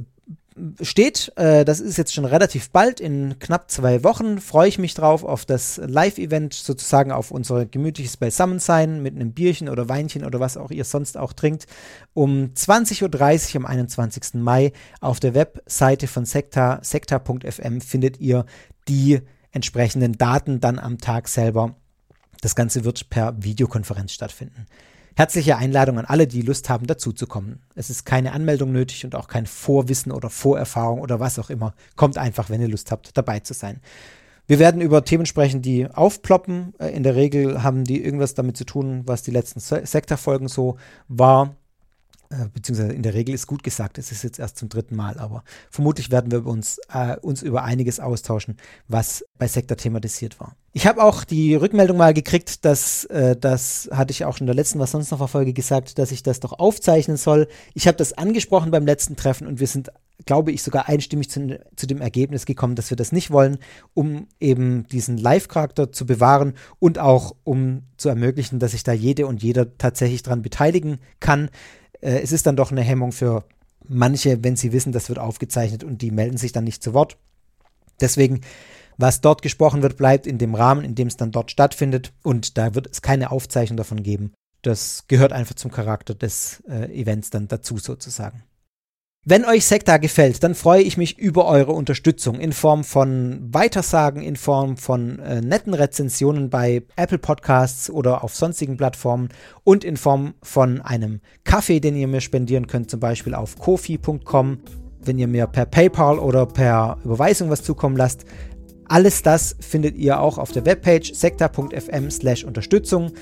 steht. 0.81 1.33
Äh, 1.37 1.65
das 1.65 1.81
ist 1.81 1.97
jetzt 1.99 2.15
schon 2.15 2.25
relativ 2.25 2.71
bald, 2.71 3.01
in 3.01 3.39
knapp 3.39 3.71
zwei 3.71 4.05
Wochen. 4.05 4.39
Freue 4.41 4.69
ich 4.69 4.79
mich 4.79 4.95
drauf 4.95 5.25
auf 5.25 5.45
das 5.45 5.81
Live-Event, 5.85 6.55
sozusagen 6.55 7.13
auf 7.13 7.31
unser 7.31 7.67
gemütliches 7.67 8.17
Beisammensein 8.17 9.03
mit 9.03 9.15
einem 9.15 9.33
Bierchen 9.33 9.69
oder 9.69 9.89
Weinchen 9.89 10.25
oder 10.25 10.41
was 10.41 10.57
auch 10.57 10.71
ihr 10.71 10.85
sonst 10.85 11.17
auch 11.17 11.33
trinkt. 11.33 11.67
Um 12.15 12.53
20.30 12.55 13.55
Uhr 13.55 13.57
am 13.61 13.67
21. 13.67 14.35
Mai 14.35 14.73
auf 15.01 15.21
der 15.21 15.35
Webseite 15.35 16.07
von 16.07 16.25
Sekta, 16.25 16.81
sekta.fm 16.83 17.81
findet 17.81 18.21
ihr 18.21 18.45
die 18.89 19.21
entsprechenden 19.53 20.19
Daten 20.19 20.61
dann 20.61 20.79
am 20.79 20.99
Tag 20.99 21.29
selber. 21.29 21.75
Das 22.41 22.55
Ganze 22.55 22.85
wird 22.85 23.11
per 23.11 23.35
Videokonferenz 23.43 24.13
stattfinden. 24.13 24.67
Herzliche 25.19 25.57
Einladung 25.57 25.99
an 25.99 26.05
alle, 26.05 26.29
die 26.29 26.43
Lust 26.43 26.71
haben, 26.71 26.87
dazuzukommen. 26.87 27.59
Es 27.75 27.91
ist 27.91 28.05
keine 28.05 28.31
Anmeldung 28.31 28.71
nötig 28.71 29.05
und 29.05 29.17
auch 29.17 29.27
kein 29.27 29.47
Vorwissen 29.47 30.13
oder 30.13 30.31
Vorerfahrung 30.31 31.01
oder 31.01 31.19
was 31.19 31.41
auch 31.41 31.51
immer. 31.51 31.75
Kommt 31.97 32.17
einfach, 32.17 32.51
wenn 32.51 32.61
ihr 32.61 32.69
Lust 32.69 32.93
habt, 32.93 33.19
dabei 33.19 33.41
zu 33.41 33.53
sein. 33.53 33.81
Wir 34.47 34.61
werden 34.61 34.81
über 34.81 35.05
Themen 35.05 35.27
sprechen, 35.27 35.61
die 35.61 35.91
aufploppen. 35.91 36.73
Äh, 36.79 36.91
in 36.91 37.03
der 37.03 37.17
Regel 37.17 37.65
haben 37.65 37.83
die 37.83 38.01
irgendwas 38.01 38.35
damit 38.35 38.57
zu 38.57 38.63
tun, 38.63 39.03
was 39.07 39.25
die 39.25 39.33
letzten 39.33 39.59
Sektorfolgen 39.59 40.47
so 40.47 40.77
war. 41.09 41.57
Äh, 42.31 42.49
beziehungsweise 42.53 42.93
in 42.93 43.03
der 43.03 43.15
Regel 43.15 43.35
ist 43.35 43.47
gut 43.47 43.63
gesagt, 43.63 43.97
es 43.97 44.13
ist 44.13 44.23
jetzt 44.23 44.39
erst 44.39 44.59
zum 44.59 44.69
dritten 44.69 44.95
Mal, 44.95 45.19
aber 45.19 45.45
vermutlich 45.71 46.11
werden 46.11 46.31
wir 46.31 46.45
uns, 46.45 46.79
äh, 46.93 47.17
uns 47.17 47.43
über 47.43 47.65
einiges 47.65 48.01
austauschen, 48.01 48.59
was 48.87 49.25
bei 49.39 49.49
Sektor 49.49 49.79
thematisiert 49.79 50.39
war. 50.39 50.55
Ich 50.75 50.87
habe 50.87 51.03
auch 51.03 51.25
die 51.25 51.55
Rückmeldung 51.55 51.97
mal 51.97 52.13
gekriegt, 52.13 52.67
dass 52.67 53.05
äh, 53.07 53.35
das 53.35 53.89
hatte 53.91 54.11
ich 54.11 54.27
auch 54.27 54.37
schon 54.37 54.45
in 54.45 54.49
der 54.49 54.57
letzten 54.57 54.79
Was 54.79 54.91
sonst 54.91 55.11
noch 55.11 55.27
Folge 55.27 55.55
gesagt, 55.55 55.99
dass 55.99 56.13
ich 56.13 56.23
das 56.23 56.39
doch 56.41 56.53
aufzeichnen 56.59 57.17
soll. 57.17 57.49
Ich 57.73 57.87
habe 57.89 57.97
das 57.97 58.13
angesprochen 58.13 58.71
beim 58.71 58.85
letzten 58.85 59.17
Treffen 59.17 59.47
und 59.47 59.59
wir 59.59 59.67
sind, 59.67 59.91
glaube 60.27 60.53
ich, 60.53 60.63
sogar 60.63 60.87
einstimmig 60.87 61.31
zu, 61.31 61.59
zu 61.77 61.87
dem 61.87 62.03
Ergebnis 62.03 62.45
gekommen, 62.45 62.75
dass 62.75 62.91
wir 62.91 62.97
das 62.99 63.11
nicht 63.11 63.31
wollen, 63.31 63.57
um 63.95 64.27
eben 64.39 64.87
diesen 64.89 65.17
Live-Charakter 65.17 65.93
zu 65.93 66.05
bewahren 66.05 66.53
und 66.79 66.99
auch 66.99 67.35
um 67.45 67.85
zu 67.97 68.11
ermöglichen, 68.11 68.59
dass 68.59 68.73
sich 68.73 68.83
da 68.83 68.93
jede 68.93 69.27
und 69.27 69.43
jeder 69.43 69.79
tatsächlich 69.79 70.23
dran 70.23 70.43
beteiligen 70.43 70.99
kann 71.21 71.49
äh, 72.01 72.21
es 72.21 72.33
ist 72.33 72.47
dann 72.47 72.57
doch 72.57 72.71
eine 72.71 72.83
Hemmung 72.83 73.13
für 73.13 73.45
manche, 73.87 74.43
wenn 74.45 74.57
sie 74.57 74.73
wissen, 74.73 74.93
das 74.93 75.09
wird 75.09 75.19
aufgezeichnet 75.19 75.85
und 75.85 76.03
die 76.03 76.11
melden 76.11 76.37
sich 76.37 76.53
dann 76.53 76.65
nicht 76.65 76.83
zu 76.83 76.95
Wort. 76.95 77.17
Deswegen, 78.01 78.43
was 78.97 79.21
dort 79.21 79.43
gesprochen 79.43 79.83
wird, 79.83 79.97
bleibt 79.97 80.27
in 80.27 80.39
dem 80.39 80.55
Rahmen, 80.55 80.85
in 80.85 80.95
dem 80.95 81.09
es 81.09 81.17
dann 81.17 81.33
dort 81.33 81.51
stattfindet 81.51 82.13
und 82.23 82.59
da 82.59 82.75
wird 82.75 82.89
es 82.91 83.03
keine 83.03 83.31
Aufzeichnung 83.31 83.77
davon 83.77 84.03
geben. 84.03 84.33
Das 84.63 85.05
gehört 85.07 85.33
einfach 85.33 85.55
zum 85.55 85.71
Charakter 85.71 86.15
des 86.15 86.63
äh, 86.69 86.93
Events 86.93 87.31
dann 87.31 87.49
dazu 87.49 87.79
sozusagen. 87.79 88.43
Wenn 89.25 89.45
euch 89.45 89.67
Sekta 89.67 89.99
gefällt, 89.99 90.43
dann 90.43 90.55
freue 90.55 90.81
ich 90.81 90.97
mich 90.97 91.19
über 91.19 91.47
eure 91.47 91.73
Unterstützung 91.73 92.39
in 92.39 92.53
Form 92.53 92.85
von 92.85 93.41
Weitersagen, 93.53 94.23
in 94.23 94.37
Form 94.37 94.77
von 94.77 95.19
äh, 95.19 95.41
netten 95.41 95.75
Rezensionen 95.75 96.49
bei 96.51 96.83
Apple 96.97 97.19
Podcasts 97.19 97.91
oder 97.91 98.25
auf 98.25 98.35
sonstigen 98.35 98.77
Plattformen 98.77 99.29
und 99.65 99.85
in 99.85 99.97
Form 99.97 100.35
von 100.43 100.81
einem 100.81 101.21
Kaffee, 101.45 101.81
den 101.81 101.97
ihr 101.97 102.09
mir 102.09 102.21
spendieren 102.21 102.69
könnt, 102.69 102.91
zum 102.91 103.01
Beispiel 103.01 103.35
auf 103.35 103.59
kofi.com, 103.59 104.61
wenn 105.01 105.19
ihr 105.19 105.29
mir 105.29 105.47
per 105.47 105.67
PayPal 105.67 106.19
oder 106.19 106.47
per 106.47 106.97
Überweisung 107.05 107.51
was 107.51 107.63
zukommen 107.63 107.97
lasst. 107.97 108.25
Alles 108.87 109.23
das 109.23 109.57
findet 109.61 109.97
ihr 109.99 110.21
auch 110.21 110.39
auf 110.39 110.53
der 110.53 110.65
Webpage 110.65 111.13
sekta.fm 111.13 112.11
slash 112.11 112.45
Unterstützung. 112.45 113.13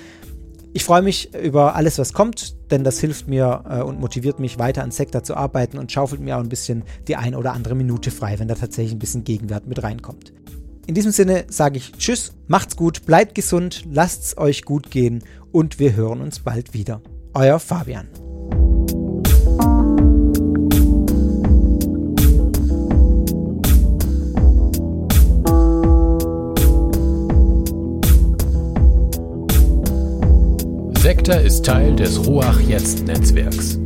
Ich 0.73 0.85
freue 0.85 1.03
mich 1.03 1.35
über 1.35 1.75
alles, 1.75 1.99
was 1.99 2.13
kommt, 2.13 2.71
denn 2.71 2.85
das 2.85 3.01
hilft 3.01 3.29
mir 3.29 3.65
äh, 3.69 3.81
und 3.81 3.99
motiviert 3.99 4.39
mich 4.39 4.59
weiter 4.59 4.83
an 4.83 4.91
Sektor 4.91 5.23
zu 5.23 5.35
arbeiten 5.35 5.79
und 5.79 5.91
schaufelt 5.91 6.21
mir 6.21 6.37
auch 6.37 6.43
ein 6.43 6.49
bisschen 6.49 6.85
die 7.09 7.17
ein 7.17 7.35
oder 7.35 7.53
andere 7.53 7.75
Minute 7.75 8.11
frei, 8.11 8.39
wenn 8.39 8.49
da 8.49 8.55
tatsächlich 8.55 8.93
ein 8.93 8.99
bisschen 8.99 9.25
Gegenwert 9.25 9.67
mit 9.67 9.83
reinkommt. 9.83 10.33
In 10.87 10.95
diesem 10.95 11.13
Sinne 11.13 11.45
sage 11.49 11.79
ich 11.79 11.93
Tschüss, 11.93 12.33
macht's 12.47 12.77
gut, 12.77 13.07
bleibt 13.07 13.35
gesund, 13.35 13.85
lasst's 13.91 14.37
euch 14.39 14.63
gut 14.63 14.91
gehen 14.91 15.25
und 15.51 15.79
wir 15.79 15.97
hören 15.97 16.21
uns 16.21 16.41
bald 16.41 16.75
wieder. 16.75 17.01
Euer 17.35 17.59
Fabian. 17.59 18.09
Sektor 31.27 31.45
ist 31.45 31.65
Teil 31.65 31.97
des 31.97 32.25
Ruach 32.25 32.61
Jetzt 32.61 33.05
Netzwerks. 33.05 33.81